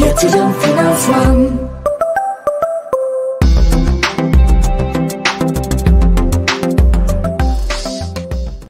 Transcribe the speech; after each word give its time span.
Yatırım 0.00 0.52
Finansman 0.52 1.50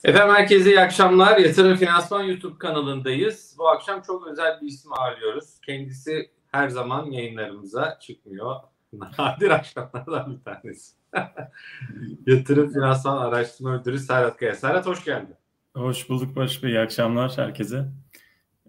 Efendim 0.05 0.35
herkese 0.35 0.71
iyi 0.71 0.81
akşamlar. 0.81 1.39
Yatırım 1.39 1.77
Finansman 1.77 2.23
YouTube 2.23 2.59
kanalındayız. 2.59 3.55
Bu 3.59 3.69
akşam 3.69 4.03
çok 4.03 4.27
özel 4.27 4.61
bir 4.61 4.67
isim 4.67 4.93
ağırlıyoruz. 4.93 5.61
Kendisi 5.67 6.31
her 6.53 6.69
zaman 6.69 7.11
yayınlarımıza 7.11 7.99
çıkmıyor. 8.01 8.57
Nadir 9.19 9.51
akşamlardan 9.51 10.33
bir 10.37 10.45
tanesi. 10.45 10.97
Yatırım 12.27 12.73
Finansman 12.73 13.17
Araştırma 13.17 13.79
Müdürü 13.79 13.99
Serhat 13.99 14.37
Kaya. 14.37 14.55
Serhat 14.55 14.87
hoş 14.87 15.05
geldin. 15.05 15.35
Hoş 15.77 16.09
bulduk 16.09 16.37
Barış 16.37 16.63
Bey. 16.63 16.71
İyi 16.71 16.81
akşamlar 16.81 17.33
herkese. 17.37 17.89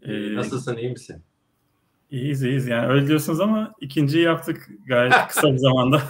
Ee, 0.01 0.35
Nasılsın, 0.35 0.77
iyi 0.77 0.89
misin? 0.91 1.23
İyiyiz, 2.11 2.43
iyiyiz. 2.43 2.67
Yani 2.67 2.87
öyle 2.87 3.07
diyorsunuz 3.07 3.39
ama 3.39 3.73
ikinciyi 3.81 4.23
yaptık 4.23 4.69
gayet 4.87 5.13
kısa 5.27 5.53
bir 5.53 5.57
zamanda. 5.57 6.01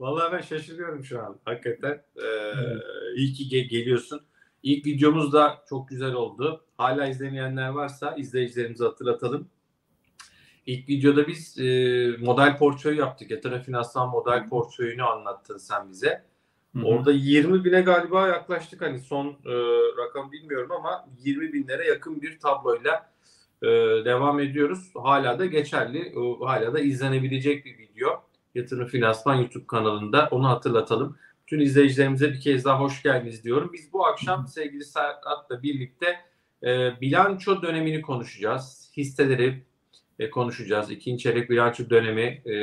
Vallahi 0.00 0.32
ben 0.32 0.40
şaşırıyorum 0.40 1.04
şu 1.04 1.22
an. 1.22 1.36
Hakikaten. 1.44 2.02
Ee, 2.16 2.22
evet. 2.56 2.82
İyi 3.16 3.32
ki 3.32 3.44
ge- 3.44 3.68
geliyorsun. 3.68 4.20
İlk 4.62 4.86
videomuz 4.86 5.32
da 5.32 5.58
çok 5.68 5.88
güzel 5.88 6.12
oldu. 6.12 6.64
Hala 6.78 7.06
izlemeyenler 7.06 7.68
varsa 7.68 8.14
izleyicilerimize 8.16 8.84
hatırlatalım. 8.84 9.48
İlk 10.66 10.88
videoda 10.88 11.26
biz 11.26 11.58
e, 11.58 11.64
model 12.20 12.58
portföy 12.58 12.96
yaptık. 12.96 13.30
Yatırım 13.30 13.62
finansal 13.62 14.08
model 14.08 14.48
portföyünü 14.48 15.02
anlattın 15.02 15.56
sen 15.56 15.90
bize. 15.90 16.24
Hı-hı. 16.76 16.84
Orada 16.84 17.12
20 17.12 17.64
bine 17.64 17.80
galiba 17.80 18.28
yaklaştık. 18.28 18.82
Hani 18.82 18.98
son 18.98 19.26
e, 19.26 19.52
rakam 19.98 20.32
bilmiyorum 20.32 20.72
ama 20.72 21.08
20 21.18 21.52
binlere 21.52 21.86
yakın 21.86 22.22
bir 22.22 22.38
tabloyla 22.38 23.12
e, 23.62 23.66
devam 24.04 24.40
ediyoruz. 24.40 24.90
Hala 24.94 25.38
da 25.38 25.46
geçerli. 25.46 25.98
E, 25.98 26.44
hala 26.44 26.74
da 26.74 26.80
izlenebilecek 26.80 27.64
bir 27.64 27.78
video. 27.78 28.22
Yatırım 28.54 28.86
Finansman 28.86 29.34
YouTube 29.34 29.66
kanalında. 29.66 30.28
Onu 30.30 30.48
hatırlatalım. 30.48 31.16
Tüm 31.46 31.60
izleyicilerimize 31.60 32.32
bir 32.32 32.40
kez 32.40 32.64
daha 32.64 32.80
hoş 32.80 33.02
geldiniz 33.02 33.44
diyorum. 33.44 33.70
Biz 33.72 33.92
bu 33.92 34.06
akşam 34.06 34.48
sevgili 34.48 34.84
Serhat'la 34.84 35.62
birlikte 35.62 36.20
e, 36.62 37.00
bilanço 37.00 37.62
dönemini 37.62 38.02
konuşacağız. 38.02 38.92
Hisseleri 38.96 39.65
e, 40.18 40.30
konuşacağız. 40.30 40.90
İkinci 40.90 41.22
çeyrek 41.22 41.50
bilanço 41.50 41.90
dönemi 41.90 42.42
e, 42.46 42.54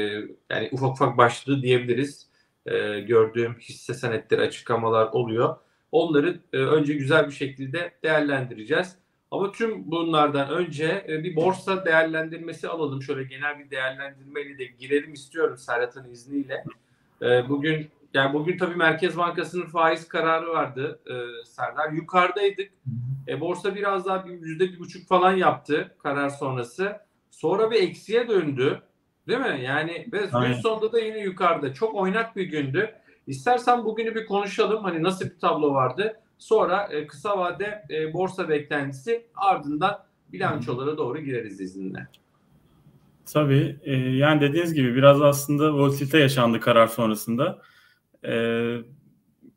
yani 0.49 0.69
ufak 0.71 0.91
ufak 0.91 1.17
başladı 1.17 1.61
diyebiliriz. 1.61 2.27
E, 2.65 2.99
gördüğüm 2.99 3.53
hisse 3.53 3.93
senetleri 3.93 4.41
açıklamalar 4.41 5.07
oluyor. 5.07 5.55
Onları 5.91 6.39
e, 6.53 6.57
önce 6.57 6.93
güzel 6.93 7.27
bir 7.27 7.33
şekilde 7.33 7.91
değerlendireceğiz. 8.03 8.95
Ama 9.31 9.51
tüm 9.51 9.91
bunlardan 9.91 10.49
önce 10.49 11.05
e, 11.09 11.23
bir 11.23 11.35
borsa 11.35 11.85
değerlendirmesi 11.85 12.69
alalım. 12.69 13.01
Şöyle 13.01 13.23
genel 13.23 13.59
bir 13.59 13.69
değerlendirmeyle 13.69 14.57
de 14.57 14.65
girelim 14.65 15.13
istiyorum 15.13 15.57
Serhat'ın 15.57 16.11
izniyle. 16.11 16.63
E, 17.21 17.49
bugün 17.49 17.89
yani 18.13 18.33
bugün 18.33 18.57
tabii 18.57 18.75
Merkez 18.75 19.17
Bankası'nın 19.17 19.65
faiz 19.65 20.07
kararı 20.07 20.47
vardı 20.49 20.99
e, 21.07 21.45
Serdar. 21.45 21.91
Yukarıdaydık. 21.91 22.71
E, 23.27 23.39
borsa 23.39 23.75
biraz 23.75 24.05
daha 24.05 24.27
bir 24.27 24.31
yüzde 24.31 24.73
bir 24.73 24.79
buçuk 24.79 25.07
falan 25.07 25.35
yaptı 25.35 25.95
karar 26.03 26.29
sonrası. 26.29 26.97
Sonra 27.43 27.71
bir 27.71 27.81
eksiye 27.81 28.27
döndü. 28.27 28.81
Değil 29.27 29.39
mi? 29.39 29.61
Yani 29.63 30.07
ve 30.13 30.19
gün 30.47 30.53
sonunda 30.53 30.91
da 30.91 30.99
yine 30.99 31.19
yukarıda. 31.19 31.73
Çok 31.73 31.95
oynak 31.95 32.35
bir 32.35 32.43
gündü. 32.43 32.91
İstersen 33.27 33.85
bugünü 33.85 34.15
bir 34.15 34.25
konuşalım. 34.25 34.83
Hani 34.83 35.03
nasıl 35.03 35.25
bir 35.25 35.39
tablo 35.39 35.73
vardı? 35.73 36.19
Sonra 36.37 36.87
e, 36.91 37.07
kısa 37.07 37.37
vade 37.37 37.85
e, 37.89 38.13
borsa 38.13 38.49
beklentisi 38.49 39.25
ardından 39.35 40.05
bilançolara 40.31 40.97
doğru 40.97 41.19
gireriz 41.19 41.61
izinle. 41.61 42.07
Tabii. 43.33 43.79
E, 43.83 43.95
yani 43.95 44.41
dediğiniz 44.41 44.73
gibi 44.73 44.95
biraz 44.95 45.21
aslında 45.21 45.73
volatilite 45.73 46.19
yaşandı 46.19 46.59
karar 46.59 46.87
sonrasında. 46.87 47.61
E, 48.25 48.33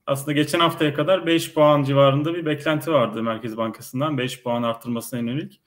aslında 0.07 0.33
geçen 0.33 0.61
haftaya 0.61 0.95
kadar 0.95 1.27
5 1.27 1.55
puan 1.55 1.83
civarında 1.83 2.35
bir 2.35 2.47
beklenti 2.47 2.93
vardı 2.93 3.23
Merkez 3.23 3.57
Bankası'ndan 3.57 4.19
5 4.19 4.43
puan 4.43 4.63
arttırmasına 4.63 5.21
yönelik. 5.21 5.61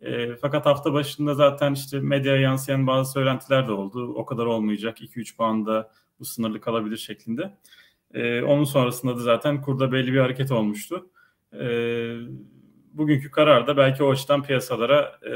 E, 0.00 0.36
fakat 0.36 0.66
hafta 0.66 0.92
başında 0.92 1.34
zaten 1.34 1.72
işte 1.72 2.00
medyaya 2.00 2.40
yansıyan 2.40 2.86
bazı 2.86 3.12
söylentiler 3.12 3.68
de 3.68 3.72
oldu. 3.72 4.14
O 4.14 4.24
kadar 4.24 4.46
olmayacak. 4.46 5.00
2-3 5.00 5.36
puanda 5.36 5.90
bu 6.20 6.24
sınırlı 6.24 6.60
kalabilir 6.60 6.96
şeklinde. 6.96 7.56
E, 8.14 8.42
onun 8.42 8.64
sonrasında 8.64 9.16
da 9.16 9.20
zaten 9.20 9.62
kurda 9.62 9.92
belli 9.92 10.12
bir 10.12 10.20
hareket 10.20 10.52
olmuştu. 10.52 11.10
E, 11.60 11.66
bugünkü 12.92 13.30
karar 13.30 13.66
da 13.66 13.76
belki 13.76 14.02
o 14.02 14.10
açıdan 14.10 14.42
piyasalara 14.42 15.18
e, 15.30 15.32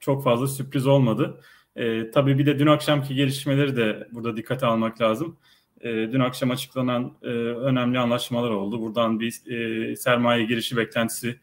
çok 0.00 0.24
fazla 0.24 0.46
sürpriz 0.46 0.86
olmadı. 0.86 1.40
E, 1.76 2.10
tabii 2.10 2.38
bir 2.38 2.46
de 2.46 2.58
dün 2.58 2.66
akşamki 2.66 3.14
gelişmeleri 3.14 3.76
de 3.76 4.08
burada 4.12 4.36
dikkate 4.36 4.66
almak 4.66 5.00
lazım. 5.00 5.36
E, 5.80 5.90
dün 5.90 6.20
akşam 6.20 6.50
açıklanan 6.50 7.16
e, 7.22 7.26
önemli 7.28 7.98
anlaşmalar 7.98 8.50
oldu. 8.50 8.80
Buradan 8.80 9.20
bir 9.20 9.50
e, 9.50 9.96
sermaye 9.96 10.44
girişi 10.44 10.76
beklentisi 10.76 11.40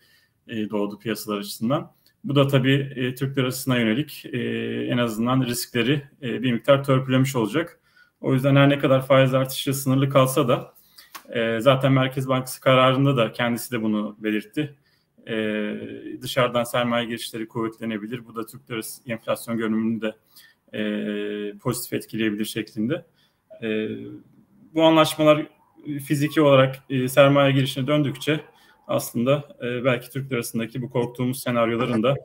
e, 0.49 0.69
doğdu 0.69 0.99
piyasalar 0.99 1.37
açısından. 1.37 1.91
Bu 2.23 2.35
da 2.35 2.47
tabii 2.47 2.93
e, 2.95 3.15
Türk 3.15 3.37
lirasına 3.37 3.77
yönelik 3.77 4.25
e, 4.25 4.39
en 4.89 4.97
azından 4.97 5.45
riskleri 5.45 6.03
bir 6.21 6.51
miktar 6.51 6.83
törpülemiş 6.83 7.35
olacak. 7.35 7.79
O 8.21 8.33
yüzden 8.33 8.55
her 8.55 8.69
ne 8.69 8.79
kadar 8.79 9.07
faiz 9.07 9.33
artışı 9.33 9.73
sınırlı 9.73 10.09
kalsa 10.09 10.47
da 10.47 10.73
zaten 11.59 11.91
Merkez 11.91 12.27
Bankası 12.27 12.61
kararında 12.61 13.17
da 13.17 13.31
kendisi 13.31 13.71
de 13.71 13.81
bunu 13.81 14.15
belirtti. 14.19 14.75
Dışarıdan 16.21 16.63
sermaye 16.63 17.05
girişleri 17.05 17.47
kuvvetlenebilir. 17.47 18.25
Bu 18.25 18.35
da 18.35 18.45
Türk 18.45 18.71
lirası 18.71 19.11
enflasyon 19.11 19.57
görünümünü 19.57 20.01
de 20.01 20.13
pozitif 21.57 21.93
etkileyebilir 21.93 22.45
şeklinde. 22.45 23.05
Bu 24.73 24.83
anlaşmalar 24.83 25.47
fiziki 26.05 26.41
olarak 26.41 26.75
sermaye 27.07 27.51
girişine 27.51 27.87
döndükçe 27.87 28.39
aslında 28.89 29.43
e, 29.61 29.85
belki 29.85 30.09
Türk 30.09 30.31
lirasındaki 30.31 30.81
bu 30.81 30.89
korktuğumuz 30.89 31.39
senaryoların 31.39 32.03
da 32.03 32.15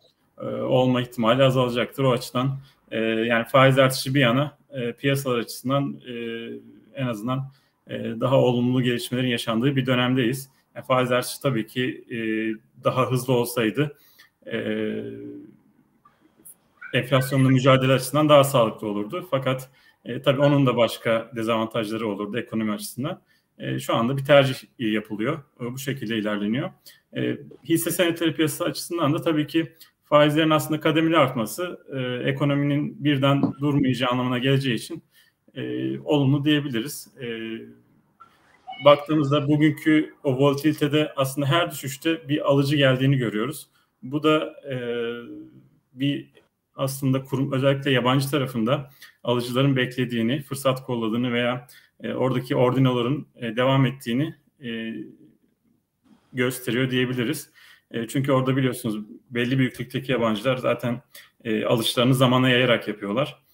e, 0.41 0.45
olma 0.47 1.01
ihtimali 1.03 1.43
azalacaktır. 1.43 2.05
O 2.05 2.13
açıdan 2.13 2.59
e, 2.91 2.99
yani 3.01 3.45
faiz 3.45 3.79
artışı 3.79 4.15
bir 4.15 4.21
yana 4.21 4.59
e, 4.71 4.93
piyasalar 4.93 5.39
açısından 5.39 6.01
e, 6.09 6.15
en 6.95 7.07
azından 7.07 7.51
e, 7.87 7.95
daha 8.21 8.37
olumlu 8.37 8.83
gelişmelerin 8.83 9.29
yaşandığı 9.29 9.77
bir 9.77 9.87
dönemdeyiz. 9.87 10.49
Yani 10.75 10.87
faiz 10.87 11.13
artışı 11.13 11.43
tabii 11.43 11.67
ki 11.67 12.05
e, 12.11 12.19
daha 12.85 13.11
hızlı 13.11 13.33
olsaydı 13.33 13.97
e, 14.47 14.57
enflasyonla 16.93 17.49
mücadele 17.49 17.93
açısından 17.93 18.29
daha 18.29 18.45
sağlıklı 18.45 18.89
olurdu. 18.89 19.29
Fakat 19.31 19.71
e, 20.05 20.23
tabii 20.23 20.41
onun 20.41 20.67
da 20.67 20.77
başka 20.77 21.31
dezavantajları 21.37 22.09
olurdu 22.09 22.39
ekonomi 22.39 22.73
açısından. 22.73 23.21
E, 23.59 23.79
şu 23.79 23.95
anda 23.95 24.17
bir 24.17 24.25
tercih 24.25 24.57
yapılıyor. 24.79 25.43
E, 25.61 25.65
bu 25.73 25.79
şekilde 25.79 26.19
ilerleniyor. 26.19 26.71
E, 27.17 27.37
hisse 27.65 27.91
senetleri 27.91 28.35
piyasası 28.35 28.65
açısından 28.65 29.15
da 29.15 29.23
tabii 29.23 29.47
ki 29.47 29.73
faizlerin 30.05 30.51
aslında 30.51 30.81
kademeli 30.81 31.17
artması 31.17 31.81
e, 31.93 32.31
ekonominin 32.31 33.05
birden 33.05 33.43
durmayacağı 33.61 34.11
anlamına 34.11 34.39
geleceği 34.39 34.75
için 34.75 35.03
e, 35.55 35.99
olumlu 36.01 36.45
diyebiliriz. 36.45 37.09
E, 37.21 37.29
baktığımızda 38.85 39.49
bugünkü 39.49 40.15
o 40.25 40.37
volatilitede 40.37 41.13
aslında 41.17 41.47
her 41.47 41.71
düşüşte 41.71 42.29
bir 42.29 42.51
alıcı 42.51 42.77
geldiğini 42.77 43.17
görüyoruz. 43.17 43.69
Bu 44.03 44.23
da 44.23 44.55
e, 44.71 44.77
bir 45.93 46.31
aslında 46.77 47.23
kurum 47.23 47.53
özellikle 47.53 47.91
yabancı 47.91 48.31
tarafında 48.31 48.91
alıcıların 49.25 49.77
beklediğini, 49.77 50.43
fırsat 50.43 50.83
kolladığını 50.83 51.33
veya 51.33 51.67
e, 52.03 52.13
oradaki 52.13 52.57
ordinoların 52.57 53.27
e, 53.37 53.57
devam 53.57 53.87
ettiğini 53.87 54.35
e, 54.65 54.95
gösteriyor 56.33 56.91
diyebiliriz. 56.91 57.51
Çünkü 58.09 58.33
orada 58.33 58.57
biliyorsunuz 58.57 59.05
belli 59.31 59.59
büyüklükteki 59.59 60.13
yabancılar 60.13 60.57
zaten 60.57 61.03
e, 61.45 61.65
alışlarını 61.65 62.15
zamana 62.15 62.51
yayarak 62.51 62.89
yapıyorlar. 62.89 63.45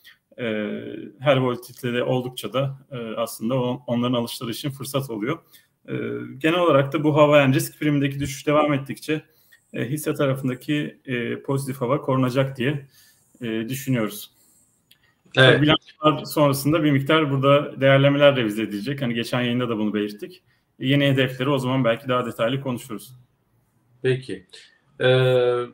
Her 1.20 1.36
volatilitede 1.36 2.02
oldukça 2.02 2.52
da 2.52 2.86
aslında 3.16 3.62
on, 3.62 3.82
onların 3.86 4.14
alışları 4.14 4.50
için 4.50 4.70
fırsat 4.70 5.10
oluyor. 5.10 5.38
Genel 6.38 6.58
olarak 6.58 6.92
da 6.92 7.04
bu 7.04 7.16
hava 7.16 7.38
yani 7.38 7.54
risk 7.54 7.78
primindeki 7.78 8.20
düşüş 8.20 8.46
devam 8.46 8.72
ettikçe 8.72 9.22
hisse 9.74 10.14
tarafındaki 10.14 11.00
pozitif 11.46 11.80
hava 11.80 12.00
korunacak 12.00 12.56
diye 12.56 12.86
düşünüyoruz. 13.68 14.30
Evet. 15.36 15.62
Bilançolar 15.62 16.24
sonrasında 16.24 16.84
bir 16.84 16.90
miktar 16.90 17.30
burada 17.30 17.80
değerlemeler 17.80 18.36
revize 18.36 18.62
edilecek. 18.62 19.02
Hani 19.02 19.14
geçen 19.14 19.40
yayında 19.40 19.68
da 19.68 19.78
bunu 19.78 19.94
belirttik. 19.94 20.42
Yeni 20.78 21.06
hedefleri 21.06 21.48
o 21.50 21.58
zaman 21.58 21.84
belki 21.84 22.08
daha 22.08 22.26
detaylı 22.26 22.60
konuşuruz. 22.60 23.12
Peki. 24.02 24.46
Ee, 25.00 25.64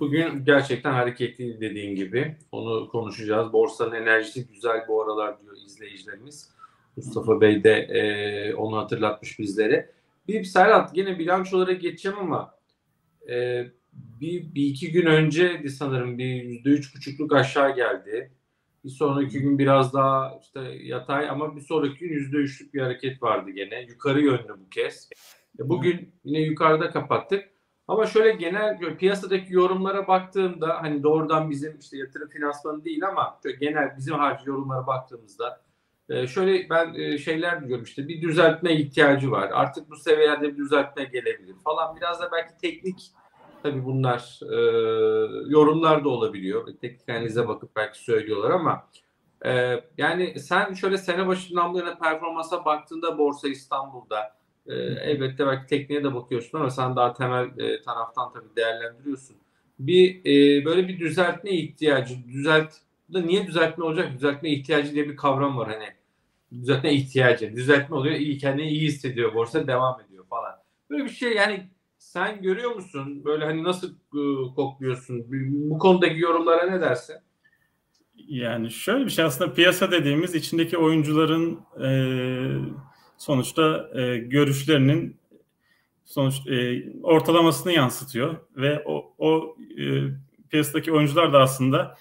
Bugün 0.00 0.44
gerçekten 0.44 0.92
hareketli 0.92 1.60
dediğin 1.60 1.96
gibi. 1.96 2.36
Onu 2.52 2.88
konuşacağız. 2.88 3.52
Borsanın 3.52 3.92
enerjisi 3.92 4.46
güzel 4.46 4.84
bu 4.88 5.02
aralar 5.02 5.40
diyor 5.40 5.56
izleyicilerimiz. 5.66 6.50
Mustafa 6.96 7.40
Bey 7.40 7.64
de 7.64 7.72
e, 7.72 8.54
onu 8.54 8.76
hatırlatmış 8.76 9.38
bizlere. 9.38 9.90
Bir 10.28 10.44
Serhat 10.44 10.96
yine 10.96 11.18
bilançolara 11.18 11.72
geçeceğim 11.72 12.18
ama 12.18 12.54
e, 13.30 13.66
bir, 14.20 14.54
bir 14.54 14.62
iki 14.62 14.92
gün 14.92 15.06
önce 15.06 15.68
sanırım 15.68 16.18
bir 16.18 16.42
yüzde 16.42 16.68
üç 16.68 16.96
buçukluk 16.96 17.32
aşağı 17.32 17.76
geldi. 17.76 18.30
Bir 18.84 18.90
sonraki 18.90 19.40
gün 19.40 19.58
biraz 19.58 19.94
daha 19.94 20.38
işte 20.42 20.60
yatay 20.82 21.28
ama 21.28 21.56
bir 21.56 21.60
sonraki 21.60 21.98
gün 21.98 22.08
yüzde 22.08 22.36
üçlük 22.36 22.74
bir 22.74 22.80
hareket 22.80 23.22
vardı 23.22 23.50
gene. 23.50 23.82
Yukarı 23.82 24.20
yönlü 24.20 24.60
bu 24.60 24.68
kez. 24.68 25.10
E, 25.58 25.68
bugün 25.68 26.14
yine 26.24 26.40
yukarıda 26.40 26.90
kapattık. 26.90 27.52
Ama 27.88 28.06
şöyle 28.06 28.32
genel 28.32 28.96
piyasadaki 28.98 29.54
yorumlara 29.54 30.08
baktığımda 30.08 30.82
hani 30.82 31.02
doğrudan 31.02 31.50
bizim 31.50 31.78
işte 31.78 31.96
yatırım 31.98 32.28
finansmanı 32.28 32.84
değil 32.84 33.08
ama 33.08 33.40
genel 33.60 33.96
bizim 33.96 34.14
harcı 34.14 34.50
yorumlara 34.50 34.86
baktığımızda 34.86 35.62
e, 36.08 36.26
şöyle 36.26 36.70
ben 36.70 36.94
e, 36.94 37.18
şeyler 37.18 37.68
diyorum 37.68 37.84
işte 37.84 38.08
bir 38.08 38.22
düzeltme 38.22 38.74
ihtiyacı 38.74 39.30
var. 39.30 39.50
Artık 39.52 39.90
bu 39.90 39.96
seviyelerde 39.96 40.52
bir 40.52 40.56
düzeltme 40.56 41.04
gelebilir 41.04 41.54
falan. 41.64 41.96
Biraz 41.96 42.20
da 42.20 42.30
belki 42.32 42.52
teknik 42.60 43.12
tabii 43.62 43.84
bunlar 43.84 44.40
e, 44.42 44.56
yorumlar 45.50 46.04
da 46.04 46.08
olabiliyor. 46.08 46.66
Teknik 46.80 47.08
analize 47.08 47.48
bakıp 47.48 47.76
belki 47.76 47.98
söylüyorlar 48.04 48.50
ama 48.50 48.88
yani 49.98 50.40
sen 50.40 50.74
şöyle 50.74 50.98
sene 50.98 51.26
başından 51.26 51.74
bu 51.74 51.78
yana 51.78 51.98
performansa 51.98 52.64
baktığında 52.64 53.18
Borsa 53.18 53.48
İstanbul'da 53.48 54.36
e, 54.66 54.74
elbette 54.74 55.46
belki 55.46 55.66
tekniğe 55.66 56.04
de 56.04 56.14
bakıyorsun 56.14 56.58
ama 56.58 56.70
sen 56.70 56.96
daha 56.96 57.12
temel 57.12 57.44
e, 57.58 57.82
taraftan 57.82 58.32
tabii 58.32 58.56
değerlendiriyorsun. 58.56 59.36
Bir 59.78 60.20
e, 60.20 60.64
böyle 60.64 60.88
bir 60.88 60.98
düzeltme 60.98 61.50
ihtiyacı, 61.50 62.14
düzelt 62.28 62.72
da 63.12 63.20
niye 63.20 63.46
düzeltme 63.46 63.84
olacak? 63.84 64.12
Düzeltme 64.14 64.50
ihtiyacı 64.50 64.92
diye 64.94 65.08
bir 65.08 65.16
kavram 65.16 65.58
var 65.58 65.68
hani. 65.72 65.88
Düzeltme 66.62 66.92
ihtiyacı. 66.92 67.56
Düzeltme 67.56 67.96
oluyor, 67.96 68.14
iyi 68.14 68.38
kendini 68.38 68.68
iyi 68.68 68.80
hissediyor, 68.80 69.34
borsa 69.34 69.66
devam 69.66 70.00
ediyor 70.00 70.24
falan. 70.26 70.52
Böyle 70.90 71.04
bir 71.04 71.10
şey 71.10 71.32
yani 71.32 71.68
sen 72.02 72.42
görüyor 72.42 72.74
musun? 72.74 73.24
Böyle 73.24 73.44
hani 73.44 73.64
nasıl 73.64 73.90
e, 73.90 74.54
kokluyorsun? 74.56 75.24
Bu 75.70 75.78
konudaki 75.78 76.20
yorumlara 76.20 76.70
ne 76.70 76.80
dersin? 76.80 77.16
Yani 78.14 78.70
şöyle 78.70 79.04
bir 79.04 79.10
şey 79.10 79.24
aslında 79.24 79.54
piyasa 79.54 79.90
dediğimiz 79.90 80.34
içindeki 80.34 80.78
oyuncuların 80.78 81.60
e, 81.84 81.88
sonuçta 83.18 83.90
e, 83.94 84.16
görüşlerinin 84.18 85.16
sonuç 86.04 86.46
e, 86.46 86.84
ortalamasını 87.02 87.72
yansıtıyor 87.72 88.36
ve 88.56 88.82
o, 88.86 89.14
o 89.18 89.56
e, 89.78 89.84
piyasadaki 90.50 90.92
oyuncular 90.92 91.32
da 91.32 91.40
aslında 91.40 91.96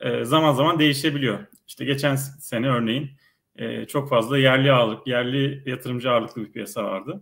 e, 0.00 0.24
zaman 0.24 0.52
zaman 0.52 0.78
değişebiliyor. 0.78 1.38
İşte 1.68 1.84
geçen 1.84 2.14
sene 2.16 2.68
örneğin 2.68 3.10
e, 3.56 3.86
çok 3.86 4.08
fazla 4.08 4.38
yerli 4.38 4.72
ağırlık, 4.72 5.06
yerli 5.06 5.62
yatırımcı 5.66 6.10
ağırlıklı 6.10 6.42
bir 6.42 6.52
piyasa 6.52 6.84
vardı. 6.84 7.20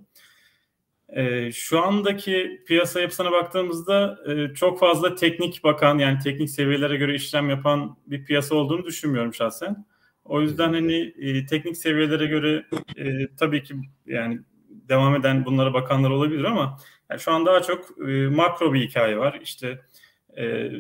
Şu 1.53 1.83
andaki 1.83 2.63
piyasa 2.67 3.01
yapısına 3.01 3.33
baktığımızda 3.33 4.19
e, 4.27 4.55
çok 4.55 4.81
fazla 4.81 5.15
teknik 5.15 5.65
bakan 5.65 5.99
yani 5.99 6.19
teknik 6.19 6.51
seviyelere 6.51 6.97
göre 6.97 7.15
işlem 7.15 7.51
yapan 7.51 7.97
bir 8.07 8.25
piyasa 8.25 8.55
olduğunu 8.55 8.85
düşünmüyorum 8.85 9.35
şahsen. 9.35 9.87
O 10.25 10.41
yüzden 10.41 10.73
hani 10.73 11.15
e, 11.19 11.47
teknik 11.47 11.77
seviyelere 11.77 12.27
göre 12.27 12.65
e, 12.97 13.27
tabii 13.37 13.63
ki 13.63 13.75
yani 14.07 14.41
devam 14.69 15.17
eden 15.17 15.45
bunlara 15.45 15.75
bakanlar 15.75 16.11
olabilir 16.11 16.45
ama 16.45 16.79
yani 17.11 17.21
şu 17.21 17.33
an 17.33 17.47
daha 17.47 17.63
çok 17.63 18.09
e, 18.09 18.27
makro 18.27 18.73
bir 18.73 18.89
hikaye 18.89 19.19
var. 19.19 19.41
İşte 19.43 19.81
e, 20.39 20.71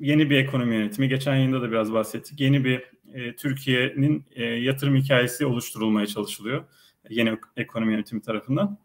yeni 0.00 0.30
bir 0.30 0.36
ekonomi 0.36 0.74
yönetimi, 0.74 1.08
geçen 1.08 1.34
yayında 1.34 1.62
da 1.62 1.70
biraz 1.70 1.92
bahsettik. 1.92 2.40
Yeni 2.40 2.64
bir 2.64 2.82
e, 3.14 3.36
Türkiye'nin 3.36 4.24
e, 4.34 4.44
yatırım 4.44 4.96
hikayesi 4.96 5.46
oluşturulmaya 5.46 6.06
çalışılıyor 6.06 6.64
yeni 7.10 7.38
ekonomi 7.56 7.92
yönetimi 7.92 8.22
tarafından. 8.22 8.78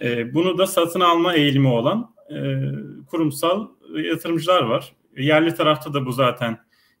E, 0.00 0.34
bunu 0.34 0.58
da 0.58 0.66
satın 0.66 1.00
alma 1.00 1.34
eğilimi 1.34 1.68
olan 1.68 2.14
e, 2.30 2.60
kurumsal 3.10 3.68
yatırımcılar 3.94 4.62
var. 4.62 4.92
Yerli 5.16 5.54
tarafta 5.54 5.94
da 5.94 6.06
bu 6.06 6.12
zaten 6.12 6.58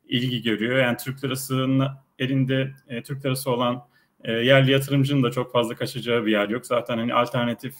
ilgi 0.08 0.42
görüyor. 0.42 0.78
Yani 0.78 0.96
Türk 0.96 1.24
lirasının 1.24 1.88
elinde 2.18 2.74
e, 2.88 3.02
Türk 3.02 3.24
lirası 3.26 3.50
olan 3.50 3.84
e, 4.24 4.32
yerli 4.32 4.70
yatırımcının 4.70 5.22
da 5.22 5.30
çok 5.30 5.52
fazla 5.52 5.74
kaçacağı 5.74 6.26
bir 6.26 6.32
yer 6.32 6.48
yok. 6.48 6.66
Zaten 6.66 6.98
hani 6.98 7.14
alternatif 7.14 7.74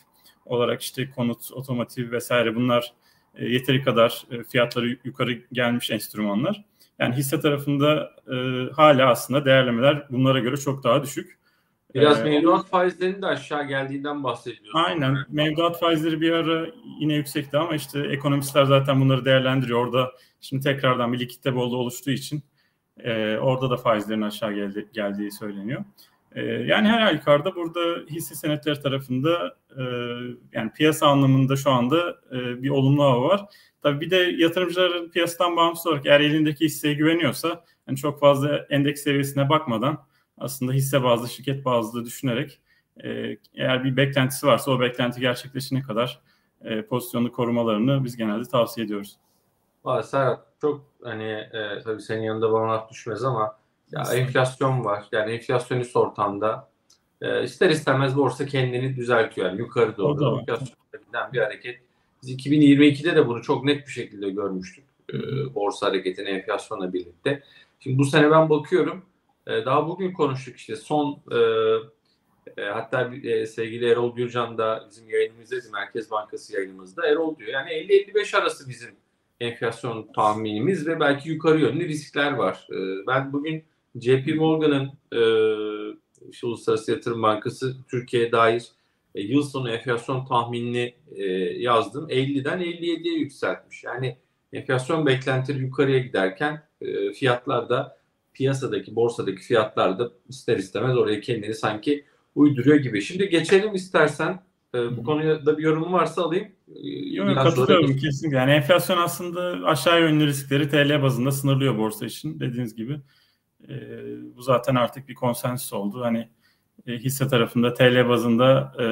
olarak 0.46 0.82
işte 0.82 1.10
konut, 1.10 1.52
otomotiv 1.52 2.12
vesaire 2.12 2.54
bunlar 2.54 2.92
e, 3.34 3.48
yeteri 3.48 3.82
kadar 3.82 4.24
e, 4.30 4.44
fiyatları 4.44 4.98
yukarı 5.04 5.32
gelmiş 5.52 5.90
enstrümanlar. 5.90 6.64
Yani 6.98 7.14
hisse 7.14 7.40
tarafında 7.40 8.10
e, 8.32 8.36
hala 8.72 9.10
aslında 9.10 9.44
değerlemeler 9.44 10.06
bunlara 10.10 10.38
göre 10.38 10.56
çok 10.56 10.84
daha 10.84 11.02
düşük. 11.02 11.38
Biraz 11.94 12.20
ee, 12.20 12.24
mevduat 12.24 12.68
faizlerinin 12.68 13.22
de 13.22 13.26
aşağı 13.26 13.68
geldiğinden 13.68 14.24
bahsediyorsun. 14.24 14.78
Aynen. 14.78 15.16
Mevduat 15.28 15.80
faizleri 15.80 16.20
bir 16.20 16.32
ara 16.32 16.66
yine 17.00 17.14
yüksekti 17.14 17.56
ama 17.56 17.74
işte 17.74 18.00
ekonomistler 18.00 18.64
zaten 18.64 19.00
bunları 19.00 19.24
değerlendiriyor. 19.24 19.86
Orada 19.86 20.12
şimdi 20.40 20.62
tekrardan 20.62 21.12
bir 21.12 21.18
likitte 21.18 21.54
bolluğu 21.54 21.76
oluştuğu 21.76 22.10
için 22.10 22.42
e, 22.98 23.36
orada 23.36 23.70
da 23.70 23.76
faizlerin 23.76 24.22
aşağı 24.22 24.52
geldi, 24.52 24.88
geldiği 24.92 25.32
söyleniyor. 25.32 25.84
E, 26.34 26.42
yani 26.44 26.88
her 26.88 27.00
halükarda 27.00 27.54
burada 27.54 28.00
hisse 28.10 28.34
senetleri 28.34 28.80
tarafında 28.80 29.56
e, 29.76 29.82
yani 30.52 30.72
piyasa 30.72 31.06
anlamında 31.06 31.56
şu 31.56 31.70
anda 31.70 32.16
e, 32.32 32.62
bir 32.62 32.70
olumlu 32.70 33.02
hava 33.02 33.28
var. 33.28 33.44
Tabii 33.82 34.00
bir 34.00 34.10
de 34.10 34.16
yatırımcıların 34.16 35.08
piyasadan 35.08 35.56
bağımsız 35.56 35.86
olarak 35.86 36.06
eğer 36.06 36.20
elindeki 36.20 36.64
hisseye 36.64 36.94
güveniyorsa 36.94 37.64
yani 37.88 37.98
çok 37.98 38.20
fazla 38.20 38.66
endeks 38.70 39.02
seviyesine 39.02 39.48
bakmadan 39.48 39.98
aslında 40.42 40.72
hisse 40.72 41.02
bazlı, 41.02 41.28
şirket 41.28 41.64
bazlı 41.64 42.04
düşünerek 42.04 42.60
e, 43.04 43.36
eğer 43.54 43.84
bir 43.84 43.96
beklentisi 43.96 44.46
varsa 44.46 44.70
o 44.70 44.80
beklenti 44.80 45.20
gerçekleşene 45.20 45.82
kadar 45.82 46.20
e, 46.64 46.82
pozisyonu 46.82 47.32
korumalarını 47.32 48.04
biz 48.04 48.16
genelde 48.16 48.48
tavsiye 48.48 48.86
ediyoruz. 48.86 49.16
Valla 49.84 50.02
Serhat 50.02 50.46
çok 50.60 50.84
hani 51.02 51.30
e, 51.30 51.80
tabii 51.84 52.02
senin 52.02 52.22
yanında 52.22 52.52
bana 52.52 52.72
laf 52.72 52.90
düşmez 52.90 53.24
ama 53.24 53.56
ya 53.90 54.02
enflasyon 54.14 54.84
var. 54.84 55.04
Yani 55.12 55.32
enflasyonist 55.32 55.96
ortamda 55.96 56.68
e, 57.20 57.44
ister 57.44 57.70
istemez 57.70 58.16
borsa 58.16 58.46
kendini 58.46 58.96
düzeltiyor. 58.96 59.48
Yani 59.48 59.58
yukarı 59.58 59.96
doğru 59.96 60.38
enflasyondan 60.38 61.32
bir 61.32 61.38
hareket. 61.40 61.80
Biz 62.22 62.30
2022'de 62.30 63.16
de 63.16 63.26
bunu 63.26 63.42
çok 63.42 63.64
net 63.64 63.86
bir 63.86 63.92
şekilde 63.92 64.30
görmüştük. 64.30 64.84
E, 65.12 65.14
borsa 65.54 65.86
hareketini 65.86 66.28
enflasyonla 66.28 66.92
birlikte. 66.92 67.42
Şimdi 67.80 67.98
bu 67.98 68.04
sene 68.04 68.30
ben 68.30 68.50
bakıyorum 68.50 69.04
e, 69.46 69.64
daha 69.64 69.88
bugün 69.88 70.12
konuştuk 70.12 70.56
işte 70.56 70.76
son 70.76 71.22
e, 71.32 71.38
e, 72.56 72.64
hatta 72.64 73.14
e, 73.14 73.46
sevgili 73.46 73.90
Erol 73.90 74.16
Gürcan 74.16 74.58
da 74.58 74.86
bizim 74.90 75.10
yayınımızdaydı 75.10 75.70
Merkez 75.72 76.10
Bankası 76.10 76.54
yayınımızda. 76.56 77.06
Erol 77.06 77.36
diyor 77.36 77.50
yani 77.50 77.70
50-55 77.70 78.36
arası 78.36 78.68
bizim 78.68 78.90
enflasyon 79.40 80.12
tahminimiz 80.12 80.86
ve 80.86 81.00
belki 81.00 81.28
yukarı 81.28 81.60
yönlü 81.60 81.88
riskler 81.88 82.32
var. 82.32 82.68
E, 82.70 83.06
ben 83.06 83.32
bugün 83.32 83.64
JP 83.94 84.34
Morgan'ın 84.36 84.86
e, 85.12 85.20
işte 86.30 86.46
Uluslararası 86.46 86.90
Yatırım 86.90 87.22
Bankası 87.22 87.76
Türkiye'ye 87.90 88.32
dair 88.32 88.68
e, 89.14 89.22
yıl 89.22 89.42
sonu 89.42 89.70
enflasyon 89.70 90.24
tahminini 90.24 90.94
e, 91.16 91.24
yazdım. 91.58 92.08
50'den 92.08 92.60
57'ye 92.60 93.18
yükseltmiş. 93.18 93.84
Yani 93.84 94.16
enflasyon 94.52 95.06
beklentileri 95.06 95.62
yukarıya 95.62 95.98
giderken 95.98 96.62
e, 96.80 97.12
fiyatlar 97.12 97.68
da 97.68 98.01
piyasadaki, 98.34 98.96
borsadaki 98.96 99.42
fiyatlar 99.42 99.98
da 99.98 100.10
ister 100.28 100.56
istemez 100.56 100.96
oraya 100.96 101.20
kendini 101.20 101.54
sanki 101.54 102.04
uyduruyor 102.34 102.76
gibi. 102.76 103.02
Şimdi 103.02 103.28
geçelim 103.28 103.74
istersen. 103.74 104.42
E, 104.74 104.96
bu 104.96 105.04
konuya 105.04 105.46
da 105.46 105.58
bir 105.58 105.62
yorum 105.62 105.92
varsa 105.92 106.22
alayım. 106.22 106.48
E, 106.68 106.88
Yok 107.14 107.34
katılıyorum 107.34 107.96
kesinlikle. 107.96 108.36
Yani 108.36 108.50
enflasyon 108.50 108.98
aslında 108.98 109.66
aşağı 109.66 110.00
yönlü 110.00 110.26
riskleri 110.26 110.68
TL 110.68 111.02
bazında 111.02 111.30
sınırlıyor 111.32 111.78
borsa 111.78 112.06
için 112.06 112.40
dediğiniz 112.40 112.74
gibi. 112.74 113.00
E, 113.68 113.74
bu 114.36 114.42
zaten 114.42 114.74
artık 114.74 115.08
bir 115.08 115.14
konsensüs 115.14 115.72
oldu. 115.72 116.00
Hani 116.04 116.28
e, 116.86 116.92
hisse 116.92 117.28
tarafında 117.28 117.74
TL 117.74 118.08
bazında 118.08 118.72
e, 118.78 118.84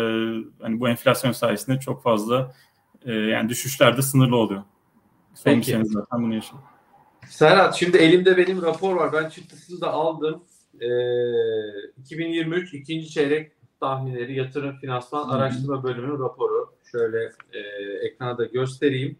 hani 0.62 0.80
bu 0.80 0.88
enflasyon 0.88 1.32
sayesinde 1.32 1.78
çok 1.78 2.02
fazla 2.02 2.54
e, 3.04 3.12
yani 3.12 3.48
düşüşler 3.48 3.96
de 3.96 4.02
sınırlı 4.02 4.36
oluyor. 4.36 4.62
Son 5.34 5.54
Peki. 5.54 5.70
sene 5.70 5.84
zaten 5.84 6.22
bunu 6.22 6.34
yaşadık. 6.34 6.69
Serhat 7.30 7.74
şimdi 7.74 7.96
elimde 7.96 8.36
benim 8.36 8.62
rapor 8.62 8.96
var. 8.96 9.12
Ben 9.12 9.28
çıktısını 9.28 9.80
da 9.80 9.90
aldım. 9.90 10.44
Ee, 10.80 10.86
2023 11.98 12.74
ikinci 12.74 13.10
çeyrek 13.10 13.52
tahminleri 13.80 14.34
yatırım 14.34 14.76
finansman 14.76 15.28
araştırma 15.28 15.84
bölümünün 15.84 16.18
raporu. 16.18 16.74
Şöyle 16.92 17.32
e, 17.52 17.58
ekrana 18.06 18.38
da 18.38 18.44
göstereyim. 18.44 19.18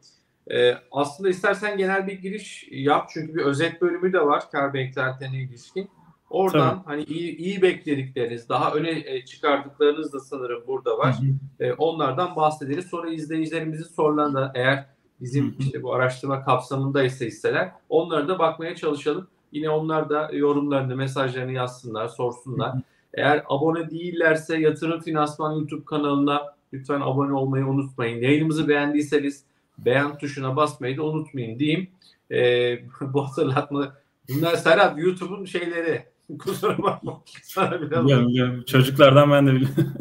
E, 0.50 0.74
aslında 0.90 1.28
istersen 1.28 1.78
genel 1.78 2.06
bir 2.06 2.12
giriş 2.12 2.68
yap. 2.70 3.10
Çünkü 3.12 3.34
bir 3.34 3.42
özet 3.42 3.80
bölümü 3.80 4.12
de 4.12 4.20
var 4.20 4.50
kar 4.50 4.74
beklentilerine 4.74 5.42
ilişkin. 5.42 5.90
Oradan 6.30 6.82
Tabii. 6.82 6.84
hani 6.84 7.04
iyi, 7.04 7.36
iyi 7.36 7.62
bekledikleriniz, 7.62 8.48
daha 8.48 8.74
öne 8.74 9.02
e, 9.06 9.24
çıkardıklarınız 9.24 10.12
da 10.12 10.20
sanırım 10.20 10.62
burada 10.66 10.98
var. 10.98 11.14
Hı 11.18 11.64
hı. 11.64 11.64
E, 11.64 11.72
onlardan 11.72 12.36
bahsederiz. 12.36 12.86
Sonra 12.86 13.10
izleyicilerimizin 13.10 13.84
sorularına 13.84 14.52
eğer 14.54 14.86
bizim 15.20 15.56
işte 15.58 15.82
bu 15.82 15.94
araştırma 15.94 16.44
kapsamında 16.44 17.04
ise 17.04 17.26
hisseler 17.26 17.72
onlara 17.88 18.28
da 18.28 18.38
bakmaya 18.38 18.76
çalışalım. 18.76 19.26
Yine 19.52 19.70
onlar 19.70 20.10
da 20.10 20.30
yorumlarını, 20.32 20.96
mesajlarını 20.96 21.52
yazsınlar, 21.52 22.08
sorsunlar. 22.08 22.72
Eğer 23.14 23.44
abone 23.48 23.90
değillerse 23.90 24.58
Yatırım 24.58 25.00
Finansman 25.00 25.52
YouTube 25.52 25.84
kanalına 25.84 26.54
lütfen 26.72 27.00
abone 27.00 27.32
olmayı 27.32 27.66
unutmayın. 27.66 28.22
Yayınımızı 28.22 28.68
beğendiyseniz 28.68 29.44
beğen 29.78 30.18
tuşuna 30.18 30.56
basmayı 30.56 30.96
da 30.96 31.04
unutmayın 31.04 31.58
diyeyim. 31.58 31.88
Ee, 32.30 32.78
bu 33.00 33.28
hatırlatma 33.28 33.94
bunlar 34.28 34.56
Serhat 34.56 34.98
YouTube'un 34.98 35.44
şeyleri. 35.44 36.04
Kusura 36.38 36.82
bakma. 36.82 37.22
Sana 37.42 37.80
biraz 37.82 38.04
biliyorum, 38.04 38.28
biliyorum. 38.28 38.64
Çocuklardan 38.66 39.30
ben 39.30 39.46
de 39.46 39.52
biliyorum. 39.52 39.94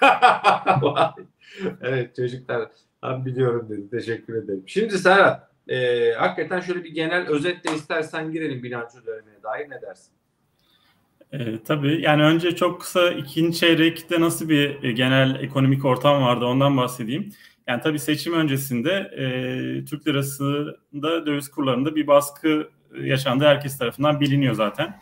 evet 1.80 2.16
çocuklar 2.16 2.68
ben 3.02 3.24
biliyorum 3.24 3.66
dedi. 3.70 3.90
Teşekkür 3.90 4.34
ederim. 4.34 4.62
Şimdi 4.66 4.98
Serhat 4.98 5.50
e, 5.68 6.10
hakikaten 6.12 6.60
şöyle 6.60 6.84
bir 6.84 6.94
genel 6.94 7.28
özetle 7.28 7.74
istersen 7.74 8.32
girelim 8.32 8.62
bilanço 8.62 9.06
dönemine 9.06 9.42
dair 9.42 9.70
ne 9.70 9.82
dersin? 9.82 10.12
E, 11.32 11.62
tabii 11.62 12.02
yani 12.02 12.22
önce 12.22 12.56
çok 12.56 12.80
kısa 12.80 13.10
ikinci 13.10 13.58
çeyrekte 13.58 14.20
nasıl 14.20 14.48
bir 14.48 14.82
e, 14.82 14.92
genel 14.92 15.40
ekonomik 15.42 15.84
ortam 15.84 16.22
vardı 16.22 16.44
ondan 16.44 16.76
bahsedeyim. 16.76 17.32
Yani 17.66 17.82
tabii 17.82 17.98
seçim 17.98 18.32
öncesinde 18.32 18.90
e, 18.92 19.84
Türk 19.84 20.06
lirasında 20.08 21.26
döviz 21.26 21.48
kurlarında 21.48 21.96
bir 21.96 22.06
baskı 22.06 22.70
yaşandı 23.00 23.44
herkes 23.44 23.78
tarafından 23.78 24.20
biliniyor 24.20 24.54
zaten. 24.54 25.00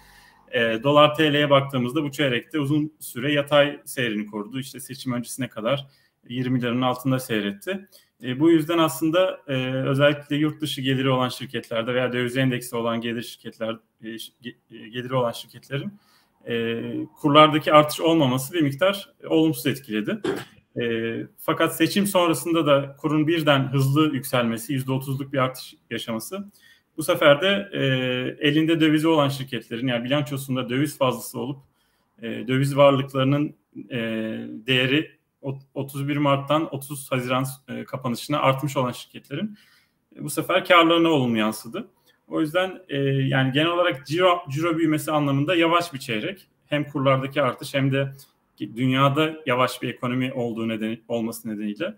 E, 0.52 0.82
Dolar 0.82 1.14
TL'ye 1.14 1.50
baktığımızda 1.50 2.02
bu 2.02 2.10
çeyrekte 2.10 2.58
uzun 2.58 2.92
süre 3.00 3.32
yatay 3.32 3.80
seyrini 3.84 4.26
korudu. 4.26 4.60
İşte 4.60 4.80
seçim 4.80 5.12
öncesine 5.12 5.48
kadar 5.48 5.86
20 6.28 6.62
liranın 6.62 6.82
altında 6.82 7.18
seyretti. 7.18 7.88
E, 8.22 8.40
bu 8.40 8.50
yüzden 8.50 8.78
aslında 8.78 9.40
e, 9.48 9.54
özellikle 9.72 10.36
yurt 10.36 10.60
dışı 10.60 10.80
geliri 10.80 11.10
olan 11.10 11.28
şirketlerde 11.28 11.94
veya 11.94 12.12
döviz 12.12 12.36
endeksi 12.36 12.76
olan 12.76 13.00
gelir 13.00 13.22
şirketler 13.22 13.76
e, 14.04 14.08
e 14.10 14.88
geliri 14.88 15.14
olan 15.14 15.32
şirketlerin 15.32 15.92
e, 16.48 16.82
kurlardaki 17.20 17.72
artış 17.72 18.00
olmaması 18.00 18.54
bir 18.54 18.62
miktar 18.62 19.14
olumsuz 19.28 19.66
etkiledi. 19.66 20.20
E, 20.80 21.16
fakat 21.38 21.76
seçim 21.76 22.06
sonrasında 22.06 22.66
da 22.66 22.96
kurun 23.00 23.26
birden 23.26 23.72
hızlı 23.72 24.14
yükselmesi, 24.14 24.74
%30'luk 24.74 25.32
bir 25.32 25.38
artış 25.38 25.74
yaşaması 25.90 26.50
bu 26.96 27.02
sefer 27.02 27.40
de 27.42 27.68
e, 27.72 27.80
elinde 28.48 28.80
dövizi 28.80 29.08
olan 29.08 29.28
şirketlerin 29.28 29.86
yani 29.86 30.04
bilançosunda 30.04 30.68
döviz 30.68 30.98
fazlası 30.98 31.40
olup 31.40 31.62
e, 32.22 32.28
döviz 32.48 32.76
varlıklarının 32.76 33.54
e, 33.90 33.98
değeri 34.66 35.10
31 35.74 36.16
Mart'tan 36.16 36.74
30 36.74 37.12
Haziran 37.12 37.46
e, 37.68 37.84
kapanışına 37.84 38.38
artmış 38.38 38.76
olan 38.76 38.92
şirketlerin 38.92 39.58
e, 40.16 40.24
bu 40.24 40.30
sefer 40.30 40.64
karlarına 40.64 41.08
olumlu 41.08 41.38
yansıdı. 41.38 41.88
O 42.28 42.40
yüzden 42.40 42.82
e, 42.88 42.98
yani 43.02 43.52
genel 43.52 43.68
olarak 43.68 44.06
ciro, 44.06 44.42
ciro 44.50 44.78
büyümesi 44.78 45.12
anlamında 45.12 45.54
yavaş 45.54 45.94
bir 45.94 45.98
çeyrek. 45.98 46.46
Hem 46.66 46.84
kurlardaki 46.84 47.42
artış 47.42 47.74
hem 47.74 47.92
de 47.92 48.12
dünyada 48.58 49.34
yavaş 49.46 49.82
bir 49.82 49.88
ekonomi 49.88 50.32
olduğu 50.32 50.68
nedeni, 50.68 51.00
olması 51.08 51.48
nedeniyle 51.48 51.94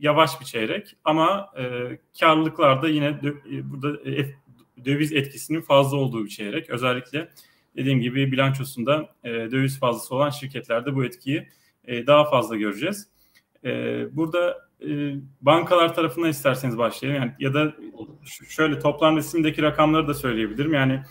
yavaş 0.00 0.40
bir 0.40 0.44
çeyrek. 0.44 0.96
Ama 1.04 1.50
e, 1.58 1.98
karlılıklarda 2.20 2.88
yine 2.88 3.20
burada 3.64 4.04
döviz 4.84 5.12
etkisinin 5.12 5.60
fazla 5.60 5.96
olduğu 5.96 6.24
bir 6.24 6.30
çeyrek. 6.30 6.70
Özellikle 6.70 7.28
dediğim 7.76 8.00
gibi 8.00 8.32
bilançosunda 8.32 9.14
döviz 9.24 9.80
fazlası 9.80 10.14
olan 10.14 10.30
şirketlerde 10.30 10.94
bu 10.94 11.04
etkiyi 11.04 11.48
e, 11.90 12.06
daha 12.06 12.24
fazla 12.24 12.56
göreceğiz. 12.56 13.08
E, 13.64 13.70
burada 14.16 14.68
e, 14.88 15.14
bankalar 15.40 15.94
tarafından 15.94 16.30
isterseniz 16.30 16.78
başlayalım. 16.78 17.22
Yani, 17.22 17.32
ya 17.38 17.54
da 17.54 17.72
şöyle 18.48 18.78
toplam 18.78 19.16
resimdeki 19.16 19.62
rakamları 19.62 20.08
da 20.08 20.14
söyleyebilirim. 20.14 20.74
Yani 20.74 21.02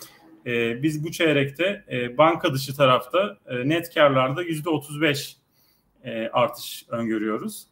biz 0.84 1.04
bu 1.04 1.12
çeyrekte 1.12 1.86
banka 2.18 2.54
dışı 2.54 2.76
tarafta 2.76 3.38
e, 3.48 3.70
net 3.70 3.94
karlarda 3.94 4.42
yüzde 4.42 4.70
35 4.70 5.38
e, 6.04 6.28
artış 6.28 6.86
öngörüyoruz. 6.90 7.68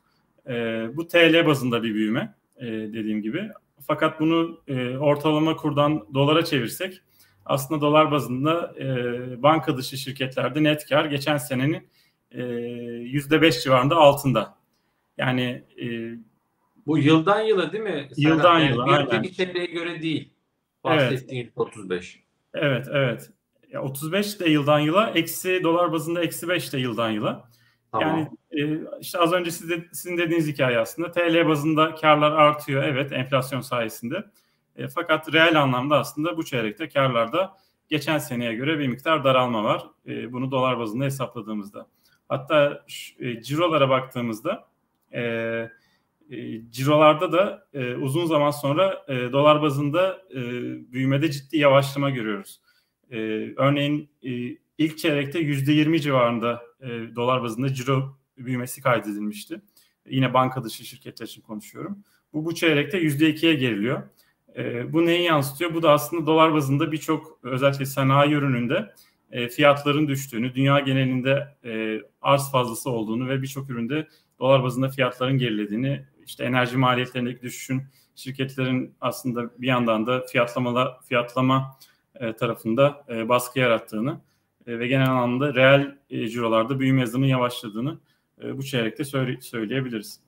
Bu 0.94 1.08
TL 1.08 1.46
bazında 1.46 1.84
bir 1.84 1.94
büyüme 1.94 2.36
dediğim 2.62 3.22
gibi. 3.22 3.50
Fakat 3.88 4.20
bunu 4.20 4.62
ortalama 5.00 5.56
kurdan 5.56 6.08
dolara 6.14 6.46
çevirsek 6.46 7.02
aslında 7.46 7.82
dolar 7.82 8.12
bazında 8.12 8.76
banka 9.44 9.78
dışı 9.78 9.98
şirketlerde 9.98 10.64
net 10.64 10.90
kar 10.90 11.06
geçen 11.06 11.38
senenin 11.38 11.88
yüzde 13.02 13.42
beş 13.42 13.64
civarında 13.64 13.96
altında. 13.96 14.58
Yani 15.18 15.64
e, 15.82 15.88
bu 16.88 16.98
yıldan 16.98 17.42
yıla 17.42 17.72
değil 17.72 17.84
mi? 17.84 18.10
Yıldan 18.18 18.60
yani 18.60 18.72
yıla. 18.72 18.86
Bir 18.86 19.18
önceki 19.18 19.36
seneye 19.36 19.66
göre 19.66 20.02
değil. 20.02 20.34
Bahsettiğin 20.84 21.44
evet. 21.44 21.54
35. 21.56 22.24
Evet, 22.54 22.88
evet. 22.92 23.30
Ya 23.72 23.82
35 23.84 24.40
de 24.40 24.50
yıldan 24.50 24.80
yıla, 24.80 25.12
eksi 25.16 25.64
dolar 25.64 25.92
bazında 25.92 26.24
eksi 26.24 26.50
5 26.50 26.74
de 26.74 26.78
yıldan 26.78 27.10
yıla. 27.10 27.50
Tamam. 27.92 28.08
Yani 28.10 28.30
e, 28.52 28.82
işte 29.00 29.20
az 29.20 29.34
önce 29.34 29.52
siz 29.52 29.70
de, 29.70 29.86
sizin 29.92 30.18
dediğiniz 30.18 30.48
hikaye 30.48 30.80
aslında. 30.80 31.12
TL 31.12 31.48
bazında 31.48 31.96
karlar 31.96 32.32
artıyor 32.32 32.84
evet 32.84 33.12
enflasyon 33.12 33.62
sayesinde. 33.62 34.24
E, 34.76 34.88
fakat 34.88 35.34
reel 35.34 35.62
anlamda 35.62 36.00
aslında 36.00 36.38
bu 36.38 36.46
çeyrekte 36.46 36.90
karlarda 36.90 37.58
geçen 37.90 38.18
seneye 38.18 38.54
göre 38.54 38.80
bir 38.80 38.88
miktar 38.88 39.24
daralma 39.24 39.64
var. 39.64 39.84
E, 40.08 40.34
bunu 40.34 40.52
dolar 40.52 40.80
bazında 40.80 41.06
hesapladığımızda. 41.06 41.88
Hatta 42.30 42.86
e, 43.20 43.42
cirolara 43.42 43.90
baktığımızda 43.90 44.68
e, 45.12 45.22
e, 45.22 46.72
cirolarda 46.72 47.32
da 47.32 47.68
e, 47.74 47.96
uzun 47.96 48.26
zaman 48.26 48.52
sonra 48.52 49.06
e, 49.08 49.32
dolar 49.32 49.62
bazında 49.62 50.22
e, 50.32 50.42
büyümede 50.92 51.32
ciddi 51.32 51.58
yavaşlama 51.58 52.10
görüyoruz. 52.10 52.62
E, 53.12 53.18
örneğin 53.58 54.10
e, 54.24 54.58
ilk 54.78 54.98
çeyrekte 54.98 55.40
yüzde 55.40 55.72
yirmi 55.74 56.02
civarında 56.02 56.64
e, 56.82 57.16
dolar 57.16 57.44
bazında 57.44 57.74
ciro 57.74 58.18
büyümesi 58.38 58.82
kaydedilmişti. 58.82 59.62
Yine 60.10 60.34
banka 60.34 60.64
dışı 60.64 60.86
şirketler 60.86 61.26
için 61.26 61.42
konuşuyorum. 61.42 62.04
Bu 62.34 62.46
bu 62.46 62.56
çeyrekte 62.56 62.98
yüzde 62.98 63.30
ikiye 63.30 63.54
geriliyor. 63.54 64.04
E, 64.58 64.94
bu 64.94 65.06
neyi 65.06 65.24
yansıtıyor? 65.24 65.74
Bu 65.74 65.84
da 65.84 65.92
aslında 65.92 66.26
dolar 66.26 66.54
bazında 66.54 66.92
birçok 66.92 67.40
özellikle 67.44 67.86
sanayi 67.86 68.32
ürününde 68.34 68.94
e, 69.32 69.48
fiyatların 69.48 70.08
düştüğünü, 70.08 70.56
dünya 70.56 70.80
genelinde 70.80 71.56
e, 71.66 72.02
arz 72.22 72.52
fazlası 72.52 72.90
olduğunu 72.90 73.30
ve 73.30 73.42
birçok 73.42 73.70
üründe 73.70 74.08
dolar 74.40 74.64
bazında 74.64 74.90
fiyatların 74.90 75.38
gerilediğini, 75.38 76.06
işte 76.26 76.44
enerji 76.44 76.78
maliyetlerindeki 76.78 77.42
düşüşün 77.42 77.84
şirketlerin 78.16 78.96
aslında 79.02 79.62
bir 79.62 79.68
yandan 79.68 80.08
da 80.08 80.22
fiyatlamalar 80.22 81.02
fiyatlama 81.02 81.78
e, 82.16 82.36
tarafında 82.36 83.06
e, 83.10 83.30
baskı 83.30 83.60
yarattığını 83.60 84.22
ve 84.68 84.88
genel 84.88 85.10
anlamda 85.10 85.54
reel 85.54 85.96
e, 86.10 86.28
cirolarda 86.28 86.80
büyüme 86.80 87.02
hızının 87.02 87.26
yavaşladığını 87.26 88.00
bu 88.44 88.64
çeyrekte 88.64 89.04
söyle, 89.04 89.42
söyleyebiliriz. 89.42 90.20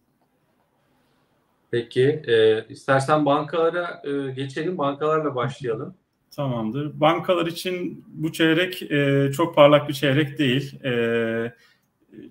Peki, 1.71 2.21
e, 2.27 2.65
istersen 2.67 3.25
bankalara 3.25 4.01
e, 4.03 4.31
geçelim, 4.31 4.77
bankalarla 4.77 5.35
başlayalım. 5.35 5.95
Tamamdır. 6.35 6.99
Bankalar 6.99 7.45
için 7.45 8.05
bu 8.07 8.31
çeyrek 8.31 8.91
e, 8.91 9.31
çok 9.35 9.55
parlak 9.55 9.89
bir 9.89 9.93
çeyrek 9.93 10.39
değil. 10.39 10.83
E, 10.83 11.53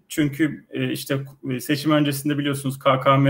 çünkü 0.08 0.66
e, 0.70 0.92
işte 0.92 1.24
seçim 1.60 1.92
öncesinde 1.92 2.38
biliyorsunuz 2.38 2.78
KKM 2.78 3.26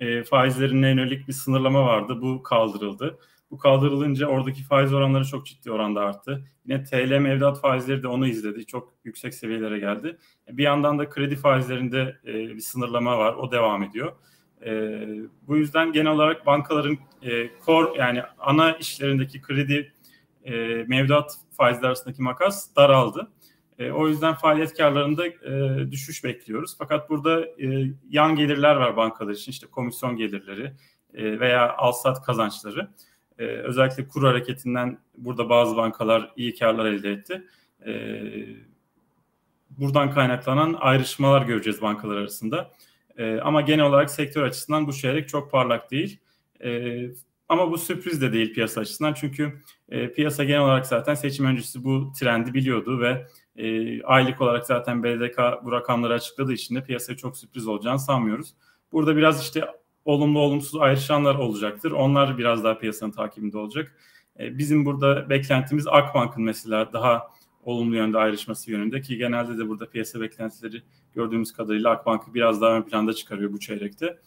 e, 0.00 0.24
faizlerine 0.24 0.88
yönelik 0.88 1.28
bir 1.28 1.32
sınırlama 1.32 1.84
vardı. 1.84 2.18
Bu 2.22 2.42
kaldırıldı. 2.42 3.18
Bu 3.50 3.58
kaldırılınca 3.58 4.26
oradaki 4.26 4.62
faiz 4.62 4.92
oranları 4.92 5.24
çok 5.24 5.46
ciddi 5.46 5.70
oranda 5.72 6.00
arttı. 6.00 6.44
Yine 6.66 6.84
TL 6.84 7.18
mevduat 7.18 7.60
faizleri 7.60 8.02
de 8.02 8.08
onu 8.08 8.26
izledi. 8.26 8.66
Çok 8.66 8.94
yüksek 9.04 9.34
seviyelere 9.34 9.78
geldi. 9.78 10.16
Bir 10.48 10.62
yandan 10.62 10.98
da 10.98 11.08
kredi 11.08 11.36
faizlerinde 11.36 12.16
e, 12.26 12.34
bir 12.34 12.60
sınırlama 12.60 13.18
var. 13.18 13.34
O 13.34 13.52
devam 13.52 13.82
ediyor. 13.82 14.12
E, 14.66 15.00
bu 15.46 15.56
yüzden 15.56 15.92
genel 15.92 16.12
olarak 16.12 16.46
bankaların 16.46 16.98
e, 17.22 17.50
core 17.66 17.98
yani 17.98 18.22
ana 18.38 18.72
işlerindeki 18.72 19.42
kredi 19.42 19.92
e, 20.44 20.84
mevduat 20.88 21.32
faizleri 21.50 21.86
arasındaki 21.86 22.22
makas 22.22 22.76
daraldı. 22.76 23.30
E, 23.78 23.90
o 23.90 24.08
yüzden 24.08 24.34
faaliyet 24.34 24.76
karlarında 24.76 25.26
e, 25.26 25.90
düşüş 25.90 26.24
bekliyoruz. 26.24 26.74
Fakat 26.78 27.10
burada 27.10 27.44
e, 27.46 27.92
yan 28.10 28.36
gelirler 28.36 28.76
var 28.76 28.96
bankalar 28.96 29.32
için 29.32 29.52
işte 29.52 29.66
komisyon 29.66 30.16
gelirleri 30.16 30.72
e, 31.14 31.40
veya 31.40 31.76
alsat 31.76 32.22
kazançları. 32.22 32.88
E, 33.38 33.44
özellikle 33.44 34.08
kur 34.08 34.22
hareketinden 34.22 34.98
burada 35.16 35.48
bazı 35.48 35.76
bankalar 35.76 36.32
iyi 36.36 36.54
karlar 36.54 36.86
elde 36.86 37.10
etti. 37.10 37.46
E, 37.86 37.92
buradan 39.70 40.10
kaynaklanan 40.10 40.76
ayrışmalar 40.80 41.42
göreceğiz 41.42 41.82
bankalar 41.82 42.16
arasında. 42.16 42.70
E, 43.18 43.40
ama 43.40 43.60
genel 43.60 43.84
olarak 43.84 44.10
sektör 44.10 44.42
açısından 44.42 44.86
bu 44.86 44.92
çeyrek 44.92 45.28
çok 45.28 45.50
parlak 45.50 45.90
değil. 45.90 46.20
E, 46.64 47.00
ama 47.50 47.70
bu 47.70 47.78
sürpriz 47.78 48.22
de 48.22 48.32
değil 48.32 48.54
piyasa 48.54 48.80
açısından 48.80 49.14
çünkü 49.14 49.60
e, 49.88 50.12
piyasa 50.12 50.44
genel 50.44 50.60
olarak 50.60 50.86
zaten 50.86 51.14
seçim 51.14 51.46
öncesi 51.46 51.84
bu 51.84 52.12
trendi 52.20 52.54
biliyordu 52.54 53.00
ve 53.00 53.26
e, 53.56 54.02
aylık 54.02 54.40
olarak 54.40 54.66
zaten 54.66 55.02
BDK 55.02 55.38
bu 55.64 55.72
rakamları 55.72 56.14
açıkladığı 56.14 56.52
için 56.52 56.74
de 56.74 56.84
piyasaya 56.84 57.16
çok 57.16 57.36
sürpriz 57.36 57.66
olacağını 57.66 57.98
sanmıyoruz. 57.98 58.54
Burada 58.92 59.16
biraz 59.16 59.42
işte 59.42 59.64
olumlu 60.04 60.38
olumsuz 60.38 60.80
ayrışanlar 60.80 61.34
olacaktır. 61.34 61.90
Onlar 61.90 62.38
biraz 62.38 62.64
daha 62.64 62.78
piyasanın 62.78 63.10
takibinde 63.10 63.58
olacak. 63.58 63.96
E, 64.40 64.58
bizim 64.58 64.84
burada 64.84 65.30
beklentimiz 65.30 65.86
Akbank'ın 65.86 66.42
mesela 66.42 66.92
daha 66.92 67.28
olumlu 67.64 67.96
yönde 67.96 68.18
ayrışması 68.18 68.70
yönünde 68.70 69.00
ki 69.00 69.16
genelde 69.16 69.58
de 69.58 69.68
burada 69.68 69.90
piyasa 69.90 70.20
beklentileri 70.20 70.82
gördüğümüz 71.14 71.52
kadarıyla 71.52 71.90
Akbank'ı 71.90 72.34
biraz 72.34 72.60
daha 72.60 72.76
ön 72.76 72.82
planda 72.82 73.12
çıkarıyor 73.12 73.52
bu 73.52 73.60
çeyrekte. 73.60 74.18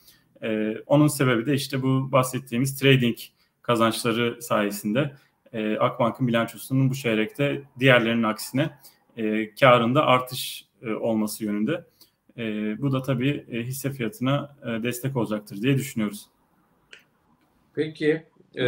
E, 0.43 0.77
onun 0.87 1.07
sebebi 1.07 1.45
de 1.45 1.53
işte 1.53 1.81
bu 1.81 2.11
bahsettiğimiz 2.11 2.79
trading 2.79 3.17
kazançları 3.61 4.41
sayesinde 4.41 5.13
e, 5.53 5.77
Akbank'ın 5.77 6.27
bilançosunun 6.27 6.89
bu 6.89 6.95
çeyrekte 6.95 7.63
diğerlerinin 7.79 8.23
aksine 8.23 8.79
e, 9.17 9.55
karında 9.55 10.05
artış 10.05 10.65
e, 10.81 10.93
olması 10.93 11.45
yönünde. 11.45 11.85
E, 12.37 12.43
bu 12.81 12.91
da 12.91 13.01
tabii 13.01 13.45
e, 13.51 13.63
hisse 13.63 13.91
fiyatına 13.91 14.55
e, 14.63 14.83
destek 14.83 15.17
olacaktır 15.17 15.61
diye 15.61 15.77
düşünüyoruz. 15.77 16.25
Peki 17.75 18.23
e, 18.55 18.63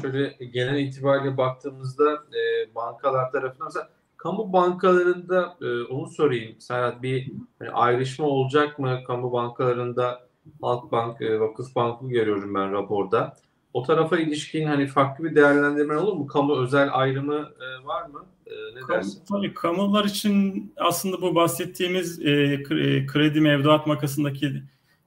şöyle 0.00 0.36
genel 0.52 0.80
itibariyle 0.80 1.36
baktığımızda 1.36 2.12
e, 2.12 2.74
bankalar 2.74 3.32
tarafından 3.32 3.66
mesela 3.66 3.90
kamu 4.16 4.52
bankalarında 4.52 5.56
e, 5.62 5.82
onu 5.82 6.06
sorayım 6.06 6.60
Serhat 6.60 7.02
bir 7.02 7.32
hani 7.58 7.70
ayrışma 7.70 8.26
olacak 8.26 8.78
mı 8.78 9.00
kamu 9.06 9.32
bankalarında 9.32 10.31
Halkbank, 10.62 11.22
e, 11.22 11.40
Vakıfbank'ı 11.40 12.08
görüyorum 12.08 12.54
ben 12.54 12.72
raporda. 12.72 13.36
O 13.74 13.82
tarafa 13.82 14.18
ilişkin 14.18 14.66
hani 14.66 14.86
farklı 14.86 15.24
bir 15.24 15.34
değerlendirme 15.34 15.96
olur 15.96 16.12
mu? 16.12 16.26
Kamu 16.26 16.56
özel 16.62 16.88
ayrımı 16.92 17.50
e, 17.60 17.86
var 17.86 18.06
mı? 18.06 18.26
E, 18.46 18.50
ne 18.74 18.80
Kamu, 18.80 18.88
dersin? 18.88 19.22
tabii 19.28 19.54
kamular 19.54 20.04
için 20.04 20.72
aslında 20.76 21.22
bu 21.22 21.34
bahsettiğimiz 21.34 22.20
e, 22.20 22.30
e, 22.30 23.06
kredi 23.06 23.40
mevduat 23.40 23.86
makasındaki 23.86 24.62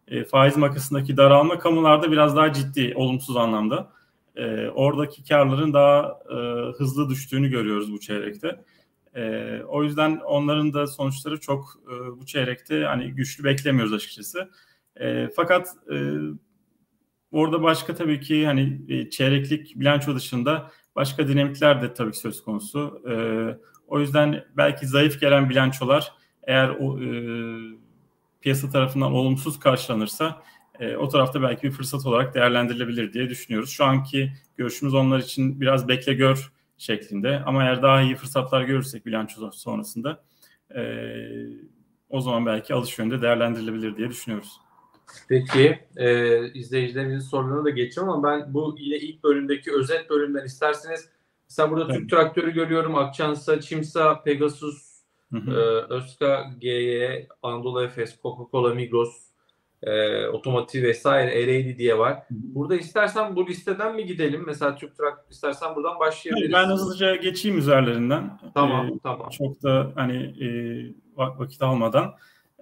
e, 0.07 0.23
faiz 0.23 0.57
makasındaki 0.57 1.17
daralma 1.17 1.59
kamularda 1.59 2.11
biraz 2.11 2.35
daha 2.35 2.53
ciddi, 2.53 2.93
olumsuz 2.95 3.37
anlamda. 3.37 3.91
E, 4.35 4.67
oradaki 4.67 5.23
karların 5.23 5.73
daha 5.73 6.19
e, 6.29 6.35
hızlı 6.77 7.09
düştüğünü 7.09 7.49
görüyoruz 7.49 7.91
bu 7.93 7.99
çeyrekte. 7.99 8.63
E, 9.15 9.59
o 9.67 9.83
yüzden 9.83 10.19
onların 10.25 10.73
da 10.73 10.87
sonuçları 10.87 11.39
çok 11.39 11.79
e, 11.87 12.21
bu 12.21 12.25
çeyrekte 12.25 12.83
hani 12.83 13.11
güçlü 13.11 13.43
beklemiyoruz 13.43 13.93
açıkçası. 13.93 14.49
E, 14.99 15.29
fakat 15.35 15.67
e, 15.91 16.13
orada 17.31 17.61
başka 17.63 17.95
tabii 17.95 18.19
ki 18.19 18.45
hani 18.45 18.81
e, 18.89 19.09
çeyreklik 19.09 19.79
bilanço 19.79 20.15
dışında 20.15 20.71
başka 20.95 21.27
dinamikler 21.27 21.81
de 21.81 21.93
tabii 21.93 22.11
ki 22.11 22.17
söz 22.17 22.43
konusu. 22.43 23.01
E, 23.09 23.15
o 23.87 23.99
yüzden 23.99 24.45
belki 24.57 24.87
zayıf 24.87 25.19
gelen 25.19 25.49
bilançolar 25.49 26.11
eğer 26.43 26.69
o 26.69 26.99
e, 26.99 27.07
piyasa 28.41 28.69
tarafından 28.69 29.13
olumsuz 29.13 29.59
karşılanırsa 29.59 30.43
e, 30.79 30.95
o 30.95 31.09
tarafta 31.09 31.41
belki 31.41 31.63
bir 31.63 31.71
fırsat 31.71 32.05
olarak 32.05 32.35
değerlendirilebilir 32.35 33.13
diye 33.13 33.29
düşünüyoruz. 33.29 33.69
Şu 33.69 33.85
anki 33.85 34.33
görüşümüz 34.57 34.93
onlar 34.93 35.19
için 35.19 35.61
biraz 35.61 35.87
bekle 35.87 36.13
gör 36.13 36.51
şeklinde 36.77 37.43
ama 37.45 37.63
eğer 37.63 37.81
daha 37.81 38.01
iyi 38.01 38.15
fırsatlar 38.15 38.63
görürsek 38.63 39.05
bilanço 39.05 39.51
sonrasında 39.51 40.23
e, 40.75 40.81
o 42.09 42.21
zaman 42.21 42.45
belki 42.45 42.73
alış 42.73 42.99
yönünde 42.99 43.21
değerlendirilebilir 43.21 43.97
diye 43.97 44.09
düşünüyoruz. 44.09 44.64
Peki 45.29 45.79
e, 45.97 46.37
izleyicilerimizin 46.53 47.19
sorularına 47.29 47.65
da 47.65 47.69
geçeceğim 47.69 48.09
ama 48.09 48.29
ben 48.29 48.53
bu 48.53 48.75
yine 48.79 48.97
ilk 48.97 49.23
bölümdeki 49.23 49.71
özet 49.73 50.09
bölümden 50.09 50.45
isterseniz 50.45 51.09
mesela 51.49 51.71
burada 51.71 51.85
Evet. 51.85 51.95
Türk 51.95 52.09
Traktörü 52.09 52.53
görüyorum. 52.53 52.95
Akçansa, 52.95 53.61
Çimsa, 53.61 54.23
Pegasus, 54.23 54.95
Hı 55.31 55.37
hı. 55.37 55.51
e, 55.51 55.93
Özka, 55.93 56.45
GY, 56.61 57.05
Anadolu 57.43 57.83
Efes, 57.83 58.19
Coca-Cola, 58.23 58.73
Migros, 58.75 59.25
e, 59.83 60.25
Otomotiv 60.27 60.83
vesaire, 60.83 61.41
Ereğli 61.41 61.77
diye 61.77 61.97
var. 61.97 62.23
Burada 62.29 62.75
istersen 62.75 63.35
bu 63.35 63.47
listeden 63.47 63.95
mi 63.95 64.05
gidelim? 64.05 64.43
Mesela 64.47 64.75
Türk 64.75 64.97
Traktör 64.97 65.31
istersen 65.31 65.75
buradan 65.75 65.99
başlayabiliriz. 65.99 66.53
Ben 66.53 66.65
hızlıca 66.67 67.15
geçeyim 67.15 67.57
üzerlerinden. 67.57 68.39
Tamam, 68.53 68.87
E, 68.87 68.91
tamam. 69.03 69.29
çok 69.29 69.63
da 69.63 69.91
hani 69.95 70.15
e, 70.17 70.47
vak- 71.17 71.39
vakit 71.39 71.61
almadan. 71.61 72.13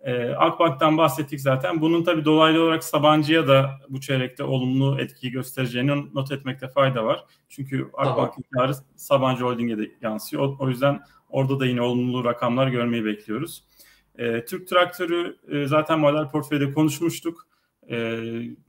E, 0.03 0.29
Akbank'tan 0.29 0.97
bahsettik 0.97 1.41
zaten. 1.41 1.81
Bunun 1.81 2.03
tabii 2.03 2.25
dolaylı 2.25 2.63
olarak 2.63 2.83
Sabancı'ya 2.83 3.47
da 3.47 3.69
bu 3.89 4.01
çeyrekte 4.01 4.43
olumlu 4.43 5.01
etkiyi 5.01 5.31
göstereceğini 5.31 6.05
not 6.13 6.31
etmekte 6.31 6.67
fayda 6.67 7.05
var. 7.05 7.23
Çünkü 7.49 7.89
Akbank'ın 7.93 8.43
karı 8.53 8.73
Sabancı 8.95 9.43
Holding'e 9.43 9.77
de 9.77 9.91
yansıyor. 10.01 10.43
O, 10.43 10.57
o 10.59 10.69
yüzden 10.69 11.01
orada 11.29 11.59
da 11.59 11.65
yine 11.65 11.81
olumlu 11.81 12.25
rakamlar 12.25 12.67
görmeyi 12.67 13.05
bekliyoruz. 13.05 13.63
E, 14.17 14.45
Türk 14.45 14.67
Traktörü 14.67 15.37
e, 15.51 15.67
zaten 15.67 15.99
model 15.99 16.29
portföyde 16.29 16.73
konuşmuştuk. 16.73 17.47
E, 17.89 18.19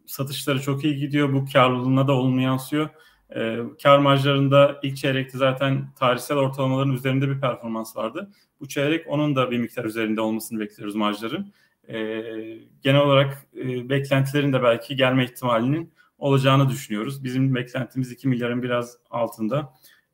satışları 0.07 0.61
çok 0.61 0.85
iyi 0.85 0.97
gidiyor. 0.97 1.33
Bu 1.33 1.44
karlılığına 1.53 2.09
da 2.09 2.12
olumlu 2.12 2.40
yansıyor. 2.40 2.88
E, 3.35 3.59
kar 3.83 3.99
marjlarında 3.99 4.81
ilk 4.83 4.97
çeyrekte 4.97 5.38
zaten 5.38 5.88
tarihsel 5.99 6.37
ortalamaların 6.37 6.92
üzerinde 6.92 7.29
bir 7.29 7.40
performans 7.40 7.97
vardı. 7.97 8.31
Bu 8.61 8.68
çeyrek 8.68 9.09
onun 9.09 9.37
da 9.37 9.51
bir 9.51 9.59
miktar 9.59 9.85
üzerinde 9.85 10.20
olmasını 10.20 10.61
bekliyoruz 10.61 10.94
marjların. 10.94 11.53
E, 11.88 12.23
genel 12.83 13.01
olarak 13.01 13.47
e, 13.57 13.88
beklentilerin 13.88 14.53
de 14.53 14.62
belki 14.62 14.97
gelme 14.97 15.25
ihtimalinin 15.25 15.92
olacağını 16.18 16.68
düşünüyoruz. 16.68 17.25
Bizim 17.25 17.55
beklentimiz 17.55 18.12
2 18.12 18.29
milyarın 18.29 18.62
biraz 18.62 18.99
altında. 19.11 19.73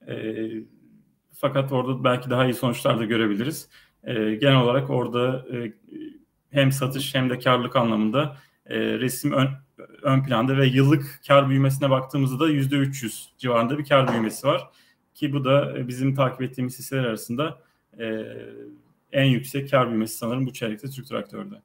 E, 0.08 0.34
fakat 1.32 1.72
orada 1.72 2.04
belki 2.04 2.30
daha 2.30 2.44
iyi 2.44 2.54
sonuçlar 2.54 2.98
da 2.98 3.04
görebiliriz. 3.04 3.68
E, 4.04 4.14
genel 4.34 4.62
olarak 4.62 4.90
orada 4.90 5.46
e, 5.52 5.72
hem 6.50 6.72
satış 6.72 7.14
hem 7.14 7.30
de 7.30 7.38
karlılık 7.38 7.76
anlamında 7.76 8.36
e, 8.70 8.78
resim 8.78 9.32
ön, 9.32 9.48
ön 10.02 10.22
planda 10.22 10.56
ve 10.56 10.66
yıllık 10.66 11.20
kar 11.26 11.48
büyümesine 11.48 11.90
baktığımızda 11.90 12.44
da 12.44 12.50
%300 12.50 13.28
civarında 13.38 13.78
bir 13.78 13.84
kar 13.84 14.08
büyümesi 14.08 14.46
var. 14.46 14.70
Ki 15.14 15.32
bu 15.32 15.44
da 15.44 15.78
e, 15.78 15.88
bizim 15.88 16.14
takip 16.14 16.42
ettiğimiz 16.42 16.78
hisseler 16.78 17.04
arasında 17.04 17.62
e, 17.98 18.24
en 19.12 19.24
yüksek 19.24 19.70
kar 19.70 19.88
büyümesi 19.88 20.16
sanırım 20.16 20.46
bu 20.46 20.52
çeyrekte 20.52 20.90
Türk 20.90 21.06
Traktör'de. 21.06 21.62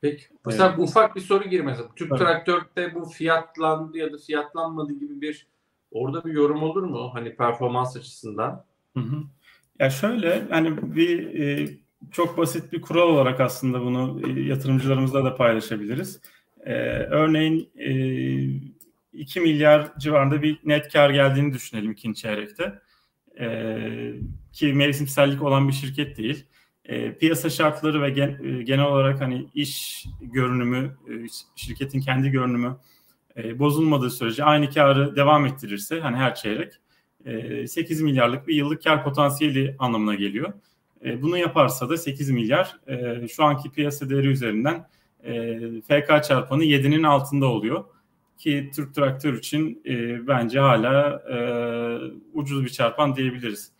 Peki. 0.00 0.24
Mesela 0.46 0.76
ufak 0.78 1.16
bir 1.16 1.20
soru 1.20 1.44
girmez. 1.44 1.78
Türk 1.96 2.08
Tabii. 2.08 2.18
Traktör'de 2.18 2.94
bu 2.94 3.04
fiyatlandı 3.04 3.98
ya 3.98 4.12
da 4.12 4.18
fiyatlanmadı 4.18 4.92
gibi 4.92 5.20
bir 5.20 5.46
orada 5.90 6.24
bir 6.24 6.32
yorum 6.32 6.62
olur 6.62 6.82
mu? 6.82 7.10
Hani 7.14 7.36
performans 7.36 7.96
açısından. 7.96 8.64
Hı 8.94 9.00
hı. 9.00 9.22
Ya 9.78 9.90
şöyle 9.90 10.44
hani 10.50 10.94
bir 10.94 11.40
e, 11.40 11.68
çok 12.12 12.38
basit 12.38 12.72
bir 12.72 12.80
kural 12.80 13.08
olarak 13.08 13.40
aslında 13.40 13.80
bunu 13.80 14.20
e, 14.28 14.40
yatırımcılarımızla 14.40 15.24
da 15.24 15.34
paylaşabiliriz. 15.34 16.20
E, 16.64 16.72
örneğin 17.10 17.70
e, 17.78 17.90
2 19.12 19.40
milyar 19.40 19.98
civarında 19.98 20.42
bir 20.42 20.58
net 20.64 20.92
kar 20.92 21.10
geldiğini 21.10 21.54
düşünelim 21.54 21.90
ikinci 21.90 22.20
çeyrekte. 22.20 22.78
E, 23.40 23.78
ki 24.52 24.72
mevsimsellik 24.72 25.42
olan 25.42 25.68
bir 25.68 25.72
şirket 25.72 26.16
değil. 26.16 26.44
E, 26.84 27.12
piyasa 27.12 27.50
şartları 27.50 28.02
ve 28.02 28.10
gen, 28.10 28.38
e, 28.44 28.62
genel 28.62 28.84
olarak 28.84 29.20
hani 29.20 29.46
iş 29.54 30.04
görünümü, 30.20 30.96
e, 31.08 31.12
şirketin 31.56 32.00
kendi 32.00 32.30
görünümü 32.30 32.76
e, 33.36 33.58
bozulmadığı 33.58 34.10
sürece 34.10 34.44
aynı 34.44 34.70
karı 34.70 35.16
devam 35.16 35.46
ettirirse 35.46 36.00
hani 36.00 36.16
her 36.16 36.34
çeyrek 36.34 36.72
e, 37.24 37.66
8 37.66 38.02
milyarlık 38.02 38.48
bir 38.48 38.54
yıllık 38.54 38.84
kar 38.84 39.04
potansiyeli 39.04 39.76
anlamına 39.78 40.14
geliyor. 40.14 40.52
E, 41.06 41.22
bunu 41.22 41.38
yaparsa 41.38 41.88
da 41.88 41.96
8 41.96 42.30
milyar 42.30 42.76
e, 42.86 43.28
şu 43.28 43.44
anki 43.44 43.70
piyasa 43.70 44.10
değeri 44.10 44.26
üzerinden 44.26 44.88
e, 45.24 45.58
FK 45.80 46.24
çarpanı 46.24 46.64
7'nin 46.64 47.02
altında 47.02 47.46
oluyor. 47.46 47.84
Ki 48.38 48.70
Türk 48.74 48.94
Traktör 48.94 49.34
için 49.34 49.82
e, 49.86 50.26
bence 50.26 50.60
hala 50.60 51.22
e, 51.30 51.36
ucuz 52.32 52.64
bir 52.64 52.68
çarpan 52.68 53.16
diyebiliriz. 53.16 53.72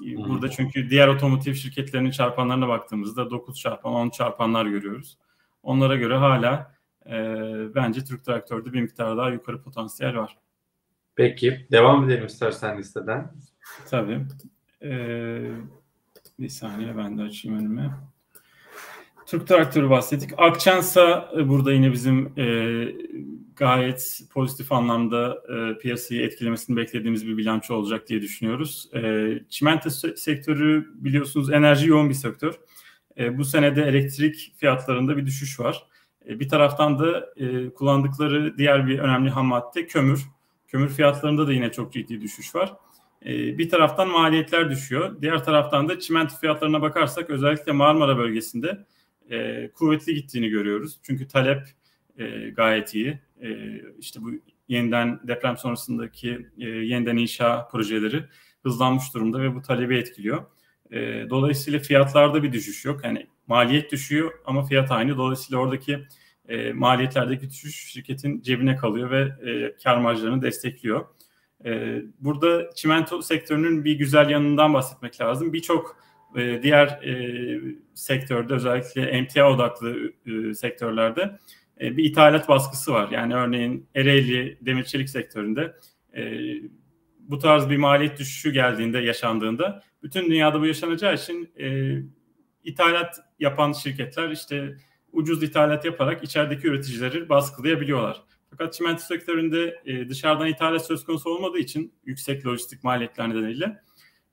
Burada 0.00 0.50
çünkü 0.50 0.90
diğer 0.90 1.08
otomotiv 1.08 1.54
şirketlerinin 1.54 2.10
çarpanlarına 2.10 2.68
baktığımızda 2.68 3.30
9 3.30 3.60
çarpan 3.60 3.92
10 3.92 4.10
çarpanlar 4.10 4.66
görüyoruz. 4.66 5.18
Onlara 5.62 5.96
göre 5.96 6.16
hala 6.16 6.74
e, 7.06 7.14
bence 7.74 8.04
Türk 8.04 8.24
Traktör'de 8.24 8.72
bir 8.72 8.80
miktar 8.80 9.16
daha 9.16 9.30
yukarı 9.30 9.62
potansiyel 9.62 10.16
var. 10.16 10.38
Peki. 11.14 11.66
Devam 11.70 12.04
edelim 12.04 12.26
istersen 12.26 12.78
listeden. 12.78 13.32
Tabii. 13.90 14.20
Ee, 14.82 15.50
bir 16.40 16.48
saniye 16.48 16.96
ben 16.96 17.18
de 17.18 17.22
açayım 17.22 17.58
önüme. 17.58 17.90
Türk 19.26 19.46
Traktörü 19.46 19.90
bahsettik. 19.90 20.30
Akçansa 20.36 21.30
e, 21.36 21.48
burada 21.48 21.72
yine 21.72 21.92
bizim 21.92 22.32
e, 22.38 22.44
gayet 23.56 24.20
pozitif 24.30 24.72
anlamda 24.72 25.42
e, 25.48 25.78
piyasayı 25.78 26.22
etkilemesini 26.22 26.76
beklediğimiz 26.76 27.26
bir 27.26 27.36
bilanço 27.36 27.74
olacak 27.74 28.08
diye 28.08 28.22
düşünüyoruz. 28.22 28.90
E, 28.94 29.30
çimento 29.48 29.88
se- 29.88 30.16
sektörü 30.16 30.90
biliyorsunuz 30.94 31.50
enerji 31.50 31.88
yoğun 31.88 32.08
bir 32.08 32.14
sektör. 32.14 32.54
E, 33.18 33.38
bu 33.38 33.44
senede 33.44 33.82
elektrik 33.82 34.52
fiyatlarında 34.56 35.16
bir 35.16 35.26
düşüş 35.26 35.60
var. 35.60 35.86
E, 36.28 36.40
bir 36.40 36.48
taraftan 36.48 36.98
da 36.98 37.26
e, 37.36 37.70
kullandıkları 37.70 38.58
diğer 38.58 38.86
bir 38.86 38.98
önemli 38.98 39.30
ham 39.30 39.46
madde 39.46 39.86
kömür. 39.86 40.26
Kömür 40.68 40.88
fiyatlarında 40.88 41.46
da 41.46 41.52
yine 41.52 41.72
çok 41.72 41.92
ciddi 41.92 42.20
düşüş 42.20 42.54
var. 42.54 42.72
E, 43.26 43.58
bir 43.58 43.68
taraftan 43.68 44.08
maliyetler 44.08 44.70
düşüyor. 44.70 45.22
Diğer 45.22 45.44
taraftan 45.44 45.88
da 45.88 45.98
çimento 45.98 46.36
fiyatlarına 46.36 46.82
bakarsak 46.82 47.30
özellikle 47.30 47.72
Marmara 47.72 48.18
bölgesinde 48.18 48.86
e, 49.30 49.70
kuvvetli 49.70 50.14
gittiğini 50.14 50.48
görüyoruz. 50.48 50.98
Çünkü 51.02 51.28
talep 51.28 51.62
e, 52.18 52.50
gayet 52.50 52.94
iyi. 52.94 53.20
E, 53.42 53.80
işte 53.98 54.20
bu 54.22 54.30
yeniden 54.68 55.20
deprem 55.28 55.56
sonrasındaki 55.56 56.46
yeniden 56.56 57.16
inşa 57.16 57.68
projeleri 57.68 58.24
hızlanmış 58.62 59.14
durumda 59.14 59.42
ve 59.42 59.54
bu 59.54 59.62
talebi 59.62 59.96
etkiliyor. 59.96 60.44
Dolayısıyla 61.30 61.78
fiyatlarda 61.78 62.42
bir 62.42 62.52
düşüş 62.52 62.84
yok. 62.84 63.04
Yani 63.04 63.26
maliyet 63.46 63.92
düşüyor 63.92 64.32
ama 64.44 64.64
fiyat 64.64 64.90
aynı. 64.90 65.16
Dolayısıyla 65.16 65.58
oradaki 65.58 66.06
maliyetlerdeki 66.74 67.50
düşüş 67.50 67.92
şirketin 67.92 68.42
cebine 68.42 68.76
kalıyor 68.76 69.10
ve 69.10 69.28
kar 69.84 69.96
marjlarını 69.96 70.42
destekliyor. 70.42 71.04
E, 71.64 72.02
burada 72.20 72.70
çimento 72.74 73.22
sektörünün 73.22 73.84
bir 73.84 73.98
güzel 73.98 74.30
yanından 74.30 74.74
bahsetmek 74.74 75.20
lazım. 75.20 75.52
Birçok 75.52 75.96
e, 76.36 76.62
diğer 76.62 76.86
e, 76.86 77.60
sektörde 77.94 78.54
özellikle 78.54 79.02
emtia 79.02 79.52
odaklı 79.52 80.12
e, 80.26 80.54
sektörlerde 80.54 81.38
e, 81.80 81.96
bir 81.96 82.04
ithalat 82.04 82.48
baskısı 82.48 82.92
var. 82.92 83.10
Yani 83.10 83.34
örneğin 83.34 83.88
Ereğli 83.94 84.58
demir 84.60 84.84
çelik 84.84 85.10
sektöründe 85.10 85.76
bu 87.18 87.38
tarz 87.38 87.70
bir 87.70 87.76
maliyet 87.76 88.18
düşüşü 88.18 88.52
geldiğinde 88.52 88.98
yaşandığında 88.98 89.82
bütün 90.02 90.30
dünyada 90.30 90.60
bu 90.60 90.66
yaşanacağı 90.66 91.14
için 91.14 91.50
ithalat 92.64 93.16
yapan 93.38 93.72
şirketler 93.72 94.30
işte 94.30 94.76
ucuz 95.12 95.42
ithalat 95.42 95.84
yaparak 95.84 96.24
içerideki 96.24 96.66
üreticileri 96.66 97.28
baskılayabiliyorlar. 97.28 98.22
Fakat 98.50 98.74
çimento 98.74 99.02
sektöründe 99.02 99.82
e, 99.86 100.08
dışarıdan 100.08 100.48
ithalat 100.48 100.86
söz 100.86 101.04
konusu 101.04 101.30
olmadığı 101.30 101.58
için 101.58 101.94
yüksek 102.04 102.46
lojistik 102.46 102.84
maliyetler 102.84 103.30
nedeniyle 103.30 103.82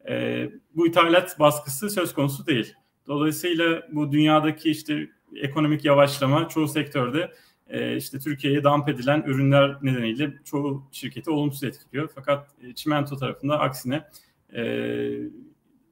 e, 0.10 0.50
bu 0.76 0.88
ithalat 0.88 1.40
baskısı 1.40 1.90
söz 1.90 2.14
konusu 2.14 2.46
değil. 2.46 2.74
Dolayısıyla 3.08 3.88
bu 3.92 4.12
dünyadaki 4.12 4.72
işte 4.72 5.10
ekonomik 5.36 5.86
yavaşlama 5.86 6.48
çoğu 6.48 6.68
sektörde 6.68 7.32
e, 7.68 7.98
işte 7.98 8.20
Türkiye'ye 8.20 8.64
damp 8.64 8.90
edilen 8.90 9.24
ürünler 9.28 9.78
nedeniyle 9.82 10.34
çoğu 10.46 10.90
şirketi 10.92 11.30
olumsuz 11.30 11.64
etkiliyor. 11.64 12.10
Fakat 12.16 12.48
e, 12.64 12.74
çimento 12.74 13.18
tarafında 13.18 13.60
aksine 13.60 14.04
e, 14.56 14.62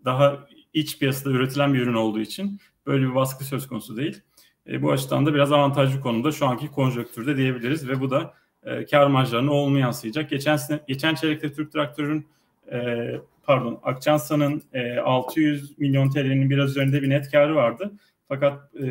daha 0.06 0.48
iç 0.74 1.00
piyasada 1.00 1.30
üretilen 1.34 1.74
bir 1.74 1.80
ürün 1.80 1.94
olduğu 1.94 2.20
için 2.20 2.60
böyle 2.86 3.10
bir 3.10 3.16
baskı 3.16 3.44
söz 3.44 3.68
konusu 3.68 3.98
değil. 3.98 4.22
E, 4.70 4.82
bu 4.82 4.92
açıdan 4.92 5.26
da 5.26 5.34
biraz 5.34 5.52
avantajlı 5.52 6.02
konumda 6.02 6.32
şu 6.32 6.46
anki 6.46 6.72
konjonktürde 6.72 7.38
diyebiliriz 7.38 7.90
ve 7.90 8.00
bu 8.02 8.10
da 8.10 8.34
e, 8.64 8.86
kar 8.86 9.08
marjlarına 9.08 9.52
olumlu 9.52 9.80
yansıyacak. 9.80 10.30
Geçen 10.30 10.60
geçen 10.88 11.16
çeyrekte 11.16 11.54
Türk 11.54 11.72
Traktör'ün 11.72 12.28
e, 12.72 13.12
pardon 13.44 13.80
Akçansa'nın 13.84 14.64
e, 14.74 14.98
600 14.98 15.80
milyon 15.80 16.10
TL'nin 16.10 16.50
biraz 16.50 16.70
üzerinde 16.70 17.02
bir 17.02 17.10
net 17.10 17.32
karı 17.32 17.56
vardı. 17.56 17.92
Fakat 18.28 18.76
e, 18.76 18.84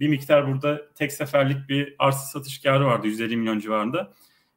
bir 0.00 0.08
miktar 0.08 0.48
burada 0.48 0.82
tek 0.94 1.12
seferlik 1.12 1.68
bir 1.68 1.94
arsa 1.98 2.26
satış 2.26 2.62
karı 2.62 2.84
vardı 2.84 3.06
150 3.06 3.36
milyon 3.36 3.58
civarında. 3.58 4.12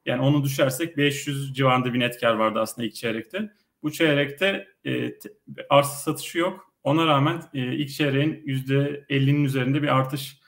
Yani 0.06 0.21
onu 0.21 0.43
düşersek 0.43 0.97
500 0.97 1.54
civarında 1.54 1.93
bir 1.93 1.99
net 1.99 2.19
kar 2.19 2.34
vardı 2.34 2.60
aslında 2.60 2.88
ilk 2.88 2.95
çeyrekte. 2.95 3.52
Bu 3.84 3.91
çeyrekte 3.91 4.67
e, 4.86 5.12
arsa 5.69 5.95
satışı 5.95 6.38
yok. 6.38 6.69
Ona 6.84 7.08
rağmen 7.08 7.42
e, 7.54 7.76
ilk 7.76 7.89
çeyreğin 7.89 8.44
%50'nin 8.46 9.44
üzerinde 9.44 9.82
bir 9.82 9.88
artış 9.88 10.39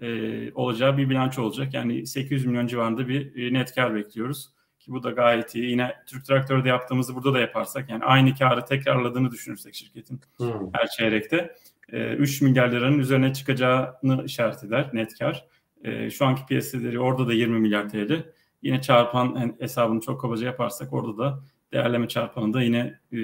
e, 0.00 0.52
olacağı 0.52 0.98
bir 0.98 1.10
bilanço 1.10 1.42
olacak. 1.42 1.74
Yani 1.74 2.06
800 2.06 2.46
milyon 2.46 2.66
civarında 2.66 3.08
bir 3.08 3.46
e, 3.46 3.52
net 3.52 3.74
kar 3.74 3.94
bekliyoruz. 3.94 4.50
Ki 4.78 4.92
bu 4.92 5.02
da 5.02 5.10
gayet 5.10 5.54
iyi. 5.54 5.70
Yine 5.70 5.94
Türk 6.06 6.24
Traktör'de 6.24 6.68
yaptığımızı 6.68 7.14
burada 7.14 7.34
da 7.34 7.40
yaparsak 7.40 7.90
yani 7.90 8.04
aynı 8.04 8.34
karı 8.34 8.64
tekrarladığını 8.64 9.30
düşünürsek 9.30 9.74
şirketin 9.74 10.20
hmm. 10.36 10.70
her 10.72 10.86
çeyrekte 10.86 11.56
3 11.92 12.42
e, 12.42 12.44
milyar 12.44 12.72
liranın 12.72 12.98
üzerine 12.98 13.32
çıkacağını 13.32 14.24
işaret 14.24 14.64
eder 14.64 14.90
net 14.92 15.18
kar. 15.18 15.46
E, 15.84 16.10
şu 16.10 16.26
anki 16.26 16.46
piyasaları 16.46 17.02
orada 17.02 17.28
da 17.28 17.32
20 17.32 17.60
milyar 17.60 17.88
TL. 17.88 18.32
Yine 18.62 18.82
çarpan 18.82 19.56
hesabını 19.58 20.00
çok 20.00 20.20
kabaca 20.20 20.46
yaparsak 20.46 20.92
orada 20.92 21.18
da 21.18 21.40
değerleme 21.72 22.08
çarpanında 22.08 22.62
yine 22.62 22.98
e, 23.12 23.18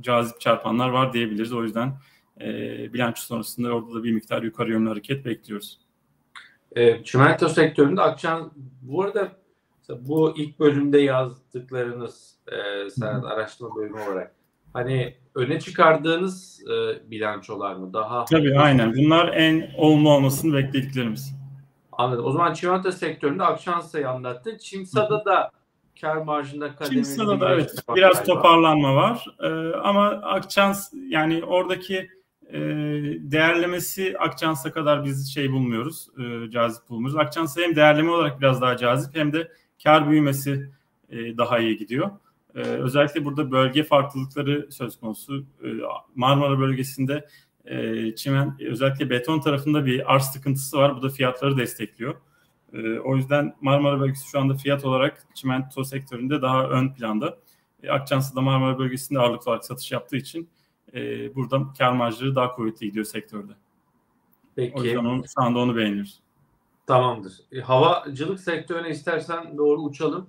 cazip 0.00 0.40
çarpanlar 0.40 0.88
var 0.88 1.12
diyebiliriz. 1.12 1.52
O 1.52 1.62
yüzden 1.62 1.92
e, 2.40 2.48
bilanço 2.92 3.22
sonrasında 3.22 3.74
orada 3.74 3.94
da 3.94 4.04
bir 4.04 4.12
miktar 4.12 4.42
yukarı 4.42 4.70
yönlü 4.70 4.88
hareket 4.88 5.24
bekliyoruz. 5.24 5.80
E, 6.76 7.04
çimento 7.04 7.48
sektöründe 7.48 8.02
akşam 8.02 8.50
bu 8.82 9.02
arada 9.02 9.32
bu 10.00 10.36
ilk 10.36 10.60
bölümde 10.60 10.98
yazdıklarınız 10.98 12.38
e, 12.52 12.90
sen 12.90 13.14
araştırma 13.14 13.76
bölümü 13.76 14.00
olarak 14.00 14.34
hani 14.72 15.14
öne 15.34 15.60
çıkardığınız 15.60 16.62
e, 16.66 17.10
bilançolar 17.10 17.74
mı? 17.74 17.92
Daha 17.92 18.24
Tabii 18.24 18.58
aynen. 18.58 18.94
Bunlar 18.96 19.28
en 19.28 19.70
olumlu 19.78 20.10
olmasını 20.10 20.54
beklediklerimiz. 20.54 21.34
Anladım. 21.92 22.24
O 22.24 22.32
zaman 22.32 22.52
çimento 22.52 22.92
sektöründe 22.92 23.44
Akşansa'yı 23.44 24.10
anlattın. 24.10 24.58
Çimsa'da 24.58 25.24
da 25.24 25.50
kar 26.00 26.16
marjında 26.16 26.74
kademeli 26.74 26.94
Çimsa'da 26.94 27.40
da 27.40 27.54
evet 27.54 27.74
biraz 27.94 28.24
toparlanma 28.24 28.94
var. 28.94 29.26
Ee, 29.40 29.76
ama 29.76 30.08
Akçans 30.08 30.92
yani 31.08 31.44
oradaki 31.44 32.10
e, 32.52 32.58
değerlemesi 33.18 34.18
Akçans'a 34.18 34.72
kadar 34.72 35.04
biz 35.04 35.34
şey 35.34 35.52
bulmuyoruz. 35.52 36.08
E, 36.18 36.50
cazip 36.50 36.88
bulmuyoruz. 36.88 37.16
Akçans'a 37.16 37.62
hem 37.62 37.76
değerleme 37.76 38.10
olarak 38.10 38.40
biraz 38.40 38.60
daha 38.60 38.76
cazip 38.76 39.16
hem 39.16 39.32
de 39.32 39.52
kar 39.82 40.10
büyümesi 40.10 40.70
e, 41.10 41.38
daha 41.38 41.58
iyi 41.58 41.76
gidiyor. 41.76 42.10
Ee, 42.56 42.60
özellikle 42.60 43.24
burada 43.24 43.50
bölge 43.50 43.82
farklılıkları 43.82 44.72
söz 44.72 45.00
konusu. 45.00 45.46
Ee, 45.64 45.68
Marmara 46.14 46.58
bölgesinde 46.58 47.28
e, 47.64 48.14
çimen 48.14 48.56
özellikle 48.60 49.10
beton 49.10 49.40
tarafında 49.40 49.86
bir 49.86 50.14
arz 50.14 50.24
sıkıntısı 50.24 50.78
var. 50.78 50.96
Bu 50.96 51.02
da 51.02 51.08
fiyatları 51.08 51.58
destekliyor. 51.58 52.14
Ee, 52.72 52.98
o 52.98 53.16
yüzden 53.16 53.54
Marmara 53.60 54.00
bölgesi 54.00 54.28
şu 54.28 54.40
anda 54.40 54.54
fiyat 54.54 54.84
olarak 54.84 55.26
çimento 55.34 55.84
sektöründe 55.84 56.42
daha 56.42 56.68
ön 56.68 56.94
planda. 56.94 57.38
E, 57.82 57.90
Akçansı 57.90 58.36
da 58.36 58.40
Marmara 58.40 58.78
bölgesinde 58.78 59.18
ağırlıklı 59.18 59.50
olarak 59.50 59.64
satış 59.64 59.92
yaptığı 59.92 60.16
için 60.16 60.48
e, 60.94 61.34
burada 61.34 61.62
kar 61.78 61.92
marjları 61.92 62.34
daha 62.34 62.52
kuvvetli 62.52 62.86
gidiyor 62.86 63.04
sektörde. 63.04 63.52
Peki. 64.56 64.74
O 64.76 64.84
yüzden 64.84 65.04
onu, 65.04 65.22
şu 65.34 65.42
anda 65.42 65.58
onu 65.58 65.76
beğeniyoruz. 65.76 66.20
Tamamdır. 66.86 67.32
E, 67.52 67.60
havacılık 67.60 68.40
sektörüne 68.40 68.90
istersen 68.90 69.58
doğru 69.58 69.80
uçalım. 69.80 70.26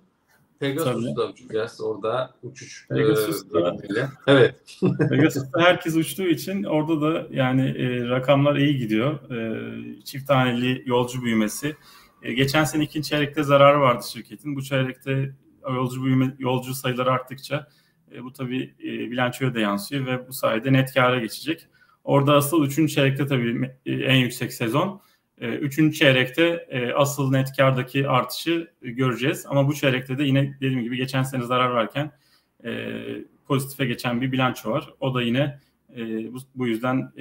Pegasus'ta 0.60 1.28
uçacağız 1.28 1.82
orada 1.82 2.34
uçuş 2.44 2.88
Pegasus'ta, 2.90 3.60
e, 3.60 4.08
evet. 4.28 4.56
Pegasus'ta 5.10 5.62
herkes 5.62 5.96
uçtuğu 5.96 6.28
için 6.28 6.64
orada 6.64 7.02
da 7.02 7.28
yani 7.32 7.62
e, 7.62 8.10
rakamlar 8.10 8.56
iyi 8.56 8.78
gidiyor. 8.78 9.32
E, 9.32 10.02
çift 10.04 10.28
taneli 10.28 10.84
yolcu 10.86 11.24
büyümesi. 11.24 11.76
E, 12.22 12.34
geçen 12.34 12.64
sene 12.64 12.84
ikinci 12.84 13.10
çeyrekte 13.10 13.44
zararı 13.44 13.82
vardı 13.82 14.06
şirketin. 14.12 14.56
Bu 14.56 14.64
çeyrekte 14.64 15.36
yolcu 15.70 16.04
büyüme, 16.04 16.36
yolcu 16.40 16.74
sayıları 16.74 17.12
arttıkça 17.12 17.68
e, 18.16 18.24
bu 18.24 18.34
tabii 18.34 18.76
e, 18.80 19.12
bilançoya 19.12 19.56
da 19.56 19.60
yansıyor 19.60 20.06
ve 20.06 20.28
bu 20.28 20.34
sayede 20.34 20.74
net 20.74 20.94
kâra 20.94 21.20
geçecek. 21.20 21.68
Orada 22.04 22.34
asıl 22.34 22.66
üçüncü 22.66 22.94
çeyrekte 22.94 23.28
tabii 23.28 23.72
en 23.86 24.16
yüksek 24.16 24.54
sezon. 24.54 25.02
Üçüncü 25.42 25.98
çeyrekte 25.98 26.68
asıl 26.96 27.32
net 27.32 27.58
kardaki 27.58 28.10
artışı 28.10 28.72
göreceğiz. 28.82 29.46
Ama 29.50 29.68
bu 29.68 29.74
çeyrekte 29.74 30.18
de 30.18 30.24
yine 30.24 30.58
dediğim 30.62 30.84
gibi 30.84 30.98
geçen 30.98 31.24
sene 31.24 31.44
zarar 31.44 31.76
verken 31.76 32.12
pozitife 33.46 33.86
geçen 33.86 34.22
bir 34.22 34.32
bilanço 34.32 34.72
var. 34.72 34.94
O 35.00 35.14
da 35.14 35.22
yine 35.22 35.60
bu 36.56 36.68
yüzden 36.68 37.12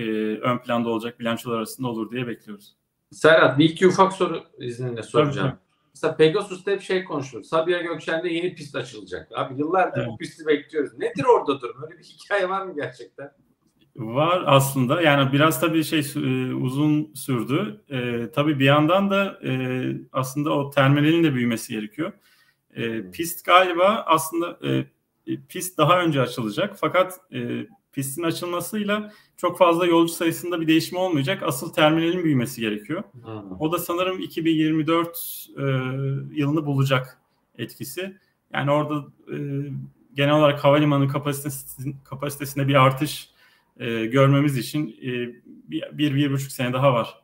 ön 0.43 0.59
planda 0.59 0.89
olacak 0.89 1.21
bilançolar 1.21 1.57
arasında 1.57 1.89
olur 1.89 2.11
diye 2.11 2.27
bekliyoruz. 2.27 2.77
Serhat 3.13 3.59
bir 3.59 3.65
iki 3.65 3.87
ufak 3.87 4.13
soru 4.13 4.43
izninle 4.59 5.03
soracağım. 5.03 5.49
Tabii. 5.49 5.61
Mesela 5.95 6.17
Pegasus'ta 6.17 6.71
hep 6.71 6.83
şey 6.83 7.05
konuşulur. 7.05 7.43
Sabiha 7.43 7.81
Gökçen'de 7.81 8.29
yeni 8.29 8.55
pist 8.55 8.77
açılacak. 8.77 9.29
Abi 9.35 9.59
yıllardır 9.59 9.99
evet. 9.99 10.09
bu 10.09 10.17
pisti 10.17 10.47
bekliyoruz. 10.47 10.99
Nedir 10.99 11.25
orada 11.25 11.61
durum? 11.61 11.83
Öyle 11.83 11.99
bir 11.99 12.05
hikaye 12.05 12.49
var 12.49 12.67
mı 12.67 12.75
gerçekten? 12.77 13.33
Var 13.97 14.43
aslında 14.47 15.03
yani 15.03 15.33
biraz 15.33 15.61
tabii 15.61 15.85
şey 15.85 15.99
e, 16.01 16.55
uzun 16.55 17.15
sürdü. 17.15 17.85
E, 17.91 18.31
tabii 18.31 18.59
bir 18.59 18.65
yandan 18.65 19.11
da 19.11 19.39
e, 19.45 19.53
aslında 20.13 20.51
o 20.51 20.71
terminalin 20.71 21.25
de 21.25 21.35
büyümesi 21.35 21.73
gerekiyor. 21.73 22.13
E, 22.75 23.11
pist 23.11 23.45
galiba 23.45 24.05
aslında 24.07 24.59
e, 24.63 24.87
e, 25.27 25.37
pist 25.49 25.79
daha 25.79 26.01
önce 26.01 26.21
açılacak 26.21 26.77
fakat 26.81 27.21
e, 27.33 27.67
pistin 27.97 28.23
açılmasıyla 28.23 29.13
çok 29.37 29.59
fazla 29.59 29.87
yolcu 29.87 30.13
sayısında 30.13 30.61
bir 30.61 30.67
değişim 30.67 30.99
olmayacak. 30.99 31.43
Asıl 31.43 31.73
terminalin 31.73 32.25
büyümesi 32.25 32.61
gerekiyor. 32.61 33.03
Hmm. 33.13 33.61
O 33.61 33.73
da 33.73 33.79
sanırım 33.79 34.21
2024 34.21 35.47
e, 35.59 35.63
yılını 36.33 36.67
bulacak 36.67 37.19
etkisi. 37.59 38.17
Yani 38.53 38.71
orada 38.71 39.07
e, 39.33 39.37
genel 40.15 40.35
olarak 40.35 40.65
havalimanı 40.65 41.09
kapasitesinde, 41.09 41.97
kapasitesinde 42.05 42.69
bir 42.69 42.75
artış 42.75 43.31
e, 43.77 44.07
görmemiz 44.07 44.59
için 44.59 44.89
e, 44.89 45.11
bir, 45.45 45.85
bir, 45.93 46.15
bir 46.15 46.33
buçuk 46.33 46.53
sene 46.53 46.73
daha 46.73 46.93
var. 46.93 47.23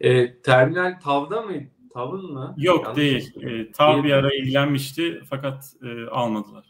E, 0.00 0.40
terminal 0.42 1.00
tavda 1.00 1.42
mı? 1.42 1.52
Tavın 1.94 2.32
mı? 2.32 2.54
Yok 2.58 2.84
Yanlış 2.84 2.96
değil. 2.96 3.32
E, 3.42 3.72
tav 3.72 4.04
bir 4.04 4.12
ara 4.12 4.34
ilgilenmişti 4.34 5.22
fakat 5.30 5.74
e, 5.82 6.06
almadılar. 6.06 6.69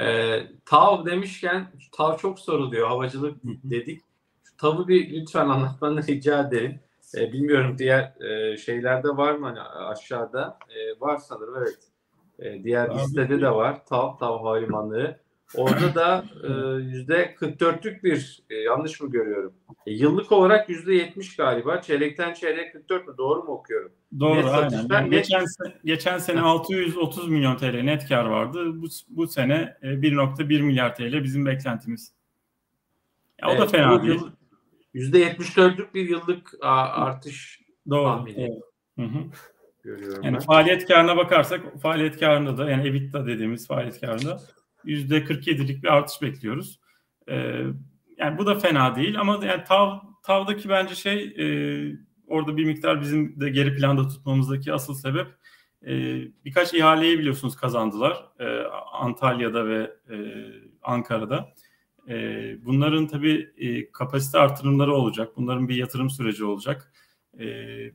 E, 0.00 0.38
tav 0.64 1.06
demişken 1.06 1.66
tav 1.92 2.16
çok 2.16 2.38
soruluyor. 2.38 2.88
Havacılık 2.88 3.38
dedik. 3.44 4.00
Şu 4.44 4.56
tavı 4.56 4.88
bir 4.88 5.20
lütfen 5.20 5.48
anlatmanı 5.48 6.02
rica 6.06 6.40
ederim. 6.40 6.80
E, 7.16 7.32
bilmiyorum 7.32 7.78
diğer 7.78 8.20
e, 8.20 8.56
şeylerde 8.56 9.08
var 9.08 9.32
mı 9.34 9.46
hani 9.46 9.60
aşağıda? 9.60 10.58
E, 10.70 11.00
var 11.00 11.16
sanırım 11.16 11.54
evet. 11.56 11.78
E, 12.38 12.64
diğer 12.64 12.88
Abi, 12.88 12.94
listede 12.94 13.40
de 13.40 13.50
var. 13.50 13.86
Tav, 13.86 14.18
Tav 14.18 14.38
Havalimanı. 14.38 15.16
Orada 15.54 15.94
da 15.94 16.24
e, 16.42 16.48
yüzde 16.82 17.34
44'lük 17.40 18.02
bir 18.02 18.42
e, 18.50 18.54
yanlış 18.54 19.00
mı 19.00 19.10
görüyorum? 19.10 19.52
E, 19.86 19.92
yıllık 19.92 20.32
olarak 20.32 20.68
yüzde 20.68 20.94
70 20.94 21.36
galiba. 21.36 21.80
Çeyrekten 21.80 22.34
çeyreğe 22.34 22.72
44 22.72 23.08
mü? 23.08 23.14
Doğru 23.18 23.42
mu 23.42 23.50
okuyorum? 23.52 23.92
Doğru 24.20 24.36
Net 24.36 24.44
aynen. 24.46 24.86
Yani 24.90 25.06
net- 25.06 25.10
geçen, 25.10 25.44
geçen 25.84 26.18
sene 26.18 26.40
630 26.40 27.28
milyon 27.28 27.56
TL 27.56 27.80
net 27.82 28.08
kar 28.08 28.24
vardı. 28.24 28.82
Bu, 28.82 28.86
bu 29.08 29.26
sene 29.26 29.76
e, 29.82 29.86
1.1 29.86 30.62
milyar 30.62 30.94
TL 30.94 31.24
bizim 31.24 31.46
beklentimiz. 31.46 32.12
Ya, 33.42 33.48
o 33.48 33.50
da 33.50 33.56
Evet, 33.56 33.70
fena 33.70 34.02
bu 34.02 34.06
değil. 34.06 34.20
Yüzde 34.94 35.22
74'lük 35.32 35.94
bir 35.94 36.08
yıllık 36.08 36.50
artış 36.60 37.60
Doğru. 37.90 38.04
tahmini. 38.04 38.48
doğru. 38.48 38.60
Hı 38.98 39.12
hı. 39.12 39.18
görüyorum 39.82 40.24
Yani 40.24 40.34
ben. 40.34 40.40
faaliyet 40.40 40.88
karına 40.88 41.16
bakarsak 41.16 41.60
faaliyet 41.82 42.20
karında 42.20 42.58
da 42.58 42.70
yani 42.70 42.88
EBITDA 42.88 43.26
dediğimiz 43.26 43.66
faaliyet 43.66 44.00
karında 44.00 44.40
%47'lik 44.86 45.82
bir 45.82 45.88
artış 45.88 46.22
bekliyoruz. 46.22 46.80
Ee, 47.28 47.62
yani 48.18 48.38
bu 48.38 48.46
da 48.46 48.54
fena 48.54 48.96
değil 48.96 49.20
ama 49.20 49.46
yani 49.46 49.64
TAV, 49.64 49.98
TAV'daki 50.22 50.68
bence 50.68 50.94
şey 50.94 51.34
e, 51.38 51.46
orada 52.26 52.56
bir 52.56 52.64
miktar 52.64 53.00
bizim 53.00 53.40
de 53.40 53.50
geri 53.50 53.76
planda 53.76 54.08
tutmamızdaki 54.08 54.72
asıl 54.72 54.94
sebep 54.94 55.26
e, 55.86 55.92
birkaç 56.44 56.74
ihaleyi 56.74 57.18
biliyorsunuz 57.18 57.56
kazandılar 57.56 58.24
e, 58.40 58.62
Antalya'da 58.92 59.66
ve 59.66 59.90
e, 60.10 60.16
Ankara'da. 60.82 61.54
E, 62.08 62.14
bunların 62.64 63.06
tabii 63.06 63.50
e, 63.58 63.92
kapasite 63.92 64.38
artırımları 64.38 64.94
olacak. 64.94 65.36
Bunların 65.36 65.68
bir 65.68 65.76
yatırım 65.76 66.10
süreci 66.10 66.44
olacak. 66.44 66.92
E, 67.34 67.44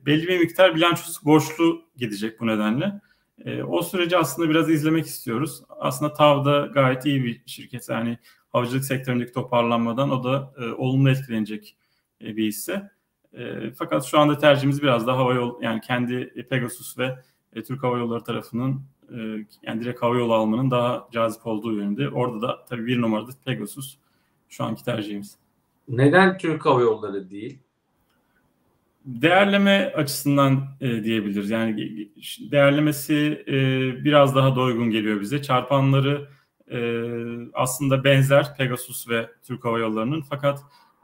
belli 0.06 0.27
bir 0.27 0.39
miktar 0.39 0.75
bilançosu 0.75 1.25
borçlu 1.25 1.82
gidecek 1.97 2.39
bu 2.39 2.47
nedenle. 2.47 3.01
E, 3.45 3.63
o 3.63 3.82
süreci 3.82 4.17
aslında 4.17 4.49
biraz 4.49 4.69
izlemek 4.69 5.06
istiyoruz. 5.06 5.63
Aslında 5.69 6.13
TAV'da 6.13 6.69
gayet 6.73 7.06
iyi 7.06 7.23
bir 7.23 7.41
şirket. 7.45 7.89
Yani 7.89 8.17
havacılık 8.49 8.86
sektöründeki 8.86 9.32
toparlanmadan 9.32 10.10
o 10.12 10.23
da 10.23 10.54
e, 10.58 10.65
olumlu 10.65 11.10
etkilenecek 11.10 11.77
e, 12.21 12.36
bir 12.38 12.47
hisse. 12.47 12.91
E, 13.34 13.71
fakat 13.71 14.06
şu 14.06 14.19
anda 14.19 14.38
tercihimiz 14.38 14.82
biraz 14.82 15.08
daha 15.08 15.17
hava 15.17 15.34
yol 15.34 15.62
yani 15.62 15.82
kendi 15.82 16.45
Pegasus 16.49 16.97
ve 16.97 17.19
e, 17.54 17.63
Türk 17.63 17.84
Hava 17.84 17.97
Yolları 17.97 18.23
tarafının 18.23 18.82
e, 19.10 19.17
yani 19.63 19.82
direkt 19.82 20.01
hava 20.01 20.17
yolu 20.17 20.34
almanın 20.34 20.71
daha 20.71 21.08
cazip 21.12 21.47
olduğu 21.47 21.73
yönünde. 21.73 22.10
Orada 22.10 22.47
da 22.47 22.65
tabii 22.69 22.86
bir 22.86 23.01
numarada 23.01 23.32
Pegasus 23.45 23.97
şu 24.49 24.63
anki 24.63 24.84
tercihimiz. 24.84 25.36
Neden 25.88 26.38
Türk 26.38 26.65
Hava 26.65 26.82
Yolları 26.82 27.30
değil? 27.30 27.60
Değerleme 29.05 29.93
açısından 29.95 30.67
e, 30.81 31.03
diyebiliriz. 31.03 31.49
Yani 31.49 32.09
değerlemesi 32.51 33.43
e, 33.47 33.53
biraz 34.03 34.35
daha 34.35 34.55
doygun 34.55 34.89
geliyor 34.89 35.21
bize. 35.21 35.41
Çarpanları 35.41 36.27
e, 36.71 36.79
aslında 37.53 38.03
benzer 38.03 38.55
Pegasus 38.57 39.09
ve 39.09 39.29
Türk 39.43 39.65
Hava 39.65 39.79
Yolları'nın. 39.79 40.21
Fakat 40.21 40.59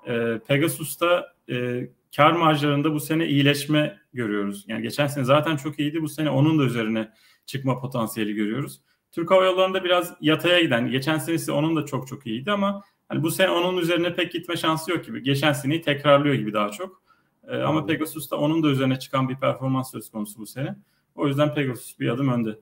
e, 0.07 0.39
Pegasus'ta 0.47 1.33
e, 1.49 1.87
kar 2.15 2.31
marjlarında 2.31 2.93
bu 2.93 2.99
sene 2.99 3.27
iyileşme 3.27 3.99
görüyoruz. 4.13 4.65
Yani 4.67 4.81
geçen 4.81 5.07
sene 5.07 5.23
zaten 5.23 5.55
çok 5.55 5.79
iyiydi. 5.79 6.01
Bu 6.01 6.09
sene 6.09 6.29
onun 6.29 6.59
da 6.59 6.63
üzerine 6.63 7.11
çıkma 7.45 7.79
potansiyeli 7.79 8.33
görüyoruz. 8.33 8.81
Türk 9.11 9.31
Hava 9.31 9.45
Yolları'nda 9.45 9.83
biraz 9.83 10.13
yataya 10.21 10.59
giden, 10.59 10.91
geçen 10.91 11.17
senesi 11.17 11.51
onun 11.51 11.75
da 11.75 11.85
çok 11.85 12.07
çok 12.07 12.27
iyiydi 12.27 12.51
ama 12.51 12.81
hani 13.09 13.23
bu 13.23 13.31
sene 13.31 13.49
onun 13.49 13.77
üzerine 13.77 14.15
pek 14.15 14.31
gitme 14.31 14.57
şansı 14.57 14.91
yok 14.91 15.05
gibi. 15.05 15.23
Geçen 15.23 15.53
seneyi 15.53 15.81
tekrarlıyor 15.81 16.35
gibi 16.35 16.53
daha 16.53 16.69
çok. 16.69 17.06
Ee, 17.47 17.57
ama 17.57 17.85
Pegasus'ta 17.85 18.35
onun 18.35 18.63
da 18.63 18.67
üzerine 18.67 18.99
çıkan 18.99 19.29
bir 19.29 19.35
performans 19.35 19.91
söz 19.91 20.11
konusu 20.11 20.39
bu 20.39 20.45
sene. 20.45 20.75
O 21.15 21.27
yüzden 21.27 21.53
Pegasus 21.53 21.99
bir 21.99 22.09
adım 22.09 22.33
önde. 22.33 22.59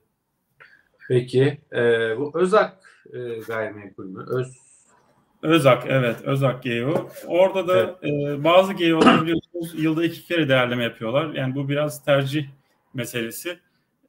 Peki 1.08 1.62
e, 1.72 1.80
bu 2.18 2.32
Özak 2.34 3.04
e, 3.14 3.40
gayrimenkul 3.48 4.06
mü? 4.06 4.26
Öz 4.28 4.66
Özak 5.42 5.84
evet 5.88 6.22
Özak 6.24 6.64
GEO. 6.64 7.10
Orada 7.28 7.68
da 7.68 8.00
e, 8.08 8.44
bazı 8.44 8.74
GEO'lar 8.74 9.22
biliyorsunuz 9.22 9.84
yılda 9.84 10.06
iki 10.06 10.26
kere 10.26 10.50
değerleme 10.50 10.84
yapıyorlar. 10.84 11.34
Yani 11.34 11.56
bu 11.56 11.70
biraz 11.70 12.06
tercih 12.06 12.46
meselesi. 12.94 13.60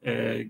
E, 0.06 0.42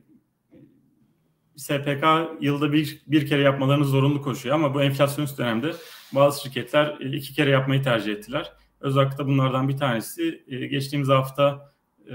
SPK 1.56 2.04
yılda 2.40 2.72
bir, 2.72 3.02
bir 3.06 3.26
kere 3.26 3.42
yapmalarını 3.42 3.84
zorunlu 3.84 4.22
koşuyor 4.22 4.54
ama 4.54 4.74
bu 4.74 4.82
enflasyonist 4.82 5.38
dönemde 5.38 5.72
bazı 6.12 6.42
şirketler 6.42 6.96
e, 7.00 7.16
iki 7.16 7.34
kere 7.34 7.50
yapmayı 7.50 7.82
tercih 7.82 8.12
ettiler. 8.12 8.52
Özak'ta 8.86 9.26
bunlardan 9.26 9.68
bir 9.68 9.76
tanesi. 9.76 10.44
E, 10.48 10.66
geçtiğimiz 10.66 11.08
hafta 11.08 11.74
e, 12.10 12.14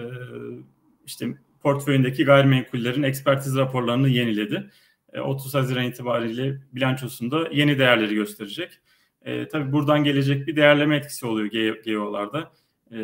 işte 1.05 1.27
portföyündeki 1.59 2.25
gayrimenkullerin 2.25 3.03
ekspertiz 3.03 3.57
raporlarını 3.57 4.09
yeniledi. 4.09 4.69
E, 5.13 5.19
30 5.19 5.53
Haziran 5.53 5.83
itibariyle 5.83 6.61
bilançosunda 6.73 7.47
yeni 7.51 7.79
değerleri 7.79 8.15
gösterecek. 8.15 8.79
E, 9.21 9.47
tabii 9.47 9.71
buradan 9.71 10.03
gelecek 10.03 10.47
bir 10.47 10.55
değerleme 10.55 10.95
etkisi 10.95 11.25
oluyor 11.25 11.75
GEO'larda. 11.83 12.51
E, 12.91 12.97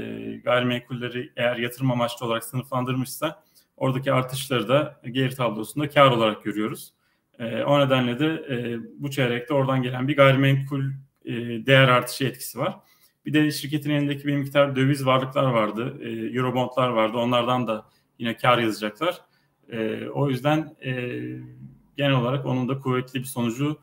gayrimenkulleri 0.43 1.32
eğer 1.36 1.58
yatırım 1.58 1.91
amaçlı 1.91 2.25
olarak 2.25 2.43
sınıflandırmışsa 2.43 3.43
oradaki 3.77 4.13
artışları 4.13 4.67
da 4.67 5.01
geri 5.12 5.36
tablosunda 5.36 5.89
kar 5.89 6.12
olarak 6.12 6.43
görüyoruz. 6.43 6.93
E, 7.39 7.63
o 7.63 7.80
nedenle 7.80 8.19
de 8.19 8.25
e, 8.25 8.80
bu 8.97 9.12
çeyrekte 9.12 9.53
oradan 9.53 9.82
gelen 9.82 10.08
bir 10.08 10.15
gayrimenkul 10.15 10.84
e, 11.25 11.34
değer 11.65 11.88
artışı 11.88 12.25
etkisi 12.25 12.60
var. 12.60 12.75
Bir 13.27 13.33
de 13.33 13.51
şirketin 13.51 13.89
elindeki 13.89 14.27
bir 14.27 14.35
miktar 14.35 14.75
döviz 14.75 15.05
varlıklar 15.05 15.43
vardı. 15.43 15.97
E, 16.01 16.09
Eurobondlar 16.09 16.89
vardı. 16.89 17.17
Onlardan 17.17 17.67
da 17.67 17.85
yine 18.19 18.37
kar 18.37 18.57
yazacaklar. 18.57 19.21
E, 19.71 20.07
o 20.09 20.29
yüzden 20.29 20.75
e, 20.85 20.91
genel 21.97 22.13
olarak 22.13 22.45
onun 22.45 22.69
da 22.69 22.79
kuvvetli 22.79 23.19
bir 23.19 23.25
sonucu 23.25 23.79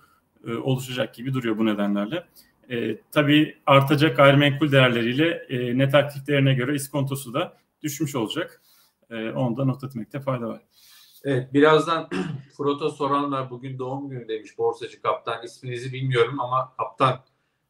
e, 0.46 0.54
oluşacak 0.54 1.14
gibi 1.14 1.34
duruyor 1.34 1.58
bu 1.58 1.66
nedenlerle. 1.66 2.26
E, 2.70 2.96
tabii 3.12 3.56
artacak 3.66 4.16
gayrimenkul 4.16 4.72
değerleriyle 4.72 5.46
e, 5.48 5.78
net 5.78 5.94
aktif 5.94 6.26
değerine 6.26 6.54
göre 6.54 6.74
iskontosu 6.74 7.34
da 7.34 7.56
düşmüş 7.82 8.14
olacak. 8.14 8.62
E, 9.10 9.30
onu 9.30 9.56
da 9.56 9.64
not 9.64 9.84
etmekte 9.84 10.20
fayda 10.20 10.48
var. 10.48 10.62
Evet 11.24 11.54
birazdan 11.54 12.08
Froto 12.56 12.90
soranlar 12.90 13.50
bugün 13.50 13.78
doğum 13.78 14.08
günü 14.08 14.28
demiş 14.28 14.58
borsacı 14.58 15.02
kaptan. 15.02 15.44
isminizi 15.44 15.92
bilmiyorum 15.92 16.40
ama 16.40 16.72
kaptan 16.76 17.20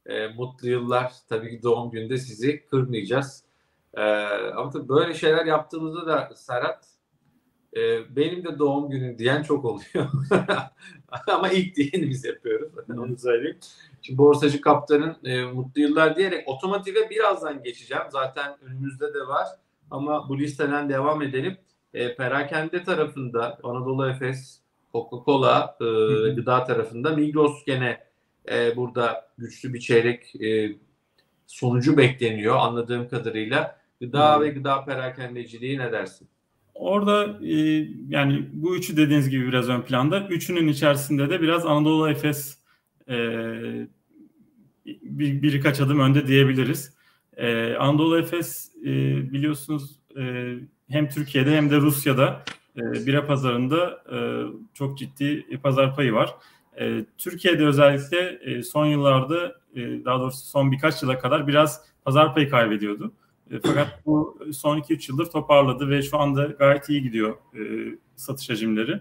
e, 0.07 0.29
mutlu 0.29 0.69
yıllar. 0.69 1.13
Tabii 1.29 1.51
ki 1.51 1.63
doğum 1.63 1.91
gününde 1.91 2.19
sizi 2.19 2.67
kırmayacağız. 2.67 3.45
E, 3.95 4.03
ama 4.57 4.71
tabii 4.71 4.89
böyle 4.89 5.15
şeyler 5.15 5.47
yaptığımızda 5.47 6.07
da 6.07 6.31
Serhat 6.35 6.95
e, 7.77 8.17
benim 8.17 8.45
de 8.45 8.59
doğum 8.59 8.91
günü 8.91 9.19
diyen 9.19 9.43
çok 9.43 9.65
oluyor. 9.65 10.11
ama 11.29 11.49
ilk 11.49 11.77
diyeni 11.77 12.11
biz 12.11 12.25
yapıyoruz. 12.25 12.73
Onu 12.89 13.19
söyleyeyim. 13.19 13.59
Şimdi 14.03 14.19
borsacı 14.19 14.61
kaptanın 14.61 15.17
e, 15.25 15.45
mutlu 15.45 15.81
yıllar 15.81 16.17
diyerek 16.17 16.49
otomotive 16.49 17.11
birazdan 17.11 17.63
geçeceğim. 17.63 18.05
Zaten 18.11 18.57
önümüzde 18.63 19.15
de 19.15 19.21
var. 19.21 19.49
Ama 19.91 20.29
bu 20.29 20.39
listeden 20.39 20.89
devam 20.89 21.23
edelim. 21.23 21.57
E, 21.95 22.17
perakende 22.17 22.85
tarafında 22.85 23.59
Anadolu 23.63 24.11
Efes, 24.11 24.61
Coca-Cola, 24.93 25.77
e, 25.81 26.35
gıda 26.35 26.65
tarafında 26.65 27.11
Migros 27.11 27.65
gene 27.65 28.05
e, 28.51 28.77
burada 28.77 29.31
güçlü 29.39 29.75
bir 29.75 29.81
çeyrek 29.81 30.43
e, 30.45 30.77
sonucu 31.47 31.97
bekleniyor 31.97 32.57
anladığım 32.57 33.09
kadarıyla. 33.09 33.81
Gıda 34.01 34.37
hmm. 34.37 34.45
ve 34.45 34.49
gıda 34.49 34.85
perakendeciliği 34.85 35.79
ne 35.79 35.93
dersin? 35.93 36.29
Orada 36.75 37.39
e, 37.47 37.55
yani 38.09 38.49
bu 38.53 38.77
üçü 38.77 38.97
dediğiniz 38.97 39.31
gibi 39.31 39.47
biraz 39.47 39.69
ön 39.69 39.83
planda. 39.83 40.27
Üçünün 40.29 40.69
içerisinde 40.69 41.31
de 41.31 41.41
biraz 41.41 41.67
Anadolu 41.67 42.11
Efes 42.11 42.59
e, 43.09 43.17
bir, 44.85 45.43
birkaç 45.43 45.81
adım 45.81 46.01
önde 46.01 46.27
diyebiliriz. 46.27 46.95
E, 47.37 47.75
Anadolu 47.75 48.19
Efes 48.19 48.73
e, 48.83 48.87
biliyorsunuz 49.33 50.01
e, 50.19 50.55
hem 50.89 51.09
Türkiye'de 51.09 51.57
hem 51.57 51.71
de 51.71 51.77
Rusya'da 51.77 52.45
e, 52.77 53.07
bira 53.07 53.27
pazarında 53.27 54.03
e, 54.13 54.19
çok 54.75 54.99
ciddi 54.99 55.61
pazar 55.63 55.97
payı 55.97 56.13
var. 56.13 56.35
E, 56.81 57.05
Türkiye'de 57.19 57.67
özellikle 57.67 58.39
e, 58.43 58.63
son 58.63 58.87
yıllarda 58.87 59.57
e, 59.75 60.05
daha 60.05 60.21
doğrusu 60.21 60.47
son 60.47 60.73
birkaç 60.73 61.03
yıla 61.03 61.19
kadar 61.19 61.47
biraz 61.47 61.81
pazar 62.05 62.35
payı 62.35 62.51
kaybediyordu. 62.51 63.13
E, 63.51 63.61
fakat 63.67 64.07
bu 64.07 64.39
son 64.53 64.79
2-3 64.79 65.13
yıldır 65.13 65.27
toparladı 65.27 65.91
ve 65.91 66.03
şu 66.03 66.19
anda 66.19 66.45
gayet 66.45 66.89
iyi 66.89 67.03
gidiyor 67.03 67.37
e, 67.55 67.63
satış 68.17 68.51
hacimleri. 68.51 69.01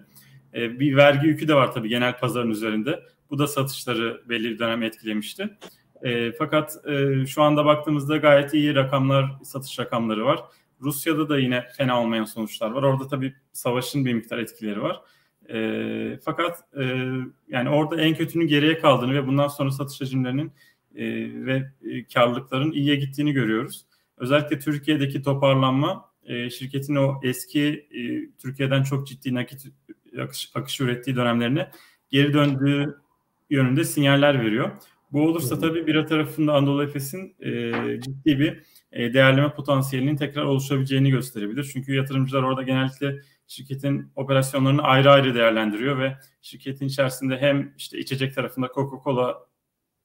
E, 0.54 0.80
bir 0.80 0.96
vergi 0.96 1.28
yükü 1.28 1.48
de 1.48 1.56
var 1.56 1.72
tabii 1.72 1.90
genel 1.90 2.20
pazarın 2.20 2.50
üzerinde. 2.50 3.04
Bu 3.30 3.40
da 3.40 3.48
satışları 3.48 4.22
belli 4.30 4.50
bir 4.50 4.60
dönem 4.60 4.84
etkilemişti. 4.84 5.58
E, 6.04 6.32
fakat 6.32 6.88
e, 6.88 7.26
şu 7.26 7.42
anda 7.42 7.66
baktığımızda 7.66 8.18
gayet 8.18 8.54
iyi 8.54 8.76
rakamlar, 8.76 9.26
satış 9.44 9.80
rakamları 9.80 10.26
var. 10.26 10.40
Rusya'da 10.82 11.30
da 11.30 11.40
yine 11.40 11.68
fena 11.78 12.02
olmayan 12.02 12.26
sonuçlar 12.26 12.72
var. 12.72 12.84
Orada 12.84 13.08
tabii 13.08 13.34
savaşın 13.54 14.06
bir 14.06 14.14
miktar 14.14 14.38
etkileri 14.38 14.82
var. 14.82 15.02
E, 15.50 16.20
fakat 16.24 16.60
e, 16.80 17.10
yani 17.50 17.70
orada 17.70 18.02
en 18.02 18.16
kötünün 18.16 18.48
geriye 18.48 18.80
kaldığını 18.80 19.14
ve 19.14 19.28
bundan 19.28 19.48
sonra 19.48 19.72
satış 19.72 20.02
hacimlerinin 20.02 20.52
e, 20.96 21.06
ve 21.46 21.72
e, 21.90 22.04
karlılıkların 22.14 22.72
iyiye 22.72 22.96
gittiğini 22.96 23.34
görüyoruz. 23.34 23.86
özellikle 24.18 24.60
Türkiye'deki 24.60 25.22
toparlanma 25.22 26.10
e, 26.26 26.50
şirketin 26.50 26.96
o 26.96 27.20
eski 27.24 27.88
e, 27.92 28.02
Türkiye'den 28.38 28.84
çok 28.84 29.08
ciddi 29.08 29.34
nakit 29.34 29.66
akış, 30.20 30.52
akış 30.56 30.82
ürettiği 30.82 31.16
dönemlerine 31.16 31.70
geri 32.10 32.34
döndüğü 32.34 32.98
yönünde 33.50 33.84
sinyaller 33.84 34.46
veriyor. 34.46 34.72
Bu 35.12 35.22
olursa 35.22 35.60
tabii 35.60 35.88
bir 35.88 36.08
tarafında 36.08 36.54
Anadolu 36.54 36.84
Efes'in 36.84 37.36
e, 37.40 37.72
ciddi 38.02 38.40
bir 38.40 38.64
e, 38.92 39.14
değerleme 39.14 39.54
potansiyelinin 39.54 40.16
tekrar 40.16 40.44
oluşabileceğini 40.44 41.12
gösterebilir. 41.12 41.70
Çünkü 41.74 41.94
yatırımcılar 41.96 42.44
orada 42.44 42.64
genellikle 42.64 43.16
şirketin 43.54 44.12
operasyonlarını 44.16 44.82
ayrı 44.82 45.12
ayrı 45.12 45.36
değerlendiriyor 45.36 46.00
ve 46.00 46.18
şirketin 46.42 46.88
içerisinde 46.88 47.38
hem 47.38 47.74
işte 47.78 47.98
içecek 48.00 48.36
tarafında 48.36 48.68
Coca-Cola 48.68 49.36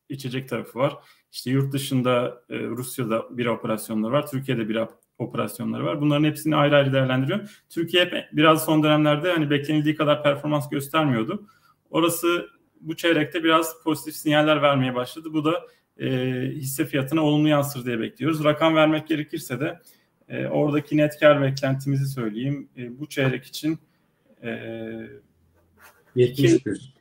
içecek 0.09 0.49
tarafı 0.49 0.79
var. 0.79 0.97
İşte 1.33 1.51
yurt 1.51 1.73
dışında 1.73 2.43
e, 2.51 2.59
Rusya'da 2.59 3.37
bir 3.39 3.47
operasyonları 3.47 4.13
var, 4.13 4.27
Türkiye'de 4.27 4.69
bir 4.69 4.79
operasyonları 5.19 5.85
var. 5.85 6.01
Bunların 6.01 6.25
hepsini 6.25 6.57
ayrı 6.57 6.77
ayrı 6.77 6.93
değerlendiriyor. 6.93 7.65
Türkiye 7.69 8.05
hep 8.05 8.13
biraz 8.33 8.65
son 8.65 8.83
dönemlerde 8.83 9.33
hani 9.33 9.51
beklenildiği 9.51 9.95
kadar 9.95 10.23
performans 10.23 10.69
göstermiyordu. 10.71 11.47
Orası 11.91 12.49
bu 12.81 12.97
çeyrekte 12.97 13.45
biraz 13.45 13.83
pozitif 13.83 14.17
sinyaller 14.17 14.63
vermeye 14.63 14.95
başladı. 14.95 15.29
Bu 15.33 15.45
da 15.45 15.67
e, 15.99 16.09
hisse 16.55 16.87
fiyatına 16.87 17.23
olumlu 17.23 17.49
yansır 17.49 17.85
diye 17.85 18.01
bekliyoruz. 18.01 18.45
Rakam 18.45 18.75
vermek 18.75 19.09
gerekirse 19.09 19.61
de 19.61 19.81
e, 20.29 20.47
oradaki 20.47 20.97
net 20.97 21.21
kar 21.21 21.43
beklentimizi 21.43 22.07
söyleyeyim. 22.07 22.69
E, 22.77 22.99
bu 22.99 23.09
çeyrek 23.09 23.45
için 23.45 23.79
e, 24.43 24.51
71. 26.15 26.95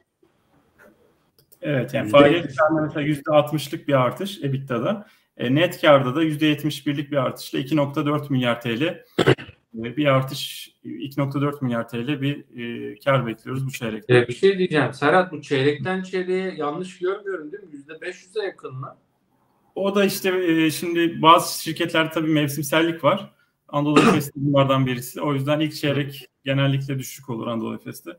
Evet 1.61 1.93
yani 1.93 2.09
faaliyet 2.09 2.55
karında 2.55 2.81
mesela 2.81 3.07
%60'lık 3.07 3.87
bir 3.87 3.93
artış 3.93 4.43
EBITDA'da. 4.43 5.07
E, 5.37 5.55
net 5.55 5.81
karda 5.81 6.15
da 6.15 6.23
%71'lik 6.23 7.11
bir 7.11 7.17
artışla 7.17 7.59
2.4 7.59 8.31
milyar 8.31 8.61
TL 8.61 8.83
e, 8.83 9.97
bir 9.97 10.05
artış 10.05 10.71
2.4 10.85 11.63
milyar 11.63 11.87
TL 11.87 12.21
bir 12.21 12.45
e, 12.91 12.99
kar 12.99 13.27
bekliyoruz 13.27 13.65
bu 13.67 13.71
çeyrekte. 13.71 14.17
E, 14.17 14.27
bir 14.27 14.33
şey 14.33 14.57
diyeceğim. 14.57 14.93
Serhat 14.93 15.31
bu 15.31 15.41
çeyrekten 15.41 16.03
çeyreğe 16.03 16.53
yanlış 16.55 16.99
görmüyorum 16.99 17.51
değil 17.51 17.63
mi? 17.63 17.69
%500'e 17.87 18.45
yakın 18.45 18.75
mı? 18.75 18.97
O 19.77 19.95
da 19.95 20.05
işte 20.05 20.29
e, 20.45 20.71
şimdi 20.71 21.21
bazı 21.21 21.63
şirketler 21.63 22.11
tabii 22.11 22.27
mevsimsellik 22.27 23.03
var. 23.03 23.31
Anadolu 23.67 23.99
Efes 24.09 24.31
bunlardan 24.35 24.85
birisi. 24.85 25.21
O 25.21 25.33
yüzden 25.33 25.59
ilk 25.59 25.75
çeyrek 25.75 26.29
genellikle 26.43 26.99
düşük 26.99 27.29
olur 27.29 27.47
Anadolu 27.47 27.75
Efes'te. 27.75 28.17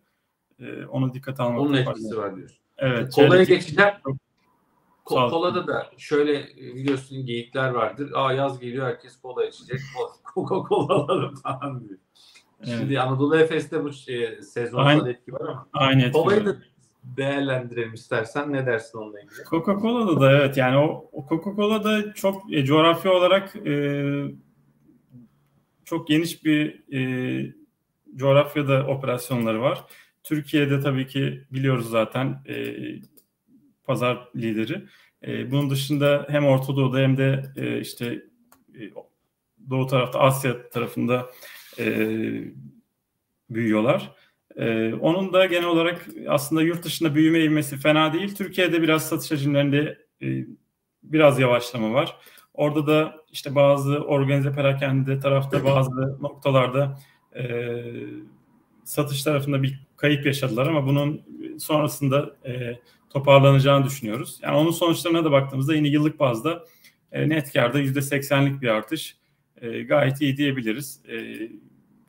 E, 0.61 0.85
onu 0.87 1.15
dikkat 1.15 1.41
almak 1.41 1.61
Onun 1.61 1.75
etkisi 1.75 2.17
var 2.17 2.37
diyorsun. 2.37 2.59
Evet. 2.79 3.15
Kolaya 3.15 3.45
geçeceğim. 3.45 3.93
Sağ 5.09 5.29
Kolada 5.29 5.67
da 5.67 5.91
şöyle 5.97 6.47
biliyorsun 6.57 7.27
geyikler 7.27 7.71
vardır. 7.71 8.11
Aa 8.15 8.33
yaz 8.33 8.61
geliyor 8.61 8.87
herkes 8.87 9.21
kola 9.21 9.45
içecek. 9.45 9.81
Coca-Cola 10.35 10.93
alalım 10.93 11.35
falan 11.35 11.89
diyor. 11.89 11.99
Evet. 12.67 12.79
Şimdi 12.79 13.01
Anadolu 13.01 13.37
Efes'te 13.37 13.85
bu 13.85 13.93
şey, 13.93 14.43
sezonsal 14.43 14.87
Aynı- 14.87 15.11
etki 15.11 15.33
var 15.33 15.41
ama. 15.41 15.69
Aynı 15.73 16.03
etki 16.03 16.13
Kolayı 16.13 16.47
da 16.47 16.57
değerlendirelim 17.05 17.95
istersen. 17.95 18.53
Ne 18.53 18.67
dersin 18.67 18.99
onunla 18.99 19.21
ilgili? 19.21 19.45
Coca-Cola'da 19.45 20.21
da 20.21 20.33
evet 20.33 20.57
yani 20.57 20.77
o, 20.77 21.11
o 21.13 21.27
Coca-Cola'da 21.29 22.15
çok 22.15 22.53
e, 22.53 22.65
coğrafya 22.65 23.13
olarak 23.13 23.57
e, 23.57 24.05
çok 25.85 26.09
geniş 26.09 26.45
bir 26.45 26.93
e, 26.93 27.53
coğrafyada 28.17 28.87
operasyonları 28.87 29.61
var. 29.61 29.85
Türkiye'de 30.25 30.81
tabii 30.81 31.07
ki 31.07 31.45
biliyoruz 31.53 31.91
zaten 31.91 32.43
e, 32.49 32.77
pazar 33.85 34.29
lideri. 34.37 34.87
E, 35.27 35.51
bunun 35.51 35.71
dışında 35.71 36.27
hem 36.29 36.47
Orta 36.47 36.77
Doğu'da 36.77 36.99
hem 36.99 37.17
de 37.17 37.45
e, 37.57 37.81
işte 37.81 38.23
e, 38.75 38.81
Doğu 39.71 39.87
tarafta 39.87 40.19
Asya 40.19 40.69
tarafında 40.71 41.31
e, 41.79 41.85
büyüyorlar. 43.51 44.13
E, 44.59 44.95
onun 44.95 45.33
da 45.33 45.47
genel 45.47 45.69
olarak 45.69 46.07
aslında 46.29 46.63
yurt 46.63 46.85
dışında 46.85 47.15
büyüme 47.15 47.41
ivmesi 47.41 47.77
fena 47.77 48.13
değil. 48.13 48.35
Türkiye'de 48.35 48.83
biraz 48.83 49.09
satış 49.09 49.31
hacimlerinde 49.31 49.99
e, 50.23 50.27
biraz 51.03 51.39
yavaşlama 51.39 51.93
var. 51.93 52.17
Orada 52.55 52.87
da 52.87 53.15
işte 53.33 53.55
bazı 53.55 53.99
organize 53.99 54.53
perakende 54.53 55.21
tarafta 55.21 55.65
bazı 55.65 56.23
noktalarda 56.23 56.99
e, 57.37 57.45
satış 58.85 59.23
tarafında 59.23 59.63
bir 59.63 59.81
kayıp 59.97 60.27
yaşadılar 60.27 60.67
ama 60.67 60.87
bunun 60.87 61.23
sonrasında 61.59 62.37
e, 62.47 62.79
toparlanacağını 63.11 63.85
düşünüyoruz. 63.85 64.39
Yani 64.43 64.57
onun 64.57 64.71
sonuçlarına 64.71 65.25
da 65.25 65.33
baktığımızda 65.33 65.75
yine 65.75 65.89
yıllık 65.89 66.19
bazda 66.21 66.65
e, 67.13 67.29
net 67.29 67.53
karda 67.53 67.81
%80'lik 67.81 68.63
bir 68.63 68.69
artış 68.69 69.17
e, 69.61 69.83
gayet 69.83 70.21
iyi 70.21 70.37
diyebiliriz. 70.37 71.01
E, 71.09 71.17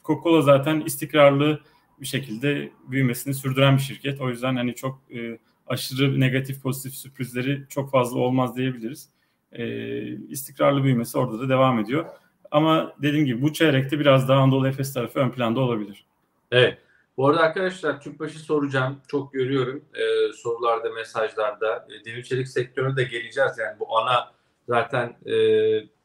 Coca-Cola 0.03 0.41
zaten 0.41 0.81
istikrarlı 0.81 1.59
bir 2.01 2.05
şekilde 2.05 2.71
büyümesini 2.87 3.33
sürdüren 3.33 3.77
bir 3.77 3.81
şirket. 3.81 4.21
O 4.21 4.29
yüzden 4.29 4.55
hani 4.55 4.75
çok 4.75 5.01
e, 5.15 5.37
aşırı 5.67 6.19
negatif 6.19 6.63
pozitif 6.63 6.93
sürprizleri 6.93 7.63
çok 7.69 7.91
fazla 7.91 8.19
olmaz 8.19 8.55
diyebiliriz. 8.55 9.09
E, 9.51 9.65
istikrarlı 10.07 10.83
büyümesi 10.83 11.17
orada 11.17 11.39
da 11.39 11.49
devam 11.49 11.79
ediyor. 11.79 12.05
Ama 12.51 12.93
dediğim 13.01 13.25
gibi 13.25 13.41
bu 13.41 13.53
çeyrekte 13.53 13.99
biraz 13.99 14.29
daha 14.29 14.41
Anadolu 14.41 14.67
Efes 14.67 14.93
tarafı 14.93 15.19
ön 15.19 15.29
planda 15.29 15.59
olabilir. 15.59 16.05
Evet. 16.51 16.77
Bu 17.17 17.27
arada 17.27 17.39
arkadaşlar 17.39 18.01
Tüpraş'ı 18.01 18.39
soracağım. 18.39 19.01
Çok 19.07 19.33
görüyorum 19.33 19.85
e, 19.93 20.33
sorularda, 20.33 20.89
mesajlarda. 20.89 21.87
E, 21.89 22.05
demir 22.05 22.23
çelik 22.23 22.47
sektörüne 22.47 22.97
de 22.97 23.03
geleceğiz. 23.03 23.51
Yani 23.57 23.79
bu 23.79 23.97
ana 23.97 24.31
zaten 24.67 25.17
e, 25.25 25.33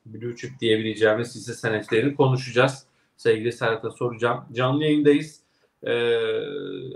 blue 0.07 0.37
chip 0.37 0.61
diyebileceğimiz 0.61 1.35
hisse 1.35 1.55
senetlerini 1.55 2.15
konuşacağız. 2.15 2.87
Sevgili 3.17 3.53
Serhat'a 3.53 3.91
soracağım. 3.91 4.45
Canlı 4.53 4.85
yayındayız. 4.85 5.44
E, 5.87 5.92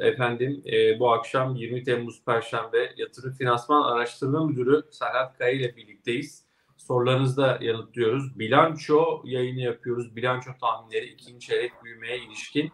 efendim 0.00 0.62
e, 0.72 0.98
bu 0.98 1.12
akşam 1.12 1.56
20 1.56 1.82
Temmuz 1.84 2.24
Perşembe 2.24 2.92
Yatırım 2.96 3.32
Finansman 3.32 3.82
Araştırma 3.82 4.46
Müdürü 4.46 4.82
Serhat 4.90 5.38
Kaya 5.38 5.50
ile 5.50 5.76
birlikteyiz. 5.76 6.44
Sorularınızı 6.76 7.36
da 7.36 7.58
yanıtlıyoruz. 7.60 8.38
Bilanço 8.38 9.22
yayını 9.24 9.60
yapıyoruz. 9.60 10.16
Bilanço 10.16 10.50
tahminleri 10.60 11.06
ikinci 11.06 11.46
çeyrek 11.46 11.72
büyümeye 11.84 12.18
ilişkin. 12.18 12.72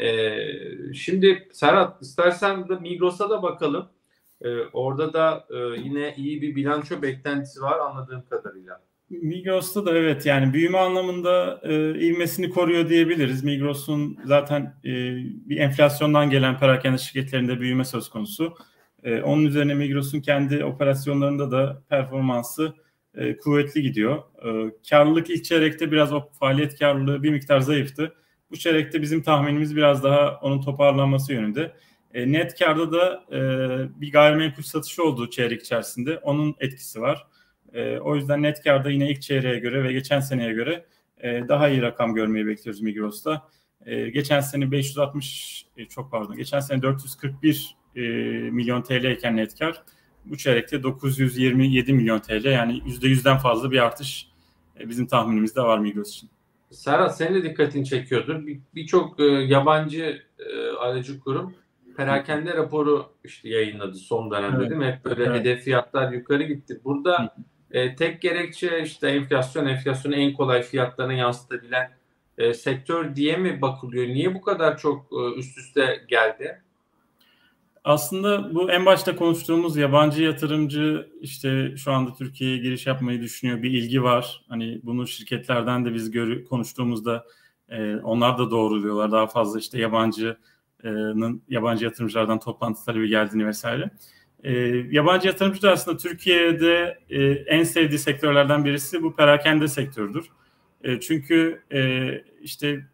Ee, 0.00 0.94
şimdi 0.94 1.48
Serhat 1.52 2.02
istersen 2.02 2.68
de 2.68 2.76
Migros'a 2.76 3.30
da 3.30 3.42
bakalım. 3.42 3.88
Ee, 4.42 4.58
orada 4.72 5.12
da 5.12 5.46
e, 5.50 5.56
yine 5.56 6.14
iyi 6.16 6.42
bir 6.42 6.56
bilanço 6.56 7.02
beklentisi 7.02 7.62
var 7.62 7.78
anladığım 7.78 8.24
kadarıyla. 8.30 8.89
Migros'ta 9.10 9.86
da 9.86 9.98
evet 9.98 10.26
yani 10.26 10.52
büyüme 10.52 10.78
anlamında 10.78 11.60
e, 11.62 12.06
ivmesini 12.06 12.50
koruyor 12.50 12.88
diyebiliriz. 12.88 13.44
Migros'un 13.44 14.18
zaten 14.24 14.62
e, 14.84 14.90
bir 15.48 15.56
enflasyondan 15.56 16.30
gelen 16.30 16.58
perakende 16.58 16.98
şirketlerinde 16.98 17.60
büyüme 17.60 17.84
söz 17.84 18.08
konusu. 18.08 18.54
E, 19.02 19.20
onun 19.22 19.44
üzerine 19.44 19.74
Migros'un 19.74 20.20
kendi 20.20 20.64
operasyonlarında 20.64 21.50
da 21.50 21.82
performansı 21.88 22.74
e, 23.14 23.36
kuvvetli 23.36 23.82
gidiyor. 23.82 24.18
E, 24.18 24.72
karlılık 24.90 25.30
ilk 25.30 25.44
çeyrekte 25.44 25.92
biraz 25.92 26.12
o 26.12 26.28
faaliyet 26.40 26.78
karlılığı 26.78 27.22
bir 27.22 27.30
miktar 27.30 27.60
zayıftı. 27.60 28.14
Bu 28.50 28.56
çeyrekte 28.56 29.02
bizim 29.02 29.22
tahminimiz 29.22 29.76
biraz 29.76 30.04
daha 30.04 30.40
onun 30.42 30.60
toparlanması 30.60 31.32
yönünde. 31.32 31.72
E, 32.14 32.32
net 32.32 32.58
karda 32.58 32.92
da 32.92 33.24
e, 33.32 33.40
bir 34.00 34.12
gayrimenkul 34.12 34.62
satışı 34.62 35.04
olduğu 35.04 35.30
çeyrek 35.30 35.62
içerisinde 35.62 36.18
onun 36.18 36.54
etkisi 36.60 37.00
var. 37.00 37.26
E, 37.74 37.98
o 37.98 38.16
yüzden 38.16 38.42
net 38.42 38.62
karda 38.62 38.90
yine 38.90 39.10
ilk 39.10 39.22
çeyreğe 39.22 39.58
göre 39.58 39.84
ve 39.84 39.92
geçen 39.92 40.20
seneye 40.20 40.52
göre 40.52 40.86
e, 41.22 41.48
daha 41.48 41.68
iyi 41.68 41.82
rakam 41.82 42.14
görmeyi 42.14 42.46
bekliyoruz 42.46 42.80
Migros'ta. 42.80 43.48
E, 43.86 44.10
geçen 44.10 44.40
sene 44.40 44.70
560 44.70 45.66
e, 45.76 45.84
çok 45.84 46.10
pardon 46.10 46.36
geçen 46.36 46.60
sene 46.60 46.82
441 46.82 47.76
e, 47.96 48.00
milyon 48.50 48.82
TL 48.82 49.04
iken 49.04 49.36
net 49.36 49.58
kar 49.58 49.82
bu 50.24 50.36
çeyrekte 50.36 50.82
927 50.82 51.92
milyon 51.92 52.18
TL 52.18 52.44
yani 52.44 52.72
%100'den 52.86 53.36
fazla 53.36 53.70
bir 53.70 53.78
artış 53.78 54.26
e, 54.80 54.88
bizim 54.88 55.06
tahminimizde 55.06 55.60
var 55.60 55.78
Migros 55.78 56.16
için. 56.16 56.30
Serhat 56.70 57.16
senin 57.16 57.34
de 57.34 57.42
dikkatini 57.42 57.84
çekiyordur. 57.86 58.46
Bir- 58.46 58.60
Birçok 58.74 59.20
e, 59.20 59.24
yabancı 59.24 60.22
e, 60.38 60.68
aracı 60.78 61.20
kurum 61.20 61.54
perakende 61.96 62.54
raporu 62.54 63.06
işte 63.24 63.48
yayınladı 63.48 63.94
son 63.94 64.30
dönemde 64.30 64.56
Evet. 64.60 64.70
değil 64.70 64.78
mi? 64.80 64.86
Hep 64.86 65.04
böyle 65.04 65.24
Evet. 65.24 65.40
hedef 65.40 65.62
fiyatlar 65.64 66.12
yukarı 66.12 66.42
gitti. 66.42 66.80
Burada 66.84 67.36
e, 67.70 67.96
tek 67.96 68.22
gerekçe 68.22 68.82
işte 68.82 69.08
enflasyon, 69.08 69.66
enflasyonu 69.66 70.14
en 70.14 70.32
kolay 70.32 70.62
fiyatlarına 70.62 71.12
yansıtabilen 71.12 71.90
e, 72.38 72.54
sektör 72.54 73.16
diye 73.16 73.36
mi 73.36 73.62
bakılıyor? 73.62 74.06
Niye 74.06 74.34
bu 74.34 74.40
kadar 74.40 74.78
çok 74.78 75.06
e, 75.12 75.38
üst 75.38 75.58
üste 75.58 76.04
geldi? 76.08 76.62
Aslında 77.84 78.54
bu 78.54 78.70
en 78.70 78.86
başta 78.86 79.16
konuştuğumuz 79.16 79.76
yabancı 79.76 80.22
yatırımcı 80.22 81.10
işte 81.20 81.76
şu 81.76 81.92
anda 81.92 82.14
Türkiye'ye 82.14 82.58
giriş 82.58 82.86
yapmayı 82.86 83.20
düşünüyor 83.20 83.62
bir 83.62 83.70
ilgi 83.70 84.02
var. 84.02 84.44
Hani 84.48 84.80
bunu 84.82 85.06
şirketlerden 85.06 85.84
de 85.84 85.94
biz 85.94 86.10
görü 86.10 86.44
konuştuğumuzda 86.44 87.24
e, 87.68 87.96
onlar 87.96 88.38
da 88.38 88.50
doğruluyorlar. 88.50 89.12
Daha 89.12 89.26
fazla 89.26 89.58
işte 89.58 89.78
yabancının 89.78 91.42
yabancı 91.48 91.84
yatırımcılardan 91.84 92.38
toplantı 92.38 92.84
talebi 92.84 93.08
geldiğini 93.08 93.46
vesaire. 93.46 93.90
E, 94.44 94.52
yabancı 94.90 95.26
yatırımcı 95.26 95.62
da 95.62 95.72
aslında 95.72 95.96
Türkiye'de 95.96 96.98
e, 97.10 97.22
en 97.30 97.62
sevdiği 97.62 97.98
sektörlerden 97.98 98.64
birisi 98.64 99.02
bu 99.02 99.16
perakende 99.16 99.68
sektörüdür. 99.68 100.26
E, 100.84 101.00
çünkü 101.00 101.62
e, 101.72 102.10
işte 102.40 102.86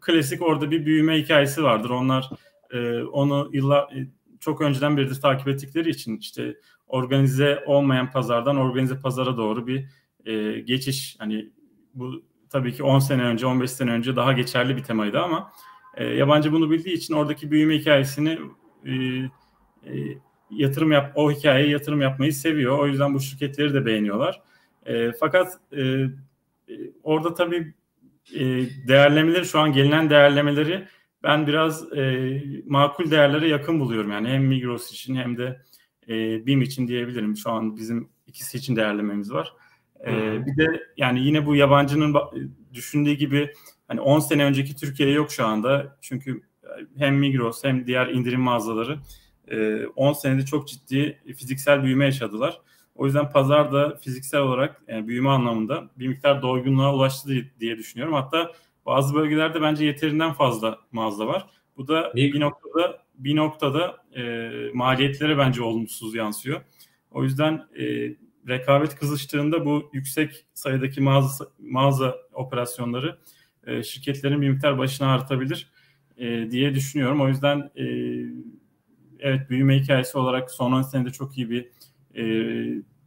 klasik 0.00 0.42
orada 0.42 0.70
bir 0.70 0.86
büyüme 0.86 1.18
hikayesi 1.18 1.62
vardır. 1.62 1.90
Onlar 1.90 2.30
e, 2.70 3.02
onu 3.02 3.50
yıllar 3.52 3.82
e, 3.82 4.08
çok 4.40 4.60
önceden 4.60 4.96
beridir 4.96 5.20
takip 5.20 5.48
ettikleri 5.48 5.90
için 5.90 6.16
işte 6.16 6.56
organize 6.86 7.64
olmayan 7.66 8.10
pazardan 8.10 8.56
organize 8.56 9.00
pazara 9.00 9.36
doğru 9.36 9.66
bir 9.66 9.84
e, 10.26 10.60
geçiş 10.60 11.16
hani 11.18 11.50
bu 11.94 12.22
tabii 12.50 12.74
ki 12.74 12.82
10 12.82 12.98
sene 12.98 13.22
önce 13.22 13.46
15 13.46 13.70
sene 13.70 13.90
önce 13.90 14.16
daha 14.16 14.32
geçerli 14.32 14.76
bir 14.76 14.82
temaydı 14.82 15.20
ama 15.20 15.52
e, 15.96 16.04
yabancı 16.04 16.52
bunu 16.52 16.70
bildiği 16.70 16.94
için 16.94 17.14
oradaki 17.14 17.50
büyüme 17.50 17.78
hikayesini 17.78 18.38
e, 18.84 18.92
e, 19.86 20.18
yatırım 20.56 20.92
yap 20.92 21.12
o 21.14 21.32
hikayeye 21.32 21.70
yatırım 21.70 22.00
yapmayı 22.00 22.32
seviyor. 22.32 22.78
O 22.78 22.86
yüzden 22.86 23.14
bu 23.14 23.20
şirketleri 23.20 23.74
de 23.74 23.86
beğeniyorlar. 23.86 24.42
E, 24.86 25.12
fakat 25.12 25.52
e, 25.72 25.82
e 25.82 26.08
orada 27.02 27.34
tabii 27.34 27.74
e, 28.34 28.40
değerlemeleri 28.88 29.44
şu 29.44 29.60
an 29.60 29.72
gelinen 29.72 30.10
değerlemeleri 30.10 30.84
ben 31.22 31.46
biraz 31.46 31.92
e, 31.92 32.42
makul 32.66 33.10
değerlere 33.10 33.48
yakın 33.48 33.80
buluyorum. 33.80 34.10
Yani 34.10 34.28
hem 34.28 34.44
Migros 34.44 34.92
için 34.92 35.14
hem 35.14 35.38
de 35.38 35.62
e, 36.08 36.46
BİM 36.46 36.62
için 36.62 36.88
diyebilirim. 36.88 37.36
Şu 37.36 37.50
an 37.50 37.76
bizim 37.76 38.08
ikisi 38.26 38.58
için 38.58 38.76
değerlememiz 38.76 39.32
var. 39.32 39.52
E, 40.06 40.46
bir 40.46 40.56
de 40.56 40.82
yani 40.96 41.20
yine 41.20 41.46
bu 41.46 41.56
yabancının 41.56 42.16
düşündüğü 42.74 43.12
gibi 43.12 43.52
hani 43.88 44.00
10 44.00 44.20
sene 44.20 44.44
önceki 44.44 44.76
Türkiye 44.76 45.10
yok 45.10 45.32
şu 45.32 45.46
anda. 45.46 45.98
Çünkü 46.00 46.42
hem 46.98 47.16
Migros 47.16 47.64
hem 47.64 47.86
diğer 47.86 48.08
indirim 48.08 48.40
mağazaları 48.40 48.98
10 49.96 50.10
e, 50.10 50.14
senede 50.14 50.44
çok 50.44 50.68
ciddi 50.68 51.22
fiziksel 51.36 51.82
büyüme 51.82 52.04
yaşadılar. 52.04 52.60
O 52.94 53.06
yüzden 53.06 53.30
pazar 53.30 53.72
da 53.72 53.96
fiziksel 53.96 54.40
olarak 54.40 54.82
yani 54.88 55.08
büyüme 55.08 55.28
anlamında 55.28 55.90
bir 55.96 56.08
miktar 56.08 56.42
doygunluğa 56.42 56.94
ulaştı 56.94 57.28
diye 57.60 57.78
düşünüyorum. 57.78 58.14
Hatta 58.14 58.52
bazı 58.86 59.14
bölgelerde 59.14 59.62
bence 59.62 59.84
yeterinden 59.84 60.32
fazla 60.32 60.78
mağaza 60.92 61.26
var. 61.26 61.46
Bu 61.76 61.88
da 61.88 62.12
bir 62.14 62.40
noktada 62.40 63.02
bir 63.14 63.36
noktada 63.36 63.96
e, 64.16 64.50
maliyetlere 64.74 65.38
bence 65.38 65.62
olumsuz 65.62 66.14
yansıyor. 66.14 66.60
O 67.10 67.24
yüzden 67.24 67.66
e, 67.78 68.14
rekabet 68.48 68.94
kızıştığında 68.94 69.64
bu 69.64 69.90
yüksek 69.92 70.46
sayıdaki 70.54 71.00
mağaza, 71.00 71.46
mağaza 71.58 72.16
operasyonları 72.32 73.18
e, 73.66 73.82
şirketlerin 73.82 74.42
bir 74.42 74.48
miktar 74.48 74.78
başına 74.78 75.14
artabilir 75.14 75.72
e, 76.16 76.50
diye 76.50 76.74
düşünüyorum. 76.74 77.20
O 77.20 77.28
yüzden 77.28 77.70
e, 77.76 77.84
evet 79.22 79.50
büyüme 79.50 79.78
hikayesi 79.78 80.18
olarak 80.18 80.50
son 80.50 80.72
10 80.72 80.82
senede 80.82 81.10
çok 81.10 81.38
iyi 81.38 81.50
bir 81.50 81.68
e, 82.14 82.24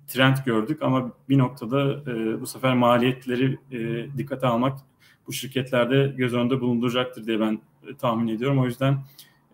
trend 0.08 0.38
gördük 0.46 0.82
ama 0.82 1.12
bir 1.30 1.38
noktada 1.38 2.12
e, 2.12 2.42
bu 2.42 2.48
sefer 2.48 2.74
maliyetleri 2.74 3.60
e, 3.72 4.08
dikkate 4.18 4.48
almak 4.48 4.80
bu 5.28 5.34
şirketlerde 5.34 6.14
göz 6.18 6.34
önünde 6.34 6.62
bulunduracaktır 6.62 7.26
diye 7.26 7.40
ben 7.40 7.60
e, 7.88 7.96
tahmin 7.98 8.28
ediyorum. 8.28 8.60
O 8.60 8.66
yüzden 8.66 8.98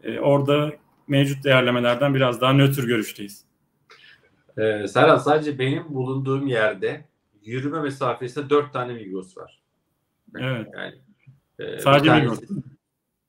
e, 0.03 0.19
orada 0.19 0.71
mevcut 1.07 1.43
değerlemelerden 1.43 2.15
biraz 2.15 2.41
daha 2.41 2.53
nötr 2.53 2.83
görüşteyiz. 2.83 3.45
Ee, 4.57 4.87
Serhat 4.87 5.23
sadece 5.23 5.59
benim 5.59 5.93
bulunduğum 5.93 6.47
yerde 6.47 7.05
yürüme 7.43 7.81
mesafesinde 7.81 8.49
dört 8.49 8.73
tane 8.73 8.93
Migros 8.93 9.37
var. 9.37 9.61
Evet. 10.39 10.67
Yani, 10.73 10.95
e, 11.59 11.79
sadece 11.79 12.15
Migros. 12.15 12.39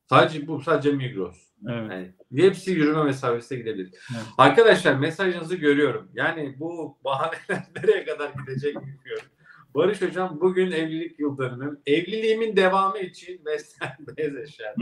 Sadece 0.08 0.46
bu 0.46 0.60
sadece 0.60 0.92
Migros. 0.92 1.51
Evet. 1.68 1.90
Yani, 1.90 2.12
hepsi 2.46 2.70
yürüme 2.70 3.04
mesafesine 3.04 3.58
gidebilir. 3.58 3.90
Evet. 4.14 4.24
Arkadaşlar 4.38 4.94
mesajınızı 4.94 5.56
görüyorum. 5.56 6.08
Yani 6.14 6.56
bu 6.58 6.98
bahaneler 7.04 7.66
nereye 7.76 8.04
kadar 8.04 8.30
gidecek 8.40 8.76
bilmiyorum. 8.76 9.26
Barış 9.74 10.02
Hocam 10.02 10.38
bugün 10.40 10.70
evlilik 10.70 11.20
yıl 11.20 11.38
dönümüm. 11.38 11.78
Evliliğimin 11.86 12.56
devamı 12.56 12.98
için 12.98 13.44
beslen 13.46 13.96
beyaz 14.16 14.36
eşya. 14.36 14.74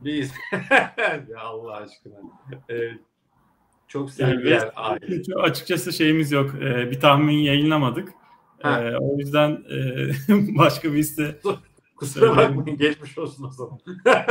Biz. 0.00 0.32
ya 1.28 1.40
Allah 1.40 1.76
aşkına. 1.76 2.16
Evet. 2.68 3.00
Çok 3.88 4.10
sevgiler 4.10 4.70
aile. 4.76 5.22
Açıkçası 5.42 5.92
şeyimiz 5.92 6.32
yok. 6.32 6.54
Ee, 6.60 6.90
bir 6.90 7.00
tahmin 7.00 7.38
yayınlamadık. 7.38 8.08
Ee, 8.64 8.96
o 9.00 9.18
yüzden 9.18 9.50
e, 9.50 10.08
başka 10.58 10.92
bir 10.92 10.98
hisse 10.98 11.38
Kusura 12.02 12.36
bakmayın 12.36 12.78
geçmiş 12.78 13.18
olsun 13.18 13.44
o 13.44 13.50
zaman. 13.50 13.78